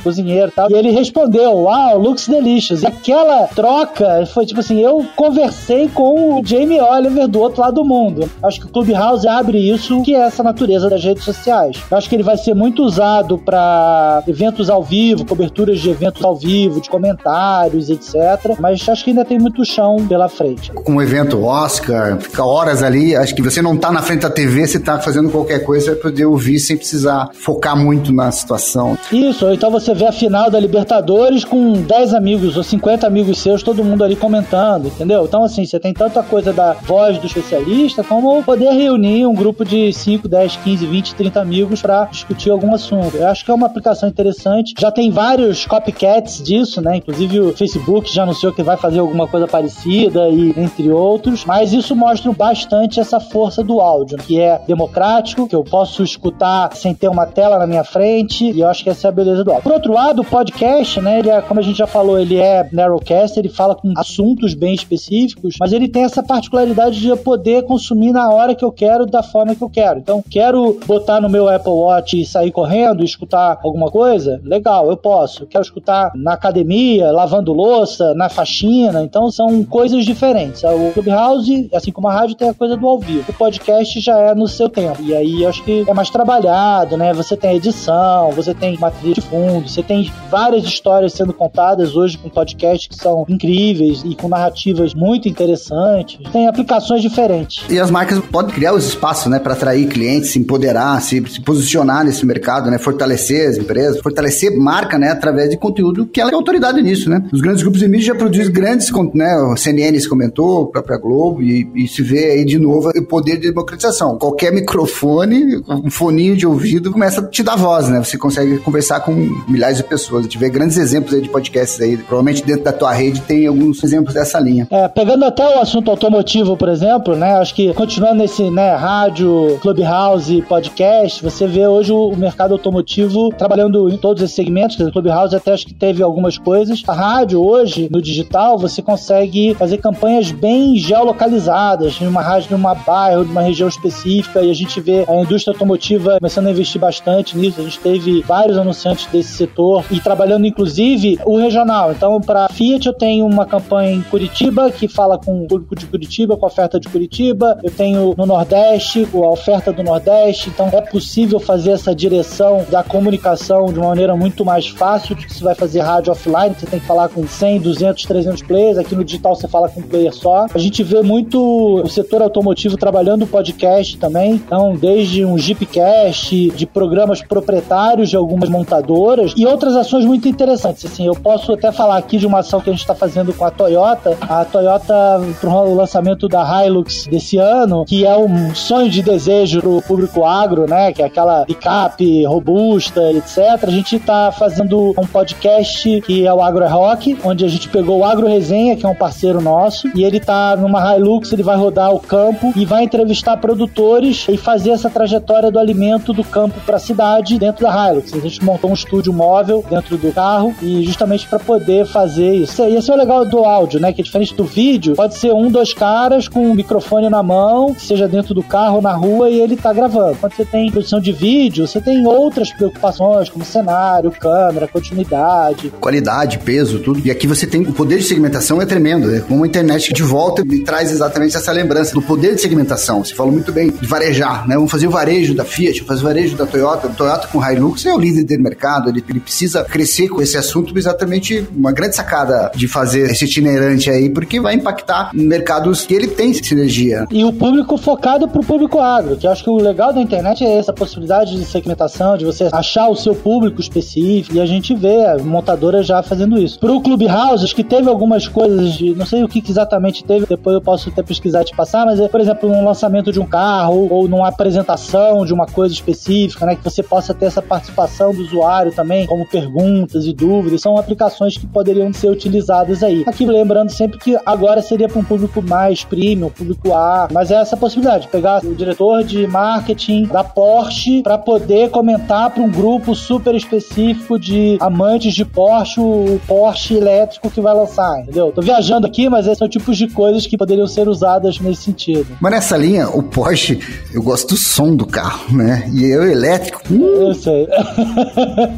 cozinheiro 0.03 0.49
e 0.49 0.55
tal. 0.55 0.71
E 0.71 0.75
ele 0.75 0.91
respondeu: 0.91 1.63
Uau, 1.63 1.99
looks 1.99 2.29
delicious. 2.29 2.83
E 2.83 2.87
aquela 2.87 3.47
troca 3.49 4.27
foi 4.27 4.45
tipo 4.47 4.61
assim: 4.61 4.81
eu 4.81 5.07
conversei 5.17 5.89
com 5.89 6.39
o 6.39 6.45
Jamie 6.45 6.81
Oliver 6.81 7.29
do 7.29 7.41
outro 7.41 7.61
lado 7.61 7.75
do 7.75 7.85
mundo. 7.85 8.29
Acho 8.43 8.61
que 8.61 8.67
o 8.67 8.69
Clubhouse 8.69 9.27
abre 9.27 9.59
isso, 9.59 9.80
que 10.03 10.15
é 10.15 10.21
essa 10.21 10.43
natureza 10.43 10.89
das 10.89 11.03
redes 11.03 11.25
sociais. 11.25 11.83
Eu 11.91 11.97
acho 11.97 12.09
que 12.09 12.15
ele 12.15 12.23
vai 12.23 12.37
ser 12.37 12.55
muito 12.55 12.83
usado 12.83 13.39
para 13.39 14.23
eventos 14.27 14.71
ao 14.71 14.83
vivo, 14.83 15.25
coberturas 15.25 15.79
de 15.81 15.91
eventos 15.91 16.25
ao 16.25 16.37
vivo, 16.37 16.81
de 16.81 16.89
comentários, 16.89 17.91
etc. 17.91 18.57
Mas 18.59 18.89
acho 18.89 19.05
que 19.05 19.11
ainda 19.11 19.25
tem 19.25 19.39
muito 19.39 19.65
chão 19.65 19.97
pela 20.09 20.29
frente. 20.29 20.73
Com 20.73 20.93
um 20.93 21.03
evento 21.03 21.45
Oscar, 21.45 22.19
fica 22.21 22.45
horas 22.45 22.83
ali, 22.83 23.17
acho 23.17 23.35
que 23.35 23.43
você 23.43 23.63
não 23.63 23.77
tá 23.77 23.91
na 23.91 24.03
frente 24.03 24.23
da 24.23 24.31
TV, 24.31 24.67
você 24.67 24.79
tá 24.79 24.99
fazendo 24.99 25.31
qualquer 25.31 25.65
coisa 25.65 25.93
para 25.93 26.11
poder 26.11 26.27
ouvir 26.27 26.59
sem 26.59 26.77
precisar 26.77 27.31
focar 27.33 27.77
muito 27.77 28.13
na 28.13 28.31
situação. 28.31 28.97
Isso, 29.13 29.47
ou 29.47 29.53
então 29.53 29.71
você 29.71 29.95
vê 29.95 30.07
a 30.07 30.13
final 30.13 30.51
da 30.51 30.59
Libertadores 30.61 31.45
com 31.45 31.73
10 31.73 32.15
amigos 32.15 32.57
ou 32.57 32.63
50 32.63 33.07
amigos 33.07 33.39
seus, 33.39 33.63
todo 33.63 33.85
mundo 33.85 34.05
ali 34.05 34.17
comentando, 34.17 34.87
entendeu? 34.87 35.25
Então, 35.25 35.45
assim, 35.45 35.65
você 35.65 35.79
tem 35.79 35.93
tanta 35.93 36.23
coisa 36.23 36.53
da 36.53 36.73
voz 36.73 37.19
do 37.19 37.27
especialista, 37.27 38.03
como 38.03 38.43
poder 38.43 38.71
reunir 38.73 39.27
um 39.27 39.35
grupo 39.35 39.65
de 39.65 39.70
5, 39.93 40.29
10, 40.29 40.57
15, 40.57 40.87
20, 40.87 41.15
30 41.15 41.41
amigos 41.41 41.83
para 41.83 42.05
discutir 42.07 42.51
algum 42.51 42.75
assunto. 42.75 43.17
Eu 43.17 43.29
acho 43.29 43.45
que 43.45 43.51
é 43.51 43.55
uma 43.55 43.67
aplicação 43.67 44.09
interessante. 44.09 44.75
Já 44.79 44.91
tem 44.91 45.11
vários 45.11 45.67
copycats 45.67 46.43
disso, 46.43 46.81
né? 46.81 46.97
Inclusive 46.97 47.41
o 47.41 47.57
Facebook 47.57 48.13
já 48.13 48.23
anunciou 48.23 48.53
que 48.53 48.63
vai 48.63 48.77
fazer 48.77 49.01
alguma 49.01 49.27
coisa 49.27 49.47
parecida 49.47 50.29
e 50.29 50.51
entre 50.57 50.91
outros. 50.91 51.45
Mas 51.45 51.73
isso 51.73 51.95
mostra 51.95 52.33
bastante 52.33 53.01
essa 53.01 53.21
força 53.21 53.63
do 53.63 53.81
áudio, 53.81 54.19
que 54.19 54.41
é 54.41 54.61
democrático, 54.67 55.49
que 55.49 55.55
eu 55.55 55.65
posso 55.65 56.03
escutar 56.03 56.75
sem 56.75 56.95
ter 56.95 57.09
uma 57.09 57.27
tela 57.27 57.59
na 57.59 57.67
minha 57.67 57.85
frente, 57.85 58.51
e 58.51 58.61
eu 58.61 58.69
acho 58.69 58.83
que 58.83 58.91
essa 58.91 59.09
é 59.09 59.11
a 59.11 59.13
beleza 59.13 59.45
do 59.45 59.51
áudio. 59.51 59.63
Por 59.63 59.73
outro 59.73 59.93
lado, 59.93 60.23
o 60.23 60.25
podcast, 60.25 61.01
né, 61.01 61.19
ele 61.19 61.31
é, 61.31 61.41
como 61.41 61.61
a 61.61 61.63
gente 61.63 61.79
já 61.79 61.87
falou, 61.87 62.19
ele 62.19 62.37
é 62.37 62.69
narrowcast, 62.73 63.39
ele 63.39 63.49
fala 63.49 63.75
com 63.75 63.93
assuntos 63.97 64.55
bem 64.55 64.75
específicos, 64.75 65.57
mas 65.59 65.73
ele 65.73 65.89
tem 65.89 66.05
essa 66.05 66.23
particularidade 66.23 67.01
de 67.01 67.09
eu 67.09 67.17
poder 67.17 67.65
consumir 67.65 68.13
na 68.13 68.29
hora 68.31 68.55
que 68.55 68.65
eu 68.65 68.73
quero, 68.73 69.07
da 69.07 69.23
forma 69.23 69.53
eu 69.65 69.71
quero. 69.71 69.99
Então, 69.99 70.23
quero 70.29 70.79
botar 70.87 71.21
no 71.21 71.29
meu 71.29 71.49
Apple 71.49 71.73
Watch 71.73 72.21
e 72.21 72.25
sair 72.25 72.51
correndo 72.51 73.05
escutar 73.05 73.59
alguma 73.63 73.91
coisa? 73.91 74.41
Legal, 74.45 74.91
eu 74.91 74.97
posso. 74.97 75.47
Quero 75.47 75.63
escutar 75.63 76.13
na 76.15 76.35
academia, 76.35 77.11
lavando 77.11 77.53
louça, 77.53 78.15
na 78.15 78.29
faxina, 78.29 79.03
então 79.03 79.31
são 79.31 79.65
coisas 79.65 80.05
diferentes. 80.05 80.63
O 80.65 80.93
Clubhouse, 80.93 81.69
assim 81.73 81.93
como 81.93 82.09
a 82.09 82.13
rádio, 82.13 82.37
tem 82.37 82.49
a 82.49 82.55
coisa 82.55 82.77
do 82.77 82.89
ao 82.89 82.99
vivo. 82.99 83.31
O 83.31 83.35
podcast 83.35 84.01
já 84.01 84.19
é 84.19 84.35
no 84.35 84.49
seu 84.49 84.69
tempo. 84.69 85.03
E 85.03 85.15
aí 85.15 85.47
acho 85.47 85.63
que 85.65 85.85
é 85.87 85.95
mais 85.95 86.11
trabalhado, 86.11 86.97
né? 86.97 87.13
Você 87.13 87.37
tem 87.37 87.57
edição, 87.57 88.31
você 88.33 88.55
tem 88.55 88.77
uma 88.77 88.91
trilha 88.91 89.15
de 89.15 89.21
fundo, 89.21 89.69
você 89.69 89.83
tem 89.83 90.11
várias 90.31 90.65
histórias 90.65 91.13
sendo 91.13 91.33
contadas 91.33 91.97
hoje 91.97 92.19
com 92.19 92.29
podcasts 92.29 92.89
que 92.89 92.97
são 92.97 93.25
incríveis 93.29 94.03
e 94.05 94.15
com 94.15 94.29
narrativas 94.29 94.95
muito 94.95 95.29
interessantes. 95.29 96.19
Tem 96.31 96.47
aplicações 96.47 97.03
diferentes. 97.03 97.65
E 97.69 97.79
as 97.79 97.91
marcas 97.91 98.21
podem 98.27 98.55
criar 98.55 98.73
os 98.75 98.87
espaços, 98.87 99.27
né, 99.27 99.39
para 99.51 99.55
atrair 99.55 99.87
clientes, 99.89 100.31
se 100.31 100.39
empoderar, 100.39 101.01
se, 101.03 101.23
se, 101.29 101.41
posicionar 101.41 102.05
nesse 102.05 102.25
mercado, 102.25 102.71
né, 102.71 102.79
fortalecer 102.79 103.49
as 103.49 103.57
empresas, 103.57 104.01
fortalecer 104.01 104.57
marca, 104.57 104.99
né, 104.99 105.09
através 105.09 105.51
de 105.51 105.57
conteúdo 105.57 106.07
que 106.07 106.21
ela 106.21 106.31
é 106.31 106.35
autoridade 106.35 106.81
nisso, 106.83 107.11
né. 107.11 107.23
Os 107.33 107.41
grandes 107.41 107.63
grupos 107.63 107.81
de 107.81 107.89
mídia 107.89 108.09
já 108.09 108.15
produzem 108.15 108.53
grandes, 108.53 108.91
né, 109.15 109.37
o 109.53 109.57
CNN 109.57 109.99
se 109.99 110.09
comentou, 110.09 110.65
a 110.65 110.73
própria 110.73 110.99
Globo, 110.99 111.43
e, 111.43 111.69
e 111.75 111.89
se 111.89 112.03
vê 112.03 112.31
aí 112.31 112.45
de 112.45 112.59
novo 112.59 112.91
o 112.91 113.05
poder 113.05 113.37
de 113.37 113.49
democratização. 113.49 114.19
Qualquer 114.19 114.53
microfone, 114.53 115.63
um 115.69 115.91
foninho 115.91 116.37
de 116.37 116.47
ouvido 116.47 116.93
começa 116.93 117.21
a 117.21 117.27
te 117.27 117.43
dar 117.43 117.57
voz, 117.57 117.89
né, 117.89 117.99
você 117.99 118.17
consegue 118.17 118.59
conversar 118.59 119.01
com 119.01 119.13
milhares 119.49 119.79
de 119.79 119.85
pessoas. 119.85 120.21
A 120.21 120.23
gente 120.25 120.39
vê 120.39 120.49
grandes 120.49 120.77
exemplos 120.77 121.15
aí 121.15 121.21
de 121.21 121.29
podcasts 121.29 121.81
aí, 121.81 121.97
provavelmente 121.97 122.45
dentro 122.45 122.65
da 122.65 122.73
tua 122.73 122.93
rede 122.93 123.21
tem 123.23 123.47
alguns 123.47 123.83
exemplos 123.83 124.15
dessa 124.15 124.39
linha. 124.39 124.67
É, 124.71 124.87
pegando 124.89 125.25
até 125.25 125.57
o 125.57 125.61
assunto 125.61 125.91
automotivo, 125.91 126.57
por 126.57 126.69
exemplo, 126.69 127.17
né, 127.17 127.33
acho 127.37 127.55
que 127.55 127.73
continuando 127.75 128.21
nesse, 128.21 128.51
né, 128.51 128.75
rádio, 128.75 129.40
clubhouse, 129.61 130.43
podcast, 130.43 131.23
você 131.23 131.47
vê 131.47 131.67
hoje 131.67 131.93
o 131.93 132.15
mercado 132.17 132.53
automotivo 132.53 133.31
trabalhando 133.31 133.89
em 133.89 133.97
todos 133.97 134.23
esses 134.23 134.35
segmentos, 134.35 134.77
quer 134.77 134.85
dizer, 134.85 134.93
clubhouse 134.93 135.35
até 135.35 135.53
acho 135.53 135.67
que 135.67 135.75
teve 135.75 136.03
algumas 136.03 136.39
coisas. 136.39 136.83
A 136.87 136.93
rádio 136.93 137.45
hoje, 137.45 137.89
no 137.91 138.01
digital, 138.01 138.59
você 138.59 138.83
consegue 138.83 139.55
fazer 139.55 139.79
campanhas 139.79 140.31
bem 140.31 140.77
geolocalizadas, 140.77 142.01
em 142.01 142.07
uma 142.07 142.23
rádio, 142.23 142.53
numa 142.53 142.75
bairro, 142.75 143.25
numa 143.25 143.43
região 143.43 143.69
específica, 143.69 144.43
e 144.43 144.51
a 144.51 144.55
gente 144.55 144.81
vê 144.81 145.05
a 145.09 145.17
indústria 145.17 145.53
automotiva 145.53 146.19
começando 146.19 146.47
a 146.47 146.51
investir 146.51 146.81
bastante 146.81 147.37
nisso. 147.37 147.61
A 147.61 147.65
gente 147.65 147.79
teve 147.81 148.23
vários 148.23 148.57
anunciantes 148.57 149.07
desse 149.07 149.33
setor 149.33 149.85
e 149.91 150.01
trabalhando 150.01 150.47
inclusive 150.47 151.19
o 151.25 151.37
regional. 151.37 151.93
Então, 151.93 152.21
para 152.21 152.49
Fiat, 152.49 152.87
eu 152.87 152.93
tenho 152.93 153.27
uma 153.27 153.47
campanha 153.47 153.93
em 153.93 154.03
Curitiba 154.03 154.71
que 154.71 154.89
fala 154.89 155.19
com 155.19 155.45
o 155.45 155.47
público 155.47 155.75
de 155.75 155.87
Curitiba, 155.87 156.37
com 156.37 156.45
a 156.45 156.49
oferta 156.49 156.79
de 156.79 156.89
Curitiba. 156.89 157.59
Eu 157.63 157.71
tenho 157.71 158.15
no 158.17 158.27
Nordeste, 158.27 159.07
com 159.07 159.30
oferta 159.31 159.73
do 159.73 159.83
Nordeste. 159.83 160.51
Então, 160.51 160.69
é 160.73 160.81
possível 160.81 161.41
fazer 161.41 161.73
essa 161.73 161.95
direção 161.95 162.65
da 162.71 162.83
comunicação 162.83 163.67
de 163.67 163.79
uma 163.79 163.89
maneira 163.89 164.17
muito 164.17 164.45
mais 164.45 164.69
fácil 164.69 165.15
do 165.15 165.23
que 165.23 165.33
você 165.33 165.43
vai 165.43 165.55
fazer 165.55 165.81
rádio 165.81 166.13
offline, 166.13 166.55
você 166.59 166.67
tem 166.67 166.81
que 166.81 166.87
falar 166.87 167.09
com 167.09 167.27
100, 167.27 167.61
200, 167.61 168.05
300 168.05 168.43
players. 168.43 168.79
Aqui 168.79 168.95
no 168.95 169.05
digital 169.05 169.35
você 169.35 169.49
fala 169.49 169.69
com 169.69 169.81
um 169.81 169.83
player 169.83 170.13
só. 170.13 170.47
A 170.53 170.59
gente 170.59 170.83
vê 170.83 171.03
muito 171.03 171.41
o 171.83 171.89
setor 171.89 172.23
automotivo 172.23 172.77
trabalhando 172.77 173.27
podcast 173.27 173.97
também. 173.99 174.33
Então, 174.33 174.75
desde 174.75 175.25
um 175.25 175.39
Jeepcast, 175.39 176.51
de 176.51 176.67
programas 176.67 177.23
proprietários 177.23 178.11
de 178.11 178.17
algumas 178.17 178.49
montadoras 178.49 179.33
e 179.37 179.47
outras 179.47 179.77
ações 179.77 180.05
muito 180.05 180.29
interessantes. 180.29 180.85
Assim, 180.85 181.07
eu 181.07 181.15
posso 181.15 181.53
até 181.53 181.71
falar 181.73 181.97
aqui 181.97 182.19
de 182.19 182.27
uma 182.27 182.41
ação 182.41 182.61
que 182.61 182.71
a 182.71 182.73
gente 182.73 182.81
está 182.81 182.95
fazendo 182.95 183.33
com 183.33 183.45
a 183.45 183.51
Toyota. 183.51 184.17
A 184.21 184.45
Toyota, 184.45 184.95
para 185.41 185.51
o 185.51 185.75
lançamento 185.75 186.29
da 186.29 186.65
Hilux 186.65 187.07
desse 187.07 187.37
ano, 187.37 187.85
que 187.85 188.05
é 188.05 188.17
um 188.17 188.55
sonho 188.55 188.91
de 188.91 189.03
desejo 189.11 189.61
para 189.61 189.71
o 189.71 189.83
público 189.83 190.25
agro, 190.25 190.67
né? 190.69 190.93
Que 190.93 191.03
é 191.03 191.07
aquela 191.07 191.45
picape 191.45 192.25
robusta, 192.25 193.13
etc. 193.13 193.39
A 193.63 193.71
gente 193.71 193.97
está 193.97 194.31
fazendo 194.31 194.95
um 194.97 195.07
podcast 195.07 196.01
que 196.03 196.27
é 196.27 196.33
o 196.33 196.41
Agro 196.41 196.65
é 196.65 196.69
Rock, 196.69 197.19
onde 197.25 197.45
a 197.45 197.49
gente 197.49 197.69
pegou 197.69 197.99
o 197.99 198.05
Agro 198.05 198.29
Resenha, 198.29 198.77
que 198.77 198.87
é 198.87 198.89
um 198.89 198.95
parceiro 198.95 199.41
nosso, 199.41 199.89
e 199.95 200.05
ele 200.05 200.19
está 200.19 200.57
numa 200.57 200.97
Hilux, 200.97 201.33
ele 201.33 201.43
vai 201.43 201.57
rodar 201.57 201.93
o 201.93 202.01
campo 202.01 202.53
e 202.55 202.65
vai 202.65 202.85
entrevistar 202.85 203.37
produtores 203.37 204.27
e 204.29 204.37
fazer 204.37 204.71
essa 204.71 204.89
trajetória 204.89 205.51
do 205.51 205.59
alimento 205.59 206.13
do 206.13 206.23
campo 206.23 206.61
para 206.65 206.77
a 206.77 206.81
cidade 206.81 207.39
dentro 207.39 207.63
da 207.63 207.91
Hilux. 207.91 208.15
A 208.15 208.19
gente 208.19 208.45
montou 208.45 208.71
um 208.71 208.75
estúdio 208.75 209.13
móvel 209.13 209.65
dentro 209.69 209.97
do 209.97 210.13
carro 210.13 210.55
e 210.63 210.85
justamente 210.85 211.27
para 211.27 211.39
poder 211.39 211.87
fazer 211.87 212.35
isso. 212.35 212.63
E 212.63 212.77
esse 212.77 212.91
é 212.91 212.95
o 212.95 212.97
legal 212.97 213.25
do 213.25 213.45
áudio, 213.45 213.81
né? 213.81 213.93
Que 213.93 214.01
é 214.01 214.05
diferente 214.05 214.35
do 214.35 214.45
vídeo, 214.45 214.95
pode 214.95 215.17
ser 215.17 215.33
um, 215.33 215.51
dois 215.51 215.73
caras 215.73 216.29
com 216.29 216.41
um 216.41 216.55
microfone 216.55 217.09
na 217.09 217.23
mão, 217.23 217.75
seja 217.77 218.07
dentro 218.07 218.35
do 218.35 218.43
carro 218.43 218.77
ou 218.77 218.83
na 218.83 218.93
rua 219.01 219.31
e 219.31 219.41
ele 219.41 219.57
tá 219.57 219.73
gravando. 219.73 220.17
Quando 220.21 220.35
você 220.35 220.45
tem 220.45 220.71
produção 220.71 221.01
de 221.01 221.13
vídeo, 221.13 221.67
você 221.67 221.81
tem 221.81 222.07
outras 222.07 222.53
preocupações, 222.53 223.29
como 223.29 223.45
cenário, 223.45 224.11
câmera, 224.11 224.69
continuidade. 224.69 225.73
Qualidade, 225.81 226.39
peso, 226.39 226.79
tudo. 226.79 227.01
E 227.05 227.11
aqui 227.11 227.27
você 227.27 227.47
tem 227.47 227.63
o 227.63 227.73
poder 227.73 227.99
de 227.99 228.05
segmentação 228.05 228.61
é 228.61 228.67
tremendo. 228.67 229.15
É 229.15 229.21
como 229.21 229.45
a 229.45 229.47
internet 229.47 229.93
de 229.93 230.03
volta 230.03 230.45
me 230.45 230.61
traz 230.61 230.91
exatamente 230.91 231.37
essa 231.37 231.53
lembrança 231.53 231.95
do 231.95 232.03
poder 232.03 232.35
de 232.35 232.41
segmentação. 232.41 233.03
Você 233.05 233.15
falou 233.15 233.33
muito 233.33 233.53
bem 233.53 233.71
de 233.71 233.87
varejar, 233.87 234.47
né? 234.47 234.55
Vamos 234.55 234.71
fazer 234.71 234.87
o 234.87 234.91
varejo 234.91 235.35
da 235.35 235.45
Fiat, 235.45 235.83
fazer 235.85 236.01
o 236.03 236.05
varejo 236.05 236.37
da 236.37 236.47
Toyota. 236.47 236.89
O 236.89 236.95
Toyota 236.95 237.29
com 237.29 237.45
Hilux 237.45 237.87
é 237.87 237.95
o 237.95 237.99
líder 237.99 238.37
do 238.37 238.43
mercado, 238.43 238.89
ele, 238.91 239.03
ele 239.09 239.21
precisa 239.21 239.65
crescer 239.65 240.09
com 240.09 240.21
esse 240.21 240.37
assunto, 240.37 240.77
exatamente 240.77 241.47
uma 241.55 241.73
grande 241.73 241.97
sacada 241.97 242.51
de 242.55 242.69
fazer 242.69 243.11
esse 243.11 243.25
itinerante 243.25 243.91
aí, 243.91 244.11
porque 244.11 244.41
vai 244.41 244.55
impactar 244.55 245.11
mercados 245.15 245.85
que 245.85 245.95
ele 245.95 246.09
tem 246.09 246.33
sinergia. 246.35 247.07
E 247.11 247.25
o 247.25 247.33
público 247.33 247.77
focado 247.77 248.29
para 248.29 248.41
o 248.41 248.45
público 248.45 248.79
agro, 248.91 249.17
que 249.17 249.27
eu 249.27 249.31
acho 249.31 249.45
que 249.45 249.51
o 249.51 249.57
legal 249.57 249.93
da 249.93 250.01
internet 250.01 250.45
é 250.45 250.57
essa 250.57 250.73
possibilidade 250.73 251.37
de 251.37 251.45
segmentação, 251.45 252.17
de 252.17 252.25
você 252.25 252.49
achar 252.53 252.89
o 252.89 252.97
seu 252.97 253.15
público 253.15 253.61
específico, 253.61 254.37
e 254.37 254.41
a 254.41 254.47
gente 254.47 254.75
vê 254.75 255.07
a 255.07 255.19
montadora 255.19 255.83
já 255.83 256.03
fazendo 256.03 256.39
isso. 256.39 256.59
Para 256.59 256.73
o 256.73 256.81
Clubhouse, 256.81 257.55
que 257.55 257.65
teve 257.65 257.89
algumas 257.89 258.29
coisas, 258.29 258.75
de, 258.75 258.95
não 258.95 259.07
sei 259.07 259.23
o 259.23 259.29
que 259.29 259.43
exatamente 259.49 260.05
teve, 260.05 260.27
depois 260.27 260.55
eu 260.55 260.61
posso 260.61 260.89
até 260.89 261.03
pesquisar 261.03 261.43
e 261.43 261.45
te 261.47 261.57
passar, 261.57 261.87
mas 261.87 262.01
é, 262.01 262.09
por 262.09 262.21
exemplo, 262.21 262.51
um 262.51 262.65
lançamento 262.65 263.13
de 263.13 263.21
um 263.21 263.27
carro 263.27 263.89
ou 263.91 264.09
numa 264.09 264.29
apresentação 264.29 265.25
de 265.25 265.33
uma 265.33 265.47
coisa 265.47 265.75
específica, 265.75 266.45
né, 266.47 266.57
que 266.57 266.65
você 266.65 266.83
possa 266.83 267.15
ter 267.15 267.27
essa 267.27 267.43
participação 267.43 268.13
do 268.13 268.23
usuário 268.23 268.73
também, 268.73 269.07
como 269.07 269.27
perguntas 269.27 270.07
e 270.07 270.13
dúvidas, 270.13 270.61
são 270.61 270.77
aplicações 270.77 271.37
que 271.37 271.47
poderiam 271.47 271.93
ser 271.93 272.11
utilizadas 272.11 272.83
aí. 272.83 273.05
Aqui 273.07 273.27
lembrando 273.27 273.71
sempre 273.71 273.99
que 273.99 274.19
agora 274.25 274.63
seria 274.63 274.89
para 274.89 274.99
um 274.99 275.05
público 275.05 275.43
mais 275.43 275.85
premium, 275.85 276.31
público 276.31 276.75
A, 276.75 277.09
mas 277.13 277.31
é 277.31 277.35
essa 277.35 277.57
possibilidade, 277.57 278.09
pegar 278.09 278.45
o 278.45 278.55
diretor 278.55 278.80
de 279.05 279.27
marketing 279.27 280.05
da 280.05 280.25
Porsche 280.25 281.03
para 281.03 281.19
poder 281.19 281.69
comentar 281.69 282.31
para 282.31 282.43
um 282.43 282.51
grupo 282.51 282.95
super 282.95 283.35
específico 283.35 284.19
de 284.19 284.57
amantes 284.59 285.13
de 285.13 285.23
Porsche, 285.23 285.81
o 285.81 286.19
Porsche 286.27 286.77
elétrico 286.77 287.31
que 287.31 287.43
vai 287.43 287.55
lançar, 287.55 288.01
entendeu? 288.01 288.33
Tô 288.33 288.41
viajando 288.41 288.87
aqui, 288.87 289.09
mas 289.09 289.27
esses 289.27 289.39
são 289.39 289.49
tipos 289.49 289.77
de 289.77 289.87
coisas 289.89 290.27
que 290.27 290.37
poderiam 290.37 290.67
ser 290.67 290.89
usadas 290.89 291.39
nesse 291.39 291.65
sentido. 291.65 292.07
Mas 292.21 292.33
nessa 292.33 292.57
linha, 292.57 292.89
o 292.89 293.03
Porsche, 293.03 293.61
eu 293.93 294.03
gosto 294.03 294.29
do 294.29 294.37
som 294.37 294.75
do 294.75 294.87
carro, 294.87 295.37
né? 295.37 295.71
E 295.75 295.85
eu 295.85 296.11
elétrico. 296.11 296.63
Hum, 296.71 296.83
eu 296.83 297.15
sei. 297.15 297.47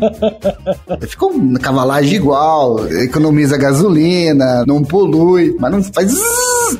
Ficou 1.08 1.30
uma 1.30 1.58
cavalagem 1.58 2.14
igual, 2.14 2.86
economiza 2.88 3.56
gasolina, 3.58 4.64
não 4.66 4.82
polui, 4.82 5.56
mas 5.58 5.72
não 5.72 5.82
faz. 5.82 6.14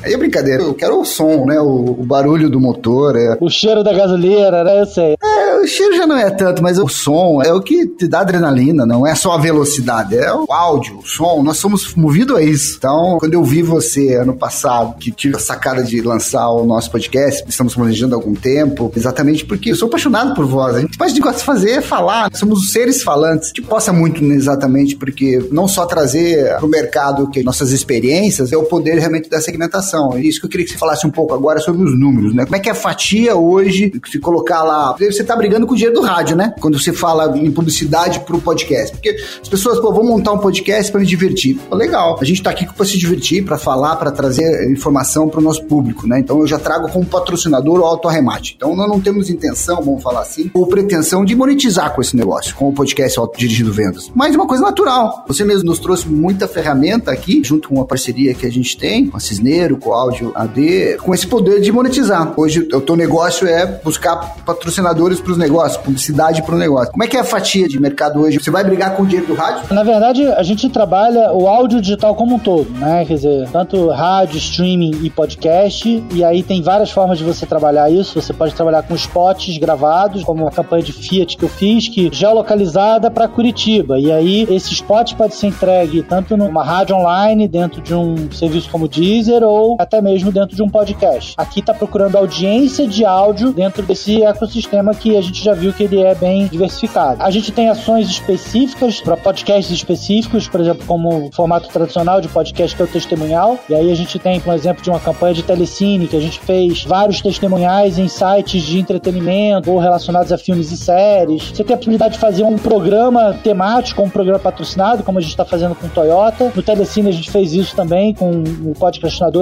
Aí 0.03 0.13
é 0.13 0.17
brincadeira. 0.17 0.63
Eu 0.63 0.73
quero 0.73 0.99
o 0.99 1.05
som, 1.05 1.45
né? 1.45 1.59
O, 1.59 1.97
o 1.99 2.03
barulho 2.03 2.49
do 2.49 2.59
motor. 2.59 3.15
É... 3.15 3.37
O 3.39 3.49
cheiro 3.49 3.83
da 3.83 3.93
gasolina, 3.93 4.63
né? 4.63 4.81
Eu 4.81 4.85
sei. 4.85 5.15
É, 5.23 5.55
o 5.55 5.67
cheiro 5.67 5.95
já 5.95 6.07
não 6.07 6.17
é 6.17 6.29
tanto, 6.29 6.61
mas 6.61 6.77
o 6.77 6.87
som 6.87 7.41
é 7.41 7.53
o 7.53 7.61
que 7.61 7.87
te 7.87 8.07
dá 8.07 8.21
adrenalina, 8.21 8.85
não 8.85 9.05
é 9.05 9.15
só 9.15 9.33
a 9.33 9.37
velocidade, 9.37 10.17
é 10.17 10.33
o 10.33 10.51
áudio, 10.51 10.99
o 10.99 11.07
som. 11.07 11.41
Nós 11.43 11.57
somos 11.57 11.93
movidos 11.95 12.37
a 12.37 12.41
isso. 12.41 12.75
Então, 12.77 13.17
quando 13.19 13.33
eu 13.33 13.43
vi 13.43 13.61
você 13.61 14.15
ano 14.15 14.35
passado, 14.35 14.97
que 14.97 15.11
tive 15.11 15.35
a 15.35 15.39
sacada 15.39 15.83
de 15.83 16.01
lançar 16.01 16.49
o 16.49 16.65
nosso 16.65 16.91
podcast, 16.91 17.43
estamos 17.47 17.75
planejando 17.75 18.15
há 18.15 18.17
algum 18.17 18.33
tempo, 18.33 18.91
exatamente 18.95 19.45
porque 19.45 19.71
eu 19.71 19.75
sou 19.75 19.87
apaixonado 19.87 20.33
por 20.33 20.45
voz. 20.45 20.75
A 20.75 20.81
gente 20.81 20.97
mais 20.97 21.17
gosta 21.17 21.39
de 21.39 21.45
fazer 21.45 21.71
é 21.71 21.81
falar. 21.81 22.29
Somos 22.33 22.71
seres 22.71 23.01
falantes. 23.03 23.47
A 23.47 23.49
gente 23.49 23.61
possa 23.63 23.93
muito 23.93 24.23
exatamente 24.23 24.95
porque 24.95 25.47
não 25.51 25.67
só 25.67 25.85
trazer 25.85 26.55
para 26.57 26.65
o 26.65 26.69
mercado 26.69 27.29
que 27.29 27.43
nossas 27.43 27.71
experiências, 27.71 28.51
é 28.51 28.57
o 28.57 28.63
poder 28.63 28.97
realmente 28.99 29.29
da 29.29 29.41
segmentação. 29.41 29.82
É 30.15 30.21
isso 30.21 30.39
que 30.39 30.45
eu 30.45 30.49
queria 30.49 30.65
que 30.65 30.71
você 30.71 30.77
falasse 30.77 31.05
um 31.05 31.11
pouco 31.11 31.33
agora 31.33 31.59
sobre 31.59 31.83
os 31.83 31.97
números, 31.97 32.33
né? 32.33 32.43
Como 32.45 32.55
é 32.55 32.59
que 32.59 32.69
é 32.69 32.71
a 32.71 32.75
fatia 32.75 33.35
hoje, 33.35 33.91
se 34.09 34.19
colocar 34.19 34.63
lá, 34.63 34.95
você 34.97 35.21
está 35.21 35.35
brigando 35.35 35.67
com 35.67 35.73
o 35.73 35.75
dinheiro 35.75 35.95
do 35.99 36.01
rádio, 36.01 36.35
né? 36.35 36.53
Quando 36.59 36.79
você 36.79 36.93
fala 36.93 37.37
em 37.37 37.51
publicidade 37.51 38.19
para 38.21 38.35
o 38.35 38.41
podcast. 38.41 38.91
Porque 38.91 39.15
as 39.41 39.49
pessoas, 39.49 39.79
pô, 39.79 39.91
vou 39.93 40.03
montar 40.03 40.33
um 40.33 40.39
podcast 40.39 40.91
para 40.91 41.01
me 41.01 41.07
divertir. 41.07 41.55
Pô, 41.69 41.75
legal. 41.75 42.17
A 42.19 42.25
gente 42.25 42.37
está 42.37 42.49
aqui 42.49 42.65
para 42.65 42.85
se 42.85 42.97
divertir, 42.97 43.43
para 43.43 43.57
falar, 43.57 43.95
para 43.95 44.11
trazer 44.11 44.71
informação 44.71 45.27
para 45.29 45.39
o 45.39 45.43
nosso 45.43 45.63
público, 45.65 46.07
né? 46.07 46.19
Então 46.19 46.39
eu 46.39 46.47
já 46.47 46.59
trago 46.59 46.89
como 46.89 47.05
patrocinador 47.05 47.79
o 47.79 47.85
auto-arremate. 47.85 48.53
Então 48.55 48.75
nós 48.75 48.87
não 48.87 48.99
temos 48.99 49.29
intenção, 49.29 49.81
vamos 49.81 50.01
falar 50.01 50.21
assim, 50.21 50.49
ou 50.53 50.67
pretensão 50.67 51.23
de 51.25 51.35
monetizar 51.35 51.93
com 51.93 52.01
esse 52.01 52.15
negócio, 52.15 52.55
com 52.55 52.69
o 52.69 52.73
podcast 52.73 53.19
Auto-Dirigido 53.19 53.71
Vendas. 53.71 54.11
Mas 54.13 54.33
é 54.33 54.37
uma 54.37 54.47
coisa 54.47 54.63
natural. 54.63 55.23
Você 55.27 55.43
mesmo 55.43 55.65
nos 55.65 55.79
trouxe 55.79 56.07
muita 56.07 56.47
ferramenta 56.47 57.11
aqui, 57.11 57.41
junto 57.43 57.69
com 57.69 57.75
uma 57.75 57.85
parceria 57.85 58.33
que 58.33 58.45
a 58.45 58.51
gente 58.51 58.77
tem, 58.77 59.07
com 59.07 59.17
a 59.17 59.19
Cisneiro, 59.63 59.77
com 59.77 59.93
Áudio 59.93 60.31
AD, 60.35 60.97
com 60.97 61.13
esse 61.13 61.25
poder 61.25 61.61
de 61.61 61.71
monetizar. 61.71 62.33
Hoje 62.37 62.67
o 62.73 62.81
teu 62.81 62.95
negócio 62.95 63.47
é 63.47 63.65
buscar 63.65 64.35
patrocinadores 64.45 65.21
para 65.21 65.31
os 65.31 65.37
negócios, 65.37 65.81
publicidade 65.81 66.41
para 66.43 66.55
o 66.55 66.57
negócio. 66.57 66.91
Como 66.91 67.03
é 67.03 67.07
que 67.07 67.15
é 67.15 67.21
a 67.21 67.23
fatia 67.23 67.67
de 67.67 67.79
mercado 67.79 68.21
hoje? 68.21 68.39
Você 68.39 68.51
vai 68.51 68.63
brigar 68.63 68.95
com 68.95 69.03
o 69.03 69.05
dinheiro 69.05 69.27
do 69.27 69.33
rádio? 69.33 69.73
Na 69.73 69.83
verdade, 69.83 70.25
a 70.25 70.43
gente 70.43 70.69
trabalha 70.69 71.31
o 71.31 71.47
áudio 71.47 71.79
digital 71.79 72.15
como 72.15 72.35
um 72.35 72.39
todo, 72.39 72.69
né? 72.71 73.05
Quer 73.05 73.15
dizer, 73.15 73.49
tanto 73.51 73.89
rádio, 73.89 74.37
streaming 74.37 74.99
e 75.01 75.09
podcast. 75.09 76.03
E 76.13 76.23
aí 76.23 76.43
tem 76.43 76.61
várias 76.61 76.91
formas 76.91 77.17
de 77.17 77.23
você 77.23 77.45
trabalhar 77.45 77.89
isso. 77.89 78.21
Você 78.21 78.33
pode 78.33 78.53
trabalhar 78.53 78.83
com 78.83 78.95
spots 78.95 79.57
gravados, 79.57 80.23
como 80.23 80.47
a 80.47 80.51
campanha 80.51 80.83
de 80.83 80.91
Fiat 80.91 81.37
que 81.37 81.45
eu 81.45 81.49
fiz, 81.49 81.87
que 81.87 82.09
geolocalizada 82.11 83.09
para 83.09 83.27
Curitiba. 83.27 83.99
E 83.99 84.11
aí 84.11 84.47
esse 84.49 84.73
spot 84.73 85.13
pode 85.15 85.35
ser 85.35 85.47
entregue 85.47 86.01
tanto 86.03 86.35
numa 86.35 86.63
rádio 86.63 86.95
online, 86.95 87.47
dentro 87.47 87.81
de 87.81 87.93
um 87.93 88.31
serviço 88.31 88.69
como 88.69 88.87
Deezer, 88.87 89.43
ou 89.53 89.75
até 89.79 90.01
mesmo 90.01 90.31
dentro 90.31 90.55
de 90.55 90.63
um 90.63 90.69
podcast. 90.69 91.33
Aqui 91.37 91.59
está 91.59 91.73
procurando 91.73 92.17
audiência 92.17 92.87
de 92.87 93.05
áudio 93.05 93.53
dentro 93.53 93.83
desse 93.83 94.23
ecossistema 94.23 94.93
que 94.93 95.15
a 95.15 95.21
gente 95.21 95.43
já 95.43 95.53
viu 95.53 95.71
que 95.71 95.83
ele 95.83 96.01
é 96.01 96.15
bem 96.15 96.47
diversificado. 96.47 97.21
A 97.21 97.29
gente 97.29 97.51
tem 97.51 97.69
ações 97.69 98.07
específicas 98.07 99.01
para 99.01 99.15
podcasts 99.15 99.73
específicos, 99.73 100.47
por 100.47 100.59
exemplo, 100.59 100.85
como 100.85 101.27
o 101.27 101.31
formato 101.31 101.69
tradicional 101.69 102.19
de 102.19 102.27
podcast 102.27 102.75
que 102.75 102.81
é 102.81 102.85
o 102.85 102.87
testemunhal. 102.87 103.59
E 103.69 103.75
aí 103.75 103.91
a 103.91 103.95
gente 103.95 104.17
tem, 104.19 104.39
por 104.39 104.53
exemplo, 104.53 104.83
de 104.83 104.89
uma 104.89 104.99
campanha 104.99 105.33
de 105.33 105.43
telecine 105.43 106.07
que 106.07 106.15
a 106.15 106.19
gente 106.19 106.39
fez 106.39 106.83
vários 106.83 107.21
testemunhais 107.21 107.97
em 107.97 108.07
sites 108.07 108.63
de 108.63 108.79
entretenimento 108.79 109.71
ou 109.71 109.77
relacionados 109.77 110.31
a 110.31 110.37
filmes 110.37 110.71
e 110.71 110.77
séries. 110.77 111.51
Você 111.53 111.63
tem 111.63 111.73
a 111.73 111.77
possibilidade 111.77 112.15
de 112.15 112.19
fazer 112.19 112.43
um 112.43 112.57
programa 112.57 113.33
temático, 113.43 114.01
um 114.01 114.09
programa 114.09 114.39
patrocinado, 114.39 115.03
como 115.03 115.19
a 115.19 115.21
gente 115.21 115.31
está 115.31 115.45
fazendo 115.45 115.75
com 115.75 115.87
Toyota. 115.87 116.51
No 116.55 116.61
Telecine 116.61 117.09
a 117.09 117.13
gente 117.13 117.29
fez 117.29 117.53
isso 117.53 117.75
também 117.75 118.13
com 118.13 118.43
o 118.65 118.73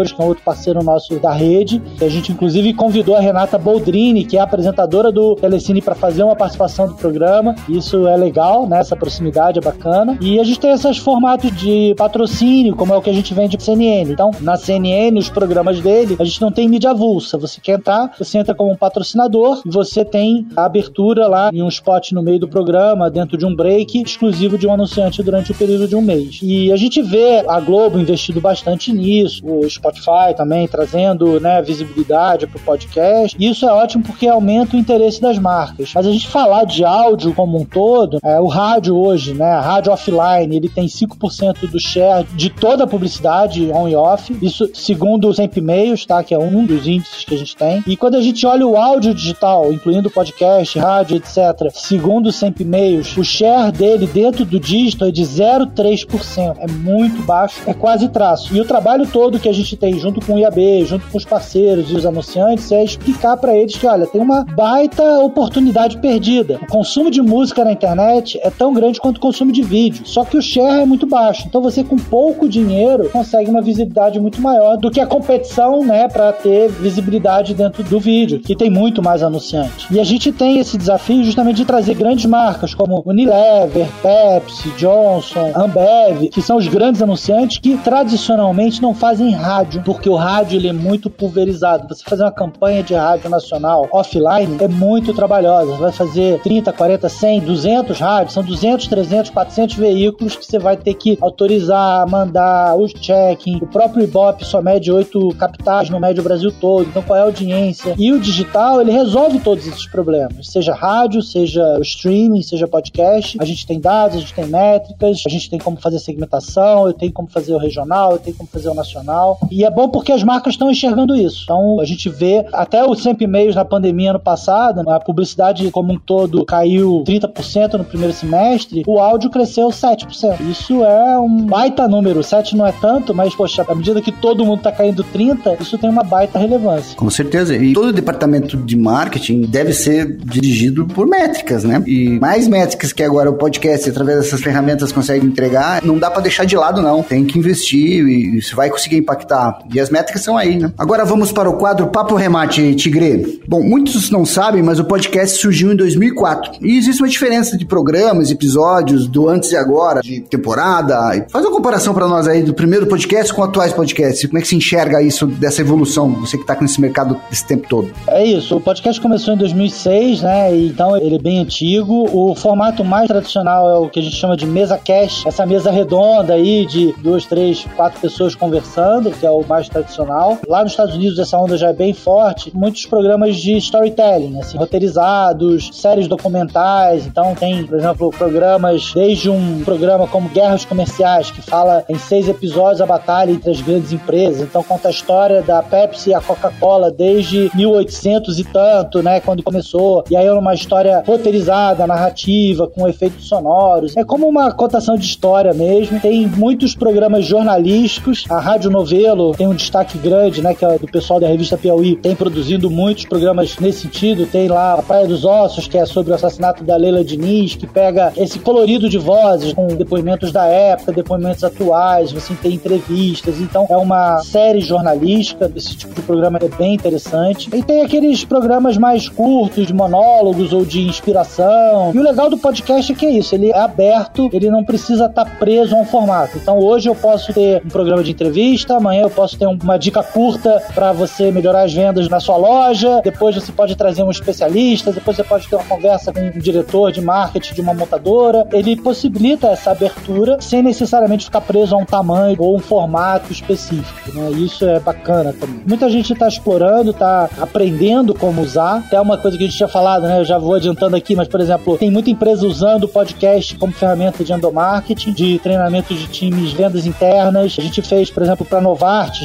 Podcastinadores, 0.02 0.12
que 0.12 0.22
é 0.22 0.24
um 0.24 0.28
outro 0.28 0.44
parceiro 0.44 0.84
nosso 0.84 1.20
da 1.20 1.32
rede. 1.32 1.82
A 2.02 2.08
gente, 2.08 2.32
inclusive, 2.32 2.74
convidou 2.74 3.16
a 3.16 3.20
Renata 3.20 3.58
Boldrini, 3.58 4.26
que 4.26 4.38
é 4.38 4.42
apresentadora 4.42 5.12
do 5.12 5.36
Telecine, 5.36 5.82
para 5.82 5.96
fazer 5.96 6.24
uma 6.24 6.36
participação 6.36 6.88
do 6.88 6.96
programa. 6.96 7.56
Isso 7.70 8.08
é 8.08 8.16
legal, 8.18 8.68
né? 8.68 8.80
Essa 8.80 8.96
proximidade 8.96 9.60
é 9.60 9.62
bacana. 9.62 10.18
E 10.22 10.40
a 10.40 10.44
gente 10.44 10.60
tem 10.60 10.72
esses 10.72 10.98
formatos 10.98 11.56
de 11.56 11.94
patrocínio, 11.96 12.76
como 12.76 12.94
é 12.94 12.98
o 12.98 13.02
que 13.02 13.10
a 13.10 13.14
gente 13.14 13.34
vende 13.34 13.58
de 13.58 13.64
CNN. 13.64 14.12
Então, 14.12 14.32
na 14.42 14.58
CNN, 14.58 15.18
os 15.18 15.30
programas 15.30 15.80
dele, 15.80 16.16
a 16.20 16.24
gente 16.24 16.42
não 16.42 16.52
tem 16.52 16.68
mídia 16.68 16.92
avulsa. 16.92 17.38
Você 17.38 17.60
quer 17.62 17.78
entrar, 17.78 18.12
você 18.18 18.38
entra 18.38 18.56
como 18.56 18.72
um 18.72 18.76
patrocinador 18.76 19.62
e 19.66 19.70
você 19.70 20.04
tem 20.04 20.48
a 20.56 20.66
abertura 20.66 21.28
lá 21.28 21.50
em 21.54 21.62
um 21.62 21.68
spot 21.68 22.12
no 22.12 22.24
meio 22.24 22.40
do 22.40 22.48
programa, 22.48 23.10
dentro 23.10 23.38
de 23.38 23.46
um 23.46 23.56
break 23.56 24.02
exclusivo 24.02 24.58
de 24.58 24.68
um 24.68 24.74
anunciante 24.74 25.22
durante 25.22 25.52
o 25.52 25.56
período 25.56 25.88
de 25.88 25.96
um 25.96 26.02
mês. 26.02 26.40
E 26.42 26.72
a 26.72 26.78
gente 26.78 27.02
vê 27.02 27.44
a 27.48 27.60
Globo 27.60 28.00
investido 28.00 28.42
bastante 28.42 28.92
nisso, 28.92 29.46
o 29.46 29.70
Spotify 29.70 29.91
também 30.36 30.68
trazendo 30.68 31.40
né, 31.40 31.62
visibilidade 31.62 32.48
para 32.48 32.58
o 32.58 32.62
podcast. 32.62 33.36
Isso 33.40 33.66
é 33.66 33.72
ótimo 33.72 34.04
porque 34.04 34.28
aumenta 34.28 34.76
o 34.76 34.80
interesse 34.80 35.22
das 35.22 35.38
marcas. 35.38 35.92
Mas 35.94 36.08
a 36.08 36.12
gente 36.12 36.28
falar 36.28 36.66
de 36.66 36.84
áudio 36.84 37.34
como 37.34 37.60
um 37.60 37.66
todo, 37.66 38.20
é, 38.24 38.40
o 38.40 38.48
rádio 38.48 38.96
hoje, 38.96 39.34
né, 39.34 39.52
a 39.52 39.62
rádio 39.62 39.92
offline, 39.92 40.56
ele 40.56 40.70
tem 40.70 40.88
5% 40.88 41.70
do 41.70 41.80
share 41.80 42.28
de 42.34 42.50
toda 42.50 42.84
a 42.84 42.88
publicidade 42.88 43.72
on 43.72 43.88
e 43.88 43.96
off. 43.96 44.36
Isso 44.42 44.70
segundo 44.74 45.28
os 45.28 45.38
e-mails, 45.40 46.06
tá? 46.06 46.24
Que 46.24 46.34
é 46.34 46.40
um 46.40 46.66
dos 46.66 46.88
índices 46.88 47.24
que 47.24 47.36
a 47.36 47.38
gente 47.38 47.56
tem. 47.56 47.84
E 47.88 47.96
quando 47.96 48.16
a 48.16 48.22
gente 48.22 48.46
olha 48.46 48.66
o 48.66 48.76
áudio 48.76 49.14
digital, 49.14 49.72
incluindo 49.72 50.10
podcast, 50.10 50.78
rádio, 50.80 51.18
etc., 51.18 51.72
segundo 51.74 52.28
os 52.28 52.42
e-mails, 52.42 53.16
o 53.18 53.24
share 53.24 53.72
dele 53.72 54.08
dentro 54.08 54.46
do 54.46 54.60
dígito 54.60 55.06
é 55.06 55.12
de 55.12 55.24
0,3%. 55.24 56.58
É 56.60 56.68
muito 56.68 57.22
baixo, 57.24 57.62
é 57.66 57.74
quase 57.74 58.10
traço. 58.10 58.56
E 58.56 58.60
o 58.60 58.66
trabalho 58.66 59.08
todo 59.08 59.40
que 59.40 59.50
a 59.50 59.54
gente 59.54 59.76
tem 59.82 60.00
junto 60.00 60.26
com 60.26 60.36
o 60.36 60.40
IAB, 60.40 60.86
junto 60.86 61.06
com 61.08 61.18
os 61.18 61.26
parceiros 61.26 61.92
e 61.92 61.96
os 61.96 62.06
anunciantes, 62.06 62.72
é 62.72 62.84
explicar 62.84 63.36
para 63.36 63.54
eles 63.56 63.76
que, 63.76 63.86
olha, 63.86 64.08
tem 64.08 64.22
uma 64.22 64.46
baita 64.46 65.04
oportunidade 65.20 65.72
oportunidade 65.72 65.98
perdida. 65.98 66.60
O 66.62 66.68
consumo 66.68 67.10
de 67.10 67.22
música 67.22 67.64
na 67.64 67.72
internet 67.72 68.40
é 68.44 68.50
tão 68.50 68.74
grande 68.74 69.00
quanto 69.00 69.18
o 69.18 69.22
consumo 69.22 69.52
de 69.52 69.64
vídeo, 69.64 70.06
só 70.06 70.26
que 70.26 70.38
o 70.38 70.42
share 70.42 70.82
é 70.82 70.86
muito 70.86 71.08
baixo. 71.08 71.46
Então 71.48 71.62
você 71.62 71.84
com 71.84 71.96
pouco 71.96 72.48
dinheiro 72.50 73.10
consegue 73.10 73.50
uma 73.50 73.62
visibilidade 73.62 74.20
muito 74.20 74.42
maior 74.42 74.78
do 74.78 74.92
que 74.92 75.00
a 75.00 75.06
competição, 75.06 75.84
né, 75.84 76.08
para 76.08 76.34
ter 76.34 76.70
visibilidade 76.70 77.54
dentro 77.54 77.84
do 77.84 78.00
vídeo, 78.00 78.40
que 78.40 78.56
tem 78.56 78.70
muito 78.70 79.02
mais 79.02 79.24
anunciante. 79.24 79.88
E 79.92 80.00
a 80.00 80.04
gente 80.04 80.32
tem 80.32 80.60
esse 80.60 80.78
desafio 80.78 81.24
justamente 81.24 81.58
de 81.58 81.66
trazer 81.66 81.96
grandes 81.96 82.26
marcas 82.26 82.74
como 82.74 83.02
Unilever, 83.06 83.88
Pepsi, 84.02 84.70
Johnson, 84.78 85.52
Ambev, 85.56 86.30
que 86.30 86.42
são 86.42 86.58
os 86.58 86.68
grandes 86.68 87.02
anunciantes 87.02 87.60
que 87.60 87.78
tradicionalmente 87.78 88.82
não 88.82 88.94
fazem 88.94 89.32
rádio, 89.32 89.71
porque 89.80 90.10
o 90.10 90.16
rádio 90.16 90.58
ele 90.58 90.68
é 90.68 90.74
muito 90.74 91.10
pulverizado. 91.10 91.88
Você 91.88 92.04
fazer 92.04 92.24
uma 92.24 92.32
campanha 92.32 92.84
de 92.84 92.94
rádio 92.94 93.30
nacional 93.30 93.88
offline 93.92 94.58
é 94.60 94.68
muito 94.68 95.14
trabalhosa. 95.14 95.72
Você 95.72 95.82
vai 95.82 95.92
fazer 95.92 96.42
30, 96.42 96.74
40, 96.74 97.10
100, 97.10 97.40
200 97.42 98.00
rádios, 98.00 98.34
são 98.34 98.44
200, 98.44 98.88
300, 98.88 99.32
400 99.32 99.76
veículos 99.76 100.36
que 100.36 100.46
você 100.46 100.60
vai 100.60 100.76
ter 100.76 100.94
que 100.94 101.18
autorizar, 101.22 102.08
mandar 102.08 102.76
os 102.76 102.92
checking. 102.92 103.58
O 103.58 103.68
próprio 103.68 104.04
Ibope 104.04 104.46
só 104.46 104.62
mede 104.62 104.92
8 104.92 105.36
capitais, 105.36 105.90
não 105.90 106.00
mede 106.00 106.20
o 106.20 106.24
Brasil 106.24 106.52
todo. 106.52 106.88
Então 106.88 107.02
qual 107.02 107.18
é 107.18 107.22
a 107.22 107.26
audiência? 107.26 107.96
E 107.98 108.12
o 108.12 108.20
digital, 108.20 108.82
ele 108.82 108.92
resolve 108.92 109.40
todos 109.40 109.68
esses 109.68 109.88
problemas. 109.88 110.48
Seja 110.48 110.74
rádio, 110.74 111.22
seja 111.22 111.80
streaming, 111.82 112.42
seja 112.42 112.68
podcast. 112.68 113.38
A 113.40 113.46
gente 113.46 113.66
tem 113.66 113.80
dados, 113.80 114.18
a 114.18 114.20
gente 114.20 114.34
tem 114.34 114.46
métricas, 114.46 115.24
a 115.26 115.30
gente 115.30 115.50
tem 115.50 115.60
como 115.60 115.78
fazer 115.78 116.00
segmentação, 116.00 116.88
eu 116.88 116.94
tenho 116.94 117.12
como 117.12 117.30
fazer 117.30 117.54
o 117.54 117.58
regional, 117.58 118.14
eu 118.14 118.20
tenho 118.20 118.36
como 118.36 118.50
fazer 118.50 118.70
o 118.70 118.74
nacional. 118.74 119.40
E 119.50 119.61
é 119.64 119.72
bom 119.72 119.90
porque 119.90 120.12
as 120.12 120.24
marcas 120.24 120.54
estão 120.54 120.72
enxergando 120.72 121.16
isso. 121.16 121.42
Então 121.44 121.80
a 121.80 121.86
gente 121.86 122.10
vê 122.10 122.46
até 122.54 122.86
os 122.86 123.02
100 123.02 123.18
e-mails 123.22 123.56
na 123.56 123.66
pandemia 123.66 124.12
ano 124.12 124.20
passado, 124.20 124.88
a 124.90 125.00
publicidade 125.00 125.70
como 125.72 125.94
um 125.94 126.00
todo 126.00 126.46
caiu 126.46 127.04
30% 127.06 127.74
no 127.74 127.84
primeiro 127.84 128.14
semestre, 128.14 128.84
o 128.88 129.00
áudio 129.00 129.30
cresceu 129.30 129.68
7%. 129.70 130.40
Isso 130.50 130.84
é 130.84 131.18
um 131.20 131.46
baita 131.46 131.88
número. 131.88 132.24
7 132.24 132.56
não 132.56 132.66
é 132.66 132.72
tanto, 132.72 133.14
mas 133.14 133.34
poxa, 133.36 133.66
à 133.68 133.76
medida 133.76 134.02
que 134.02 134.12
todo 134.12 134.46
mundo 134.46 134.60
está 134.60 134.72
caindo 134.72 135.04
30, 135.04 135.58
isso 135.60 135.78
tem 135.78 135.90
uma 135.90 136.04
baita 136.04 136.40
relevância. 136.40 136.96
Com 136.96 137.10
certeza. 137.10 137.56
E 137.56 137.74
todo 137.74 137.92
departamento 137.92 138.58
de 138.58 138.76
marketing 138.76 139.42
deve 139.42 139.74
ser 139.74 140.18
dirigido 140.18 140.86
por 140.86 141.08
métricas, 141.08 141.64
né? 141.64 141.82
E 141.86 142.20
mais 142.20 142.48
métricas 142.48 142.94
que 142.94 143.04
agora 143.04 143.30
o 143.30 143.34
podcast, 143.34 143.90
através 143.90 144.20
dessas 144.20 144.42
ferramentas, 144.42 144.92
consegue 144.92 145.26
entregar, 145.26 145.84
não 145.84 145.98
dá 145.98 146.10
para 146.10 146.22
deixar 146.22 146.46
de 146.46 146.56
lado, 146.56 146.82
não. 146.82 147.04
Tem 147.04 147.26
que 147.26 147.38
investir 147.38 148.06
e 148.08 148.38
isso 148.38 148.56
vai 148.56 148.70
conseguir 148.70 148.98
impactar. 148.98 149.51
E 149.74 149.80
as 149.80 149.90
métricas 149.90 150.22
são 150.24 150.38
aí, 150.38 150.58
né? 150.58 150.72
Agora 150.78 151.06
vamos 151.06 151.32
para 151.32 151.50
o 151.50 151.54
quadro 151.54 151.88
Papo 151.88 152.16
Remate, 152.16 152.76
Tigre. 152.76 153.42
Bom, 153.48 153.62
muitos 153.62 154.10
não 154.10 154.26
sabem, 154.26 154.64
mas 154.64 154.80
o 154.80 154.86
podcast 154.86 155.40
surgiu 155.40 155.72
em 155.72 155.76
2004. 155.76 156.54
E 156.62 156.78
existe 156.78 157.02
uma 157.02 157.10
diferença 157.10 157.58
de 157.58 157.66
programas, 157.66 158.32
episódios, 158.32 159.08
do 159.08 159.30
antes 159.30 159.52
e 159.52 159.56
agora, 159.56 160.02
de 160.02 160.22
temporada. 160.22 161.26
Faz 161.30 161.46
uma 161.46 161.54
comparação 161.54 161.94
para 161.94 162.08
nós 162.08 162.28
aí 162.28 162.44
do 162.44 162.54
primeiro 162.54 162.88
podcast 162.88 163.34
com 163.34 163.44
atuais 163.44 163.74
podcasts. 163.74 164.26
Como 164.26 164.38
é 164.38 164.42
que 164.42 164.48
se 164.48 164.56
enxerga 164.56 165.02
isso, 165.02 165.26
dessa 165.26 165.62
evolução, 165.62 166.10
você 166.12 166.38
que 166.38 166.44
está 166.44 166.58
nesse 166.60 166.80
mercado 166.80 167.20
esse 167.32 167.46
tempo 167.46 167.68
todo? 167.68 167.92
É 168.08 168.24
isso. 168.24 168.56
O 168.58 168.62
podcast 168.62 169.00
começou 169.02 169.34
em 169.34 169.38
2006, 169.38 170.22
né? 170.22 170.56
Então 170.56 170.96
ele 170.98 171.16
é 171.16 171.20
bem 171.20 171.40
antigo. 171.40 172.08
O 172.12 172.36
formato 172.36 172.84
mais 172.84 173.08
tradicional 173.08 173.70
é 173.70 173.78
o 173.78 173.90
que 173.90 174.00
a 174.00 174.04
gente 174.04 174.16
chama 174.16 174.36
de 174.38 174.46
mesa 174.46 174.78
cash, 174.78 175.26
essa 175.26 175.46
mesa 175.46 175.72
redonda 175.72 176.34
aí 176.34 176.66
de 176.66 176.94
duas, 177.00 177.26
três, 177.26 177.66
quatro 177.76 178.00
pessoas 178.00 178.36
conversando, 178.36 179.12
que 179.12 179.26
é 179.26 179.31
o 179.32 179.46
mais 179.46 179.70
tradicional. 179.70 180.38
Lá 180.48 180.64
nos 180.64 180.74
Estados 180.74 180.96
Unidos 180.96 181.20
essa 181.20 181.38
onda 181.38 181.58
já 181.58 181.70
é 181.70 181.74
bem 181.74 181.94
forte. 181.94 182.52
Muitos 182.56 182.86
programas 182.86 183.38
de 183.38 183.58
storytelling, 183.58 184.40
assim, 184.40 184.58
roteirizados, 184.58 185.70
séries 185.74 186.08
documentais. 186.08 187.06
Então 187.06 187.36
tem, 187.36 187.66
por 187.66 187.78
exemplo, 187.78 188.10
programas 188.12 188.92
desde 188.94 189.30
um 189.30 189.64
programa 189.64 190.08
como 190.08 190.30
Guerras 190.30 190.66
Comerciais, 190.66 191.32
que 191.32 191.42
fala 191.42 191.84
em 191.90 191.98
seis 191.98 192.28
episódios 192.28 192.82
a 192.82 192.86
batalha 192.86 193.32
entre 193.32 193.52
as 193.52 193.62
grandes 193.62 193.92
empresas. 193.92 194.42
Então 194.42 194.64
conta 194.64 194.88
a 194.88 194.92
história 194.92 195.42
da 195.42 195.62
Pepsi 195.62 196.10
e 196.10 196.14
a 196.14 196.22
Coca-Cola 196.22 196.92
desde 196.92 197.52
1800 197.54 198.40
e 198.40 198.44
tanto, 198.44 199.02
né, 199.02 199.20
quando 199.20 199.44
começou. 199.44 200.04
E 200.10 200.16
aí 200.16 200.26
é 200.26 200.34
uma 200.34 200.54
história 200.54 201.04
roteirizada, 201.06 201.88
narrativa, 201.88 202.68
com 202.68 202.88
efeitos 202.88 203.28
sonoros. 203.28 203.96
É 203.96 204.04
como 204.04 204.28
uma 204.28 204.52
contação 204.52 204.96
de 204.96 205.06
história 205.06 205.54
mesmo. 205.54 206.00
Tem 206.00 206.28
muitos 206.28 206.76
programas 206.76 207.26
jornalísticos. 207.26 208.26
A 208.30 208.40
Rádio 208.40 208.70
Novelo 208.70 209.21
tem 209.38 209.48
um 209.48 209.54
destaque 209.54 209.98
grande, 209.98 210.42
né, 210.42 210.54
que 210.54 210.66
é 210.66 210.78
do 210.78 210.88
pessoal 210.88 211.20
da 211.20 211.28
revista 211.28 211.58
Piauí, 211.58 211.96
tem 211.96 212.16
produzido 212.16 212.70
muitos 212.70 213.06
programas 213.06 213.58
nesse 213.60 213.82
sentido. 213.82 214.26
Tem 214.26 214.48
lá 214.48 214.74
a 214.74 214.82
Praia 214.82 215.08
dos 215.08 215.24
Ossos, 215.24 215.68
que 215.68 215.78
é 215.78 215.86
sobre 215.86 216.12
o 216.12 216.16
assassinato 216.16 216.64
da 216.64 216.76
Leila 216.76 217.04
Diniz, 217.04 217.56
que 217.56 217.68
pega 217.68 218.12
esse 218.18 218.40
colorido 218.40 218.90
de 218.90 218.98
vozes 218.98 219.54
com 219.54 219.68
depoimentos 219.68 220.32
da 220.32 220.46
época, 220.46 220.92
depoimentos 220.92 221.44
atuais, 221.44 222.12
você 222.12 222.34
tem 222.36 222.54
entrevistas. 222.54 223.40
Então 223.40 223.66
é 223.70 223.78
uma 223.78 224.20
série 224.22 224.62
jornalística. 224.62 225.52
Esse 225.56 225.76
tipo 225.76 225.94
de 225.94 226.02
programa 226.02 226.40
é 226.42 226.48
bem 226.48 226.74
interessante. 226.74 227.50
E 227.54 227.64
tem 227.64 227.82
aqueles 227.82 228.24
programas 228.24 228.78
mais 228.78 229.08
curtos, 229.08 229.68
de 229.68 229.74
monólogos 229.74 230.54
ou 230.54 230.66
de 230.66 230.82
inspiração. 230.82 231.92
E 231.94 232.00
o 232.00 232.04
legal 232.04 232.30
do 232.30 232.38
podcast 232.38 232.92
é 232.92 232.96
que 232.96 233.06
é 233.06 233.12
isso, 233.12 233.36
ele 233.36 233.52
é 233.52 233.58
aberto, 233.58 234.30
ele 234.34 234.50
não 234.50 234.64
precisa 234.64 235.06
estar 235.06 235.26
tá 235.26 235.32
preso 235.40 235.76
a 235.76 235.80
um 235.80 235.86
formato. 235.86 236.38
Então 236.38 236.58
hoje 236.60 236.90
eu 236.90 236.96
posso 236.96 237.34
ter 237.34 237.62
um 237.66 237.70
programa 237.70 238.04
de 238.04 238.12
entrevista, 238.12 238.76
amanhã 238.76 239.04
eu 239.04 239.10
posso 239.12 239.38
ter 239.38 239.46
uma 239.46 239.78
dica 239.78 240.02
curta 240.04 240.62
para 240.74 240.92
você 240.92 241.32
melhorar 241.32 241.64
as 241.64 241.74
vendas 241.74 242.10
na 242.10 242.20
sua 242.20 242.38
loja, 242.38 243.02
depois 243.04 243.36
você 243.36 243.52
pode 243.52 243.76
trazer 243.76 244.04
um 244.04 244.12
especialista, 244.12 244.92
depois 244.92 245.18
você 245.18 245.24
pode 245.24 245.48
ter 245.48 245.56
uma 245.56 245.66
conversa 245.66 246.12
com 246.12 246.20
um 246.20 246.40
diretor 246.40 246.92
de 246.92 247.02
marketing 247.02 247.54
de 247.54 247.62
uma 247.62 247.74
montadora. 247.74 248.48
Ele 248.52 248.76
possibilita 248.76 249.48
essa 249.48 249.72
abertura 249.72 250.38
sem 250.42 250.62
necessariamente 250.64 251.26
ficar 251.26 251.42
preso 251.42 251.76
a 251.76 251.78
um 251.78 251.86
tamanho 251.86 252.36
ou 252.40 252.56
um 252.56 252.60
formato 252.60 253.32
específico. 253.32 254.12
Né? 254.14 254.32
Isso 254.32 254.66
é 254.66 254.80
bacana 254.80 255.34
também. 255.34 255.62
Muita 255.68 255.90
gente 255.90 256.14
está 256.14 256.28
explorando, 256.28 256.92
está 256.92 257.30
aprendendo 257.40 258.14
como 258.14 258.42
usar. 258.42 258.78
Até 258.78 259.00
uma 259.00 259.18
coisa 259.18 259.38
que 259.38 259.44
a 259.44 259.48
gente 259.48 259.58
tinha 259.58 259.68
falado, 259.68 260.04
né? 260.04 260.20
Eu 260.20 260.26
já 260.26 260.38
vou 260.38 260.56
adiantando 260.56 260.96
aqui, 260.96 261.16
mas 261.16 261.28
por 261.28 261.40
exemplo, 261.40 261.78
tem 261.78 261.92
muita 261.92 262.10
empresa 262.10 262.46
usando 262.46 262.86
o 262.86 262.88
podcast 262.88 263.56
como 263.56 263.74
ferramenta 263.74 264.24
de 264.24 264.34
endomarketing, 264.34 265.14
de 265.14 265.40
treinamento 265.40 265.94
de 265.94 266.08
times, 266.08 266.52
vendas 266.54 266.86
internas. 266.86 267.56
A 267.58 267.62
gente 267.62 267.82
fez, 267.82 268.10
por 268.10 268.24
exemplo, 268.24 268.46
para 268.46 268.62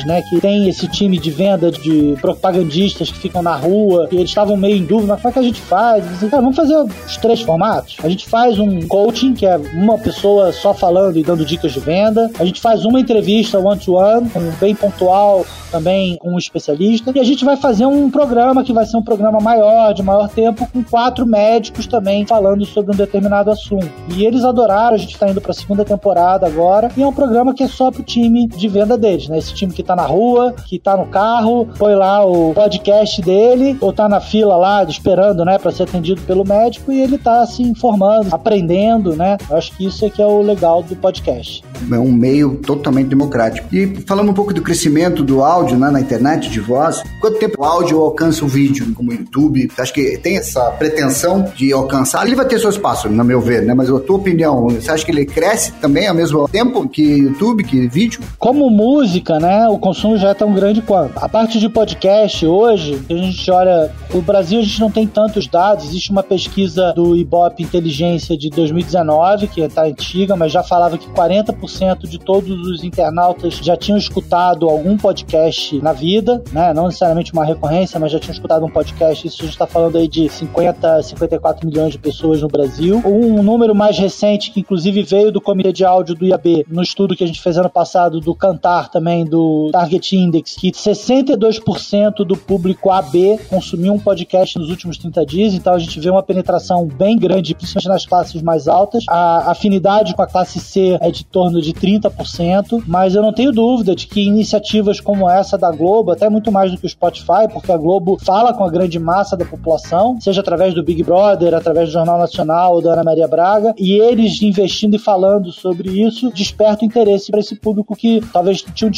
Né? 0.04 0.22
Que 0.22 0.40
tem 0.40 0.68
esse 0.68 0.88
time 0.88 1.18
de 1.18 1.30
venda 1.30 1.70
de 1.70 2.14
propagandistas 2.20 3.10
que 3.10 3.18
ficam 3.18 3.42
na 3.42 3.54
rua 3.56 4.08
e 4.10 4.16
eles 4.16 4.30
estavam 4.30 4.56
meio 4.56 4.76
em 4.76 4.84
dúvida, 4.84 5.12
mas 5.12 5.22
como 5.22 5.30
é 5.30 5.32
que 5.32 5.38
a 5.38 5.42
gente 5.42 5.60
faz? 5.60 6.08
Dizem, 6.08 6.28
cara, 6.28 6.42
vamos 6.42 6.56
fazer 6.56 6.76
os 6.76 7.16
três 7.16 7.40
formatos. 7.40 7.96
A 8.02 8.08
gente 8.08 8.28
faz 8.28 8.58
um 8.58 8.86
coaching, 8.86 9.34
que 9.34 9.46
é 9.46 9.56
uma 9.56 9.98
pessoa 9.98 10.52
só 10.52 10.72
falando 10.72 11.18
e 11.18 11.22
dando 11.22 11.44
dicas 11.44 11.72
de 11.72 11.80
venda. 11.80 12.30
A 12.38 12.44
gente 12.44 12.60
faz 12.60 12.84
uma 12.84 13.00
entrevista 13.00 13.58
one-to-one, 13.58 14.28
-one, 14.28 14.58
bem 14.58 14.74
pontual, 14.74 15.44
também 15.70 16.16
com 16.16 16.30
um 16.30 16.38
especialista. 16.38 17.12
E 17.14 17.20
a 17.20 17.24
gente 17.24 17.44
vai 17.44 17.56
fazer 17.56 17.86
um 17.86 18.10
programa 18.10 18.64
que 18.64 18.72
vai 18.72 18.86
ser 18.86 18.96
um 18.96 19.02
programa 19.02 19.40
maior, 19.40 19.92
de 19.92 20.02
maior 20.02 20.28
tempo, 20.28 20.66
com 20.72 20.82
quatro 20.82 21.26
médicos 21.26 21.86
também 21.86 22.26
falando 22.26 22.64
sobre 22.64 22.92
um 22.92 22.96
determinado 22.96 23.50
assunto. 23.50 23.88
E 24.14 24.24
eles 24.24 24.44
adoraram, 24.44 24.94
a 24.94 24.98
gente 24.98 25.14
está 25.14 25.28
indo 25.28 25.40
para 25.40 25.50
a 25.50 25.54
segunda 25.54 25.84
temporada 25.84 26.46
agora. 26.46 26.90
E 26.96 27.02
é 27.02 27.06
um 27.06 27.12
programa 27.12 27.54
que 27.54 27.62
é 27.62 27.68
só 27.68 27.90
pro 27.90 28.02
time 28.02 28.46
de 28.46 28.68
venda 28.68 28.96
deles, 28.96 29.28
né? 29.28 29.38
Esse 29.38 29.54
time 29.54 29.65
que 29.74 29.82
tá 29.82 29.96
na 29.96 30.04
rua, 30.04 30.54
que 30.66 30.78
tá 30.78 30.96
no 30.96 31.06
carro, 31.06 31.68
põe 31.78 31.94
lá 31.94 32.24
o 32.24 32.54
podcast 32.54 33.20
dele, 33.22 33.76
ou 33.80 33.92
tá 33.92 34.08
na 34.08 34.20
fila 34.20 34.56
lá 34.56 34.84
esperando, 34.84 35.44
né, 35.44 35.58
para 35.58 35.72
ser 35.72 35.84
atendido 35.84 36.20
pelo 36.22 36.46
médico 36.46 36.92
e 36.92 37.00
ele 37.00 37.18
tá 37.18 37.46
se 37.46 37.62
informando, 37.62 38.28
aprendendo, 38.30 39.14
né? 39.14 39.36
Eu 39.48 39.56
acho 39.56 39.76
que 39.76 39.86
isso 39.86 40.04
é 40.04 40.10
que 40.10 40.20
é 40.20 40.26
o 40.26 40.42
legal 40.42 40.82
do 40.82 40.96
podcast. 40.96 41.62
É 41.90 41.98
um 41.98 42.12
meio 42.12 42.56
totalmente 42.56 43.08
democrático. 43.08 43.74
E 43.74 43.86
falando 44.06 44.30
um 44.30 44.34
pouco 44.34 44.52
do 44.52 44.62
crescimento 44.62 45.22
do 45.22 45.42
áudio 45.42 45.78
né, 45.78 45.90
na 45.90 46.00
internet 46.00 46.48
de 46.50 46.60
voz, 46.60 47.02
quanto 47.20 47.38
tempo 47.38 47.60
o 47.60 47.64
áudio 47.64 48.00
alcança 48.00 48.44
o 48.44 48.48
vídeo, 48.48 48.92
como 48.94 49.10
o 49.10 49.14
YouTube? 49.14 49.70
Acho 49.78 49.92
que 49.92 50.18
tem 50.18 50.36
essa 50.36 50.70
pretensão 50.72 51.50
de 51.54 51.72
alcançar. 51.72 52.26
Ele 52.26 52.36
vai 52.36 52.46
ter 52.46 52.58
seu 52.58 52.70
espaço, 52.70 53.08
no 53.08 53.24
meu 53.24 53.40
ver, 53.40 53.62
né? 53.62 53.74
Mas 53.74 53.90
a 53.90 54.00
tua 54.00 54.16
opinião, 54.16 54.68
você 54.68 54.90
acha 54.90 55.04
que 55.04 55.10
ele 55.10 55.26
cresce 55.26 55.72
também 55.72 56.06
ao 56.06 56.14
mesmo 56.14 56.48
tempo 56.48 56.88
que 56.88 57.02
YouTube, 57.02 57.64
que 57.64 57.86
vídeo? 57.88 58.20
Como 58.38 58.68
música, 58.70 59.38
né? 59.38 59.55
O 59.70 59.78
consumo 59.78 60.18
já 60.18 60.30
é 60.30 60.34
tão 60.34 60.52
grande 60.52 60.82
quanto. 60.82 61.16
A 61.18 61.28
parte 61.28 61.58
de 61.58 61.68
podcast 61.68 62.44
hoje, 62.44 63.00
a 63.08 63.14
gente 63.14 63.50
olha, 63.50 63.90
o 64.12 64.20
Brasil 64.20 64.58
a 64.58 64.62
gente 64.62 64.80
não 64.80 64.90
tem 64.90 65.06
tantos 65.06 65.46
dados. 65.46 65.86
Existe 65.86 66.10
uma 66.10 66.22
pesquisa 66.22 66.92
do 66.92 67.16
Ibope 67.16 67.62
Inteligência 67.62 68.36
de 68.36 68.50
2019, 68.50 69.46
que 69.48 69.60
está 69.62 69.84
antiga, 69.84 70.36
mas 70.36 70.52
já 70.52 70.62
falava 70.62 70.98
que 70.98 71.08
40% 71.08 72.06
de 72.06 72.18
todos 72.18 72.68
os 72.68 72.84
internautas 72.84 73.54
já 73.56 73.76
tinham 73.76 73.96
escutado 73.96 74.68
algum 74.68 74.96
podcast 74.96 75.80
na 75.80 75.92
vida, 75.92 76.42
né? 76.52 76.74
Não 76.74 76.86
necessariamente 76.86 77.32
uma 77.32 77.44
recorrência, 77.44 77.98
mas 77.98 78.12
já 78.12 78.18
tinham 78.18 78.34
escutado 78.34 78.66
um 78.66 78.70
podcast. 78.70 79.26
Isso 79.26 79.36
a 79.40 79.44
gente 79.44 79.52
está 79.52 79.66
falando 79.66 79.96
aí 79.96 80.08
de 80.08 80.28
50, 80.28 81.02
54 81.02 81.66
milhões 81.66 81.92
de 81.92 81.98
pessoas 81.98 82.42
no 82.42 82.48
Brasil. 82.48 83.00
Um 83.04 83.42
número 83.42 83.74
mais 83.74 83.98
recente, 83.98 84.50
que 84.50 84.60
inclusive 84.60 85.02
veio 85.02 85.32
do 85.32 85.40
Comitê 85.40 85.72
de 85.72 85.84
Áudio 85.84 86.14
do 86.14 86.26
IAB, 86.26 86.66
no 86.68 86.82
estudo 86.82 87.16
que 87.16 87.24
a 87.24 87.26
gente 87.26 87.40
fez 87.40 87.56
ano 87.56 87.70
passado 87.70 88.20
do 88.20 88.34
Cantar 88.34 88.88
também, 88.90 89.24
do 89.24 89.45
Target 89.72 90.16
Index, 90.16 90.54
que 90.54 90.70
62% 90.70 92.24
do 92.24 92.36
público 92.36 92.90
AB 92.90 93.38
consumiu 93.48 93.92
um 93.92 93.98
podcast 93.98 94.58
nos 94.58 94.70
últimos 94.70 94.96
30 94.98 95.16
30 95.16 95.26
dias, 95.26 95.54
então 95.54 95.72
a 95.72 95.78
gente 95.78 95.98
vê 95.98 96.10
uma 96.10 96.22
penetração 96.22 96.86
bem 96.86 97.16
grande, 97.16 97.54
principalmente 97.54 97.88
nas 97.88 98.04
classes 98.04 98.42
mais 98.42 98.68
altas. 98.68 99.04
A 99.08 99.50
afinidade 99.50 100.14
com 100.14 100.22
a 100.22 100.26
classe 100.26 100.60
C 100.60 100.98
é 101.00 101.10
de 101.10 101.24
torno 101.24 101.62
de 101.62 101.72
30%, 101.72 102.82
mas 102.86 103.14
eu 103.14 103.22
não 103.22 103.32
tenho 103.32 103.52
dúvida 103.52 103.94
de 103.94 104.06
que 104.06 104.20
iniciativas 104.20 105.00
como 105.00 105.28
essa 105.28 105.56
da 105.56 105.70
Globo, 105.70 106.10
até 106.10 106.28
muito 106.28 106.52
mais 106.52 106.70
do 106.70 106.78
que 106.78 106.86
o 106.86 106.88
Spotify, 106.88 107.48
porque 107.50 107.72
a 107.72 107.76
Globo 107.76 108.18
fala 108.22 108.52
com 108.52 108.64
a 108.64 108.70
grande 108.70 108.98
massa 108.98 109.36
da 109.36 109.44
população, 109.44 110.20
seja 110.20 110.40
através 110.40 110.74
do 110.74 110.82
Big 110.82 111.02
Brother, 111.02 111.54
através 111.54 111.88
do 111.88 111.92
Jornal 111.92 112.18
Nacional, 112.18 112.82
da 112.82 112.92
Ana 112.92 113.04
Maria 113.04 113.28
Braga, 113.28 113.74
e 113.78 113.94
eles 113.94 114.42
investindo 114.42 114.96
e 114.96 114.98
falando 114.98 115.52
sobre 115.52 116.02
isso, 116.02 116.30
desperta 116.30 116.82
o 116.82 116.86
interesse 116.86 117.30
para 117.30 117.40
esse 117.40 117.54
público 117.54 117.96
que 117.96 118.20
talvez 118.32 118.62
tinha 118.74 118.88
um 118.88 118.90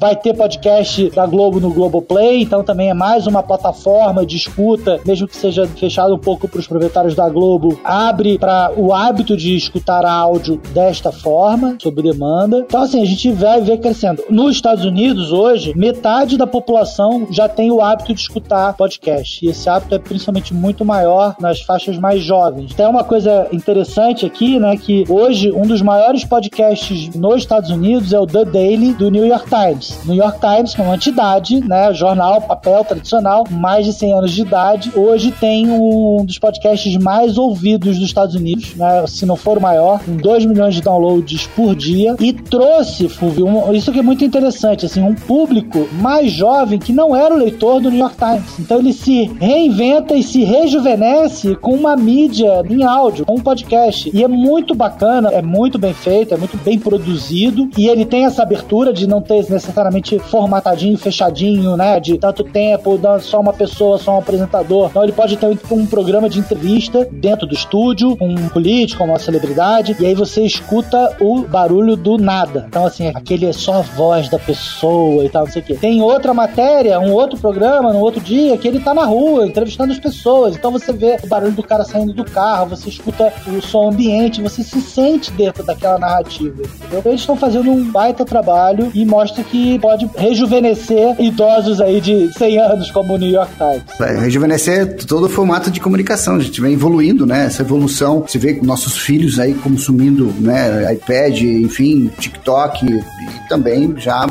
Vai 0.00 0.16
ter 0.16 0.34
podcast 0.34 1.10
da 1.10 1.26
Globo 1.26 1.60
no 1.60 1.72
Globoplay, 1.72 2.42
então 2.42 2.62
também 2.62 2.90
é 2.90 2.94
mais 2.94 3.26
uma 3.26 3.42
plataforma 3.42 4.24
de 4.26 4.36
escuta, 4.36 5.00
mesmo 5.04 5.26
que 5.26 5.36
seja 5.36 5.66
fechado 5.66 6.14
um 6.14 6.18
pouco 6.18 6.48
para 6.48 6.60
os 6.60 6.66
proprietários 6.66 7.14
da 7.14 7.28
Globo, 7.28 7.78
abre 7.84 8.38
para 8.38 8.72
o 8.76 8.92
hábito 8.92 9.36
de 9.36 9.56
escutar 9.56 10.04
áudio 10.04 10.60
desta 10.72 11.10
forma, 11.10 11.76
sob 11.80 12.02
demanda. 12.02 12.58
Então, 12.58 12.82
assim, 12.82 13.02
a 13.02 13.06
gente 13.06 13.30
vai 13.32 13.60
ver 13.60 13.78
crescendo. 13.78 14.22
Nos 14.28 14.56
Estados 14.56 14.84
Unidos, 14.84 15.32
hoje, 15.32 15.72
metade 15.76 16.36
da 16.36 16.46
população 16.46 17.26
já 17.30 17.48
tem 17.48 17.70
o 17.70 17.80
hábito 17.80 18.14
de 18.14 18.20
escutar 18.20 18.74
podcast. 18.74 19.44
E 19.44 19.48
esse 19.48 19.68
hábito 19.68 19.94
é 19.94 19.98
principalmente 19.98 20.52
muito 20.54 20.84
maior 20.84 21.34
nas 21.40 21.60
faixas 21.60 21.98
mais 21.98 22.22
jovens. 22.22 22.74
Tem 22.74 22.86
uma 22.86 23.04
coisa 23.04 23.48
interessante 23.52 24.26
aqui, 24.26 24.58
né, 24.58 24.76
que 24.76 25.04
hoje 25.08 25.50
um 25.52 25.66
dos 25.66 25.82
maiores 25.82 26.24
podcasts 26.24 27.14
nos 27.14 27.36
Estados 27.36 27.70
Unidos 27.70 28.12
é 28.12 28.18
o 28.18 28.26
The 28.26 28.44
Daily 28.44 28.92
do 28.94 29.10
New 29.10 29.26
York 29.26 29.48
Times. 29.48 29.61
New 30.04 30.16
York 30.16 30.38
Times, 30.40 30.74
que 30.74 30.80
é 30.80 30.84
uma 30.84 30.94
entidade, 30.94 31.60
né, 31.60 31.92
jornal, 31.92 32.40
papel 32.42 32.84
tradicional, 32.84 33.44
mais 33.50 33.86
de 33.86 33.92
100 33.92 34.12
anos 34.12 34.32
de 34.32 34.42
idade, 34.42 34.92
hoje 34.94 35.32
tem 35.32 35.68
um 35.68 36.24
dos 36.24 36.38
podcasts 36.38 36.96
mais 36.96 37.38
ouvidos 37.38 37.98
dos 37.98 38.06
Estados 38.06 38.34
Unidos, 38.34 38.74
né, 38.74 39.04
se 39.06 39.24
não 39.26 39.36
for 39.36 39.58
o 39.58 39.60
maior, 39.60 40.00
com 40.04 40.16
2 40.16 40.44
milhões 40.46 40.74
de 40.74 40.82
downloads 40.82 41.46
por 41.48 41.74
dia 41.74 42.16
e 42.20 42.32
trouxe, 42.32 43.08
Fulvio, 43.08 43.46
um, 43.46 43.72
isso 43.72 43.92
que 43.92 43.98
é 43.98 44.02
muito 44.02 44.24
interessante, 44.24 44.86
assim, 44.86 45.02
um 45.02 45.14
público 45.14 45.88
mais 45.92 46.30
jovem 46.32 46.78
que 46.78 46.92
não 46.92 47.14
era 47.14 47.34
o 47.34 47.38
leitor 47.38 47.80
do 47.80 47.90
New 47.90 48.00
York 48.00 48.16
Times. 48.16 48.58
Então 48.58 48.78
ele 48.78 48.92
se 48.92 49.30
reinventa 49.40 50.14
e 50.14 50.22
se 50.22 50.44
rejuvenesce 50.44 51.54
com 51.56 51.74
uma 51.74 51.96
mídia 51.96 52.62
em 52.68 52.82
áudio, 52.84 53.24
com 53.24 53.36
um 53.36 53.40
podcast. 53.40 54.10
E 54.12 54.22
é 54.22 54.28
muito 54.28 54.74
bacana, 54.74 55.30
é 55.30 55.42
muito 55.42 55.78
bem 55.78 55.92
feito, 55.92 56.34
é 56.34 56.36
muito 56.36 56.56
bem 56.58 56.78
produzido 56.78 57.68
e 57.76 57.88
ele 57.88 58.04
tem 58.04 58.24
essa 58.24 58.42
abertura 58.42 58.92
de 58.92 59.06
não 59.06 59.20
ter 59.20 59.41
necessariamente 59.48 60.18
formatadinho, 60.18 60.96
fechadinho, 60.98 61.76
né, 61.76 62.00
de 62.00 62.18
tanto 62.18 62.44
tempo, 62.44 62.98
só 63.20 63.40
uma 63.40 63.52
pessoa, 63.52 63.98
só 63.98 64.16
um 64.16 64.18
apresentador. 64.18 64.88
Então 64.90 65.02
ele 65.02 65.12
pode 65.12 65.36
ter 65.36 65.46
um 65.70 65.86
programa 65.86 66.28
de 66.28 66.38
entrevista 66.38 67.06
dentro 67.10 67.46
do 67.46 67.54
estúdio, 67.54 68.16
um 68.20 68.48
político, 68.48 69.04
uma 69.04 69.18
celebridade, 69.18 69.96
e 69.98 70.06
aí 70.06 70.14
você 70.14 70.42
escuta 70.42 71.16
o 71.20 71.42
barulho 71.42 71.96
do 71.96 72.18
nada. 72.18 72.66
Então 72.68 72.84
assim, 72.84 73.08
aquele 73.08 73.46
é 73.46 73.52
só 73.52 73.74
a 73.74 73.82
voz 73.82 74.28
da 74.28 74.38
pessoa 74.38 75.24
e 75.24 75.28
tal, 75.28 75.44
não 75.44 75.52
sei 75.52 75.62
o 75.62 75.64
quê. 75.64 75.74
Tem 75.74 76.02
outra 76.02 76.34
matéria, 76.34 76.98
um 77.00 77.12
outro 77.12 77.38
programa, 77.38 77.92
no 77.92 78.00
outro 78.00 78.20
dia, 78.20 78.56
que 78.56 78.68
ele 78.68 78.80
tá 78.80 78.94
na 78.94 79.04
rua 79.04 79.46
entrevistando 79.46 79.92
as 79.92 79.98
pessoas. 79.98 80.54
Então 80.56 80.70
você 80.70 80.92
vê 80.92 81.18
o 81.22 81.26
barulho 81.26 81.52
do 81.52 81.62
cara 81.62 81.84
saindo 81.84 82.12
do 82.12 82.24
carro, 82.24 82.70
você 82.70 82.88
escuta 82.88 83.32
o 83.46 83.60
som 83.62 83.90
ambiente, 83.90 84.42
você 84.42 84.62
se 84.62 84.80
sente 84.80 85.30
dentro 85.32 85.64
daquela 85.64 85.98
narrativa. 85.98 86.62
Entendeu? 86.62 87.02
Eles 87.04 87.20
estão 87.20 87.36
fazendo 87.36 87.70
um 87.70 87.90
baita 87.90 88.24
trabalho 88.24 88.90
e 88.94 89.04
mostra 89.04 89.31
que 89.44 89.78
pode 89.78 90.08
rejuvenescer 90.16 91.14
idosos 91.20 91.80
aí 91.80 92.00
de 92.00 92.32
100 92.36 92.58
anos, 92.58 92.90
como 92.90 93.14
o 93.14 93.16
New 93.16 93.30
York 93.30 93.52
Times. 93.56 94.00
É, 94.00 94.18
rejuvenescer 94.18 94.96
todo 95.06 95.26
o 95.26 95.28
formato 95.28 95.70
de 95.70 95.80
comunicação. 95.80 96.36
A 96.36 96.40
gente 96.40 96.60
vem 96.60 96.72
evoluindo, 96.72 97.24
né? 97.24 97.46
Essa 97.46 97.62
evolução. 97.62 98.24
Você 98.26 98.38
vê 98.38 98.58
nossos 98.62 98.98
filhos 98.98 99.38
aí 99.38 99.54
consumindo, 99.54 100.32
né? 100.38 100.92
iPad, 100.92 101.40
enfim, 101.40 102.10
TikTok 102.18 102.84
e 102.86 103.48
também 103.48 103.94
já 103.96 104.26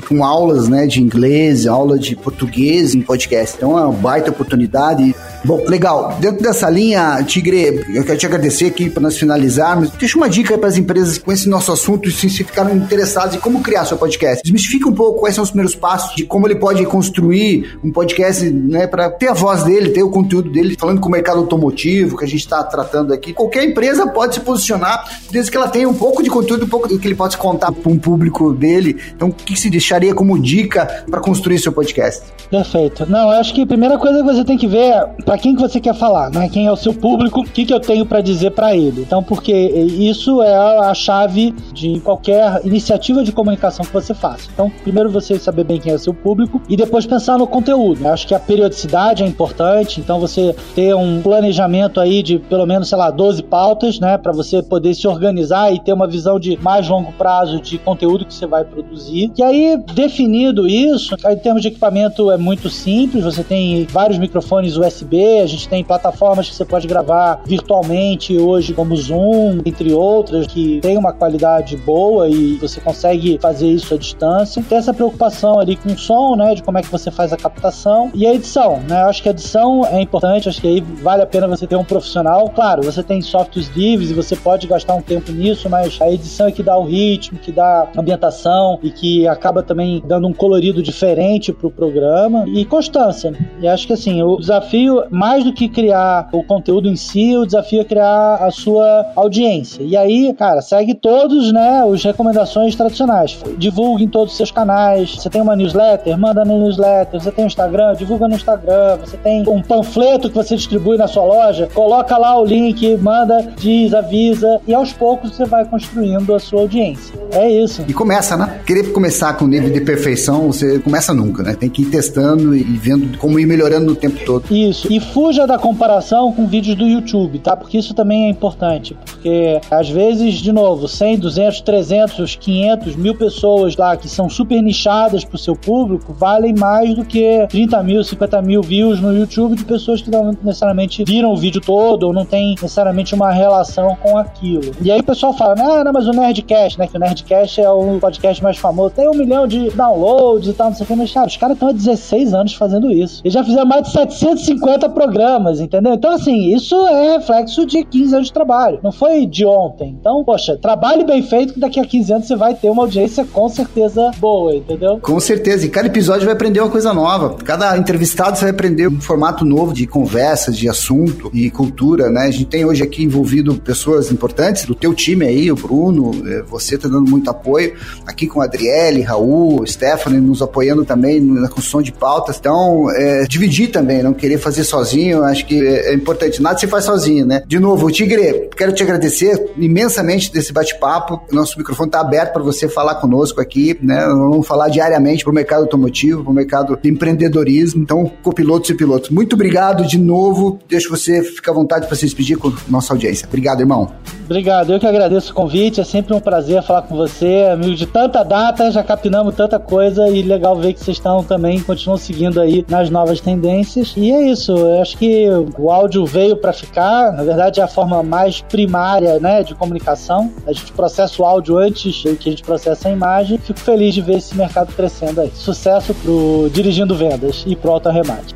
com 0.00 0.24
aulas 0.24 0.68
né, 0.68 0.86
de 0.86 1.02
inglês, 1.02 1.66
aula 1.66 1.98
de 1.98 2.16
português 2.16 2.94
em 2.94 3.02
podcast. 3.02 3.56
Então 3.56 3.78
é 3.78 3.84
uma 3.84 3.92
baita 3.92 4.30
oportunidade. 4.30 5.14
Bom, 5.44 5.62
legal. 5.66 6.16
Dentro 6.20 6.42
dessa 6.42 6.70
linha, 6.70 7.22
Tigre, 7.24 7.84
eu 7.94 8.04
quero 8.04 8.18
te 8.18 8.26
agradecer 8.26 8.66
aqui 8.66 8.88
para 8.88 9.02
nós 9.02 9.18
finalizarmos. 9.18 9.90
Deixa 9.90 10.16
uma 10.16 10.28
dica 10.28 10.56
para 10.56 10.68
as 10.68 10.76
empresas 10.76 11.18
com 11.18 11.32
esse 11.32 11.48
nosso 11.48 11.72
assunto 11.72 12.10
se 12.10 12.28
ficaram 12.28 12.74
interessadas 12.76 13.34
em 13.34 13.38
como 13.38 13.60
criar 13.60 13.84
seu 13.84 13.96
podcast. 13.96 14.41
Desmistifica 14.42 14.88
um 14.88 14.92
pouco 14.92 15.20
quais 15.20 15.34
são 15.34 15.44
os 15.44 15.50
primeiros 15.50 15.74
passos 15.74 16.14
de 16.16 16.24
como 16.24 16.46
ele 16.46 16.56
pode 16.56 16.84
construir 16.86 17.78
um 17.82 17.90
podcast 17.90 18.48
né, 18.50 18.86
para 18.86 19.10
ter 19.10 19.28
a 19.28 19.34
voz 19.34 19.62
dele, 19.64 19.90
ter 19.90 20.02
o 20.02 20.10
conteúdo 20.10 20.50
dele, 20.50 20.76
falando 20.78 21.00
com 21.00 21.08
o 21.08 21.12
mercado 21.12 21.38
automotivo 21.38 22.16
que 22.16 22.24
a 22.24 22.28
gente 22.28 22.40
está 22.40 22.62
tratando 22.64 23.12
aqui. 23.12 23.32
Qualquer 23.32 23.64
empresa 23.64 24.06
pode 24.06 24.34
se 24.34 24.40
posicionar 24.40 25.04
desde 25.30 25.50
que 25.50 25.56
ela 25.56 25.68
tenha 25.68 25.88
um 25.88 25.94
pouco 25.94 26.22
de 26.22 26.30
conteúdo, 26.30 26.64
um 26.64 26.68
pouco 26.68 26.88
do 26.88 26.98
que 26.98 27.06
ele 27.06 27.14
pode 27.14 27.36
contar 27.36 27.72
para 27.72 27.90
um 27.90 27.98
público 27.98 28.52
dele. 28.52 29.00
Então, 29.14 29.28
o 29.28 29.32
que 29.32 29.56
se 29.58 29.70
deixaria 29.70 30.14
como 30.14 30.38
dica 30.38 31.04
para 31.10 31.20
construir 31.20 31.58
seu 31.58 31.72
podcast? 31.72 32.22
Perfeito. 32.50 33.06
Não, 33.06 33.32
eu 33.32 33.40
acho 33.40 33.54
que 33.54 33.62
a 33.62 33.66
primeira 33.66 33.98
coisa 33.98 34.18
que 34.18 34.24
você 34.24 34.44
tem 34.44 34.58
que 34.58 34.66
ver 34.66 34.92
é 34.92 35.06
para 35.24 35.38
quem 35.38 35.54
que 35.54 35.62
você 35.62 35.80
quer 35.80 35.94
falar, 35.94 36.30
né? 36.30 36.48
Quem 36.48 36.66
é 36.66 36.72
o 36.72 36.76
seu 36.76 36.92
público, 36.92 37.40
o 37.40 37.44
que, 37.44 37.64
que 37.64 37.72
eu 37.72 37.80
tenho 37.80 38.04
para 38.04 38.20
dizer 38.20 38.50
para 38.50 38.76
ele. 38.76 39.02
Então, 39.02 39.22
porque 39.22 39.52
isso 39.52 40.42
é 40.42 40.54
a 40.54 40.94
chave 40.94 41.54
de 41.72 42.00
qualquer 42.00 42.60
iniciativa 42.64 43.24
de 43.24 43.32
comunicação 43.32 43.84
que 43.84 43.92
você 43.92 44.14
Então, 44.52 44.70
primeiro 44.82 45.10
você 45.10 45.38
saber 45.38 45.64
bem 45.64 45.80
quem 45.80 45.92
é 45.92 45.96
o 45.96 45.98
seu 45.98 46.14
público 46.14 46.60
e 46.68 46.76
depois 46.76 47.06
pensar 47.06 47.38
no 47.38 47.46
conteúdo. 47.46 48.04
Eu 48.04 48.12
acho 48.12 48.26
que 48.26 48.34
a 48.34 48.40
periodicidade 48.40 49.22
é 49.22 49.26
importante, 49.26 50.00
então 50.00 50.20
você 50.20 50.54
ter 50.74 50.94
um 50.94 51.20
planejamento 51.22 52.00
aí 52.00 52.22
de 52.22 52.38
pelo 52.38 52.66
menos, 52.66 52.88
sei 52.88 52.98
lá, 52.98 53.10
12 53.10 53.42
pautas, 53.44 53.98
né, 54.00 54.18
para 54.18 54.32
você 54.32 54.62
poder 54.62 54.94
se 54.94 55.06
organizar 55.06 55.72
e 55.72 55.80
ter 55.80 55.92
uma 55.92 56.06
visão 56.06 56.38
de 56.38 56.56
mais 56.60 56.88
longo 56.88 57.12
prazo 57.12 57.60
de 57.60 57.78
conteúdo 57.78 58.24
que 58.24 58.34
você 58.34 58.46
vai 58.46 58.64
produzir. 58.64 59.32
E 59.36 59.42
aí 59.42 59.76
definido 59.94 60.68
isso, 60.68 61.14
em 61.14 61.36
termos 61.36 61.62
de 61.62 61.68
equipamento 61.68 62.30
é 62.30 62.36
muito 62.36 62.68
simples, 62.68 63.24
você 63.24 63.42
tem 63.42 63.84
vários 63.86 64.18
microfones 64.18 64.76
USB, 64.76 65.40
a 65.40 65.46
gente 65.46 65.68
tem 65.68 65.84
plataformas 65.84 66.48
que 66.48 66.54
você 66.54 66.64
pode 66.64 66.86
gravar 66.86 67.40
virtualmente 67.44 68.36
hoje, 68.38 68.72
como 68.74 68.96
Zoom, 68.96 69.60
entre 69.64 69.92
outras, 69.92 70.46
que 70.46 70.80
tem 70.80 70.96
uma 70.96 71.12
qualidade 71.12 71.76
boa 71.76 72.28
e 72.28 72.54
você 72.56 72.80
consegue 72.80 73.38
fazer 73.40 73.68
isso 73.68 73.94
à 73.94 73.96
distância. 73.96 74.21
Tem 74.68 74.78
essa 74.78 74.94
preocupação 74.94 75.58
ali 75.58 75.76
com 75.76 75.88
o 75.88 75.98
som, 75.98 76.36
né, 76.36 76.54
de 76.54 76.62
como 76.62 76.78
é 76.78 76.82
que 76.82 76.90
você 76.90 77.10
faz 77.10 77.32
a 77.32 77.36
captação 77.36 78.10
e 78.14 78.26
a 78.26 78.34
edição, 78.34 78.80
né? 78.88 79.02
Eu 79.02 79.08
acho 79.08 79.22
que 79.22 79.28
a 79.28 79.32
edição 79.32 79.84
é 79.86 80.00
importante, 80.00 80.48
acho 80.48 80.60
que 80.60 80.68
aí 80.68 80.80
vale 80.80 81.22
a 81.22 81.26
pena 81.26 81.48
você 81.48 81.66
ter 81.66 81.76
um 81.76 81.84
profissional. 81.84 82.48
Claro, 82.50 82.82
você 82.82 83.02
tem 83.02 83.20
softwares 83.20 83.68
livres 83.76 84.10
e 84.10 84.14
você 84.14 84.36
pode 84.36 84.66
gastar 84.66 84.94
um 84.94 85.02
tempo 85.02 85.32
nisso, 85.32 85.68
mas 85.68 86.00
a 86.00 86.10
edição 86.10 86.46
é 86.46 86.52
que 86.52 86.62
dá 86.62 86.76
o 86.76 86.84
ritmo, 86.84 87.38
que 87.38 87.50
dá 87.50 87.88
ambientação 87.96 88.78
e 88.82 88.90
que 88.90 89.26
acaba 89.26 89.62
também 89.62 90.02
dando 90.06 90.28
um 90.28 90.32
colorido 90.32 90.82
diferente 90.82 91.52
pro 91.52 91.70
programa 91.70 92.44
e 92.48 92.64
constância. 92.64 93.32
E 93.60 93.66
acho 93.66 93.86
que 93.86 93.92
assim, 93.92 94.22
o 94.22 94.36
desafio, 94.36 95.04
mais 95.10 95.44
do 95.44 95.52
que 95.52 95.68
criar 95.68 96.28
o 96.32 96.44
conteúdo 96.44 96.88
em 96.88 96.96
si, 96.96 97.36
o 97.36 97.44
desafio 97.44 97.80
é 97.80 97.84
criar 97.84 98.36
a 98.36 98.50
sua 98.50 99.12
audiência. 99.16 99.82
E 99.82 99.96
aí, 99.96 100.32
cara, 100.34 100.60
segue 100.60 100.94
todos, 100.94 101.52
né, 101.52 101.84
os 101.84 102.02
recomendações 102.04 102.74
tradicionais. 102.74 103.38
Divulgue 103.58 104.11
todos 104.12 104.32
os 104.32 104.36
seus 104.36 104.50
canais. 104.50 105.16
Você 105.16 105.30
tem 105.30 105.40
uma 105.40 105.56
newsletter, 105.56 106.16
manda 106.16 106.44
na 106.44 106.54
newsletter. 106.54 107.20
Você 107.20 107.32
tem 107.32 107.44
um 107.44 107.48
Instagram, 107.48 107.94
divulga 107.94 108.28
no 108.28 108.34
Instagram. 108.34 108.98
Você 108.98 109.16
tem 109.16 109.42
um 109.48 109.62
panfleto 109.62 110.28
que 110.28 110.36
você 110.36 110.54
distribui 110.54 110.96
na 110.96 111.08
sua 111.08 111.24
loja, 111.24 111.68
coloca 111.74 112.16
lá 112.18 112.38
o 112.38 112.44
link, 112.44 112.96
manda, 112.98 113.52
diz, 113.56 113.94
avisa. 113.94 114.60
E 114.68 114.74
aos 114.74 114.92
poucos 114.92 115.34
você 115.34 115.44
vai 115.44 115.64
construindo 115.64 116.34
a 116.34 116.38
sua 116.38 116.60
audiência. 116.60 117.14
É 117.32 117.50
isso. 117.50 117.82
E 117.88 117.92
começa, 117.92 118.36
né? 118.36 118.60
Querer 118.66 118.92
começar 118.92 119.32
com 119.34 119.46
nível 119.46 119.70
de 119.70 119.80
perfeição, 119.80 120.52
você 120.52 120.78
começa 120.78 121.14
nunca, 121.14 121.42
né? 121.42 121.54
Tem 121.54 121.70
que 121.70 121.82
ir 121.82 121.86
testando 121.86 122.54
e 122.54 122.62
vendo 122.62 123.16
como 123.18 123.38
ir 123.38 123.46
melhorando 123.46 123.86
no 123.86 123.96
tempo 123.96 124.22
todo. 124.24 124.44
Isso. 124.50 124.92
E 124.92 125.00
fuja 125.00 125.46
da 125.46 125.58
comparação 125.58 126.30
com 126.32 126.46
vídeos 126.46 126.76
do 126.76 126.86
YouTube, 126.86 127.38
tá? 127.38 127.56
Porque 127.56 127.78
isso 127.78 127.94
também 127.94 128.26
é 128.26 128.28
importante. 128.28 128.96
Porque 129.06 129.60
às 129.70 129.88
vezes, 129.88 130.34
de 130.34 130.52
novo, 130.52 130.86
100, 130.86 131.18
200, 131.18 131.60
300, 131.62 132.36
500, 132.36 132.96
mil 132.96 133.14
pessoas 133.14 133.76
lá 133.76 133.96
que 134.02 134.08
são 134.08 134.28
super 134.28 134.60
nichadas 134.60 135.24
pro 135.24 135.38
seu 135.38 135.54
público 135.54 136.12
valem 136.12 136.52
mais 136.52 136.92
do 136.94 137.04
que 137.04 137.46
30 137.48 137.82
mil, 137.84 138.02
50 138.02 138.42
mil 138.42 138.60
views 138.60 139.00
no 139.00 139.16
YouTube 139.16 139.54
de 139.54 139.64
pessoas 139.64 140.02
que 140.02 140.10
não 140.10 140.36
necessariamente 140.42 141.04
viram 141.04 141.32
o 141.32 141.36
vídeo 141.36 141.60
todo 141.60 142.02
ou 142.02 142.12
não 142.12 142.24
tem 142.24 142.50
necessariamente 142.50 143.14
uma 143.14 143.30
relação 143.30 143.96
com 144.02 144.18
aquilo. 144.18 144.72
E 144.82 144.90
aí 144.90 144.98
o 144.98 145.04
pessoal 145.04 145.32
fala, 145.32 145.54
ah, 145.56 145.84
não, 145.84 145.92
mas 145.92 146.08
o 146.08 146.10
Nerdcast, 146.10 146.78
né? 146.78 146.88
Que 146.88 146.96
o 146.96 147.00
Nerdcast 147.00 147.60
é 147.60 147.70
o 147.70 148.00
podcast 148.00 148.42
mais 148.42 148.58
famoso, 148.58 148.90
tem 148.90 149.08
um 149.08 149.14
milhão 149.14 149.46
de 149.46 149.70
downloads 149.70 150.48
e 150.48 150.52
tal, 150.52 150.70
não 150.70 150.76
sei 150.76 150.84
o 150.84 150.86
que, 150.88 150.96
mas 150.96 151.12
cara, 151.12 151.28
os 151.28 151.36
caras 151.36 151.54
estão 151.54 151.68
há 151.68 151.72
16 151.72 152.34
anos 152.34 152.54
fazendo 152.54 152.90
isso. 152.90 153.20
Eles 153.22 153.34
já 153.34 153.44
fizeram 153.44 153.66
mais 153.66 153.84
de 153.84 153.92
750 153.92 154.88
programas, 154.88 155.60
entendeu? 155.60 155.94
Então, 155.94 156.10
assim, 156.12 156.52
isso 156.52 156.74
é 156.88 157.12
reflexo 157.12 157.64
de 157.64 157.84
15 157.84 158.14
anos 158.14 158.26
de 158.26 158.32
trabalho. 158.32 158.80
Não 158.82 158.90
foi 158.90 159.26
de 159.26 159.46
ontem. 159.46 159.96
Então, 160.00 160.24
poxa, 160.24 160.56
trabalhe 160.56 161.04
bem 161.04 161.22
feito 161.22 161.54
que 161.54 161.60
daqui 161.60 161.78
a 161.78 161.84
15 161.84 162.12
anos 162.12 162.26
você 162.26 162.34
vai 162.34 162.54
ter 162.54 162.68
uma 162.68 162.82
audiência 162.82 163.24
com 163.24 163.48
certeza 163.48 163.91
boa, 164.18 164.54
entendeu? 164.54 164.98
Com 165.00 165.18
certeza. 165.20 165.66
E 165.66 165.68
cada 165.68 165.88
episódio 165.88 166.24
vai 166.24 166.34
aprender 166.34 166.60
uma 166.60 166.70
coisa 166.70 166.92
nova. 166.92 167.36
Cada 167.44 167.76
entrevistado 167.76 168.36
você 168.36 168.44
vai 168.44 168.50
aprender 168.50 168.88
um 168.88 169.00
formato 169.00 169.44
novo 169.44 169.72
de 169.72 169.86
conversa, 169.86 170.50
de 170.50 170.68
assunto 170.68 171.30
e 171.32 171.50
cultura, 171.50 172.10
né? 172.10 172.22
A 172.22 172.30
gente 172.30 172.46
tem 172.46 172.64
hoje 172.64 172.82
aqui 172.82 173.04
envolvido 173.04 173.54
pessoas 173.56 174.10
importantes 174.10 174.64
do 174.64 174.74
teu 174.74 174.94
time 174.94 175.26
aí, 175.26 175.50
o 175.50 175.56
Bruno, 175.56 176.10
eh, 176.26 176.42
você 176.48 176.76
tá 176.78 176.88
dando 176.88 177.10
muito 177.10 177.30
apoio 177.30 177.74
aqui 178.06 178.26
com 178.26 178.40
a 178.40 178.44
Adriele, 178.44 179.02
Raul, 179.02 179.66
Stephanie 179.66 180.20
nos 180.20 180.42
apoiando 180.42 180.84
também 180.84 181.20
na 181.20 181.48
construção 181.48 181.82
de 181.82 181.92
pautas. 181.92 182.36
Então, 182.38 182.90
é, 182.90 183.24
dividir 183.24 183.70
também, 183.70 184.02
não 184.02 184.12
querer 184.12 184.38
fazer 184.38 184.64
sozinho, 184.64 185.22
acho 185.22 185.46
que 185.46 185.64
é, 185.64 185.90
é 185.90 185.94
importante. 185.94 186.40
Nada 186.42 186.58
se 186.58 186.66
faz 186.66 186.84
sozinho, 186.84 187.26
né? 187.26 187.42
De 187.46 187.58
novo, 187.58 187.90
Tigre, 187.90 188.50
quero 188.56 188.72
te 188.72 188.82
agradecer 188.82 189.52
imensamente 189.56 190.32
desse 190.32 190.52
bate-papo. 190.52 191.22
Nosso 191.30 191.58
microfone 191.58 191.88
está 191.88 192.00
aberto 192.00 192.32
para 192.32 192.42
você 192.42 192.68
falar 192.68 192.96
conosco 192.96 193.40
aqui, 193.40 193.71
né? 193.80 194.04
Vamos 194.06 194.46
falar 194.46 194.68
diariamente 194.68 195.24
para 195.24 195.30
o 195.30 195.34
mercado 195.34 195.62
automotivo, 195.62 196.22
para 196.22 196.30
o 196.30 196.34
mercado 196.34 196.78
de 196.80 196.90
empreendedorismo. 196.90 197.82
Então, 197.82 198.10
copilotos 198.22 198.70
e 198.70 198.74
pilotos, 198.74 199.10
muito 199.10 199.34
obrigado 199.34 199.86
de 199.86 199.98
novo. 199.98 200.58
Deixo 200.68 200.88
você 200.90 201.22
ficar 201.22 201.52
à 201.52 201.54
vontade 201.54 201.86
para 201.86 201.96
se 201.96 202.04
despedir 202.04 202.36
com 202.36 202.52
nossa 202.68 202.92
audiência. 202.92 203.26
Obrigado, 203.26 203.60
irmão. 203.60 203.90
Obrigado, 204.24 204.72
eu 204.72 204.80
que 204.80 204.86
agradeço 204.86 205.32
o 205.32 205.34
convite. 205.34 205.80
É 205.80 205.84
sempre 205.84 206.14
um 206.14 206.20
prazer 206.20 206.62
falar 206.62 206.82
com 206.82 206.96
você, 206.96 207.48
amigo 207.52 207.74
de 207.74 207.86
tanta 207.86 208.22
data, 208.22 208.70
já 208.70 208.82
capinamos 208.82 209.34
tanta 209.34 209.58
coisa 209.58 210.08
e 210.08 210.22
legal 210.22 210.56
ver 210.56 210.72
que 210.72 210.80
vocês 210.80 210.96
estão 210.96 211.22
também, 211.22 211.60
continuam 211.60 211.98
seguindo 211.98 212.40
aí 212.40 212.64
nas 212.68 212.88
novas 212.88 213.20
tendências. 213.20 213.92
E 213.96 214.10
é 214.10 214.30
isso, 214.30 214.52
eu 214.52 214.80
acho 214.80 214.96
que 214.96 215.28
o 215.58 215.70
áudio 215.70 216.06
veio 216.06 216.36
para 216.36 216.52
ficar, 216.52 217.12
na 217.12 217.22
verdade 217.22 217.60
é 217.60 217.62
a 217.62 217.68
forma 217.68 218.02
mais 218.02 218.40
primária, 218.40 219.18
né, 219.18 219.42
de 219.42 219.54
comunicação. 219.54 220.30
A 220.46 220.52
gente 220.52 220.72
processa 220.72 221.20
o 221.20 221.24
áudio 221.24 221.58
antes 221.58 222.02
que 222.02 222.28
a 222.28 222.32
gente 222.32 222.42
processa 222.42 222.88
a 222.88 222.92
imagem. 222.92 223.38
Fico 223.38 223.60
feliz 223.62 223.94
de 223.94 224.02
ver 224.02 224.18
esse 224.18 224.36
mercado 224.36 224.72
crescendo 224.74 225.20
aí. 225.20 225.30
Sucesso 225.34 225.94
pro 225.94 226.50
Dirigindo 226.52 226.94
Vendas 226.94 227.44
e 227.46 227.56
pro 227.56 227.70
Auto 227.72 227.88
Arremate. 227.88 228.34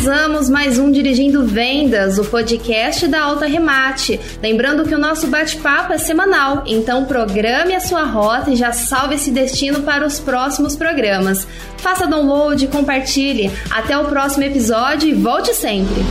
finalizamos 0.00 0.48
mais 0.48 0.78
um 0.78 0.90
Dirigindo 0.90 1.44
Vendas, 1.44 2.18
o 2.18 2.24
podcast 2.24 3.06
da 3.06 3.22
Alta 3.22 3.46
Remate. 3.46 4.18
Lembrando 4.42 4.84
que 4.84 4.94
o 4.94 4.98
nosso 4.98 5.26
bate-papo 5.26 5.92
é 5.92 5.98
semanal, 5.98 6.64
então 6.66 7.04
programe 7.04 7.74
a 7.74 7.80
sua 7.80 8.04
rota 8.04 8.50
e 8.50 8.56
já 8.56 8.72
salve 8.72 9.16
esse 9.16 9.30
destino 9.30 9.82
para 9.82 10.06
os 10.06 10.18
próximos 10.18 10.74
programas. 10.74 11.46
Faça 11.76 12.06
download, 12.06 12.66
compartilhe. 12.68 13.50
Até 13.70 13.98
o 13.98 14.06
próximo 14.06 14.44
episódio 14.44 15.08
e 15.08 15.12
volte 15.12 15.52
sempre! 15.54 16.02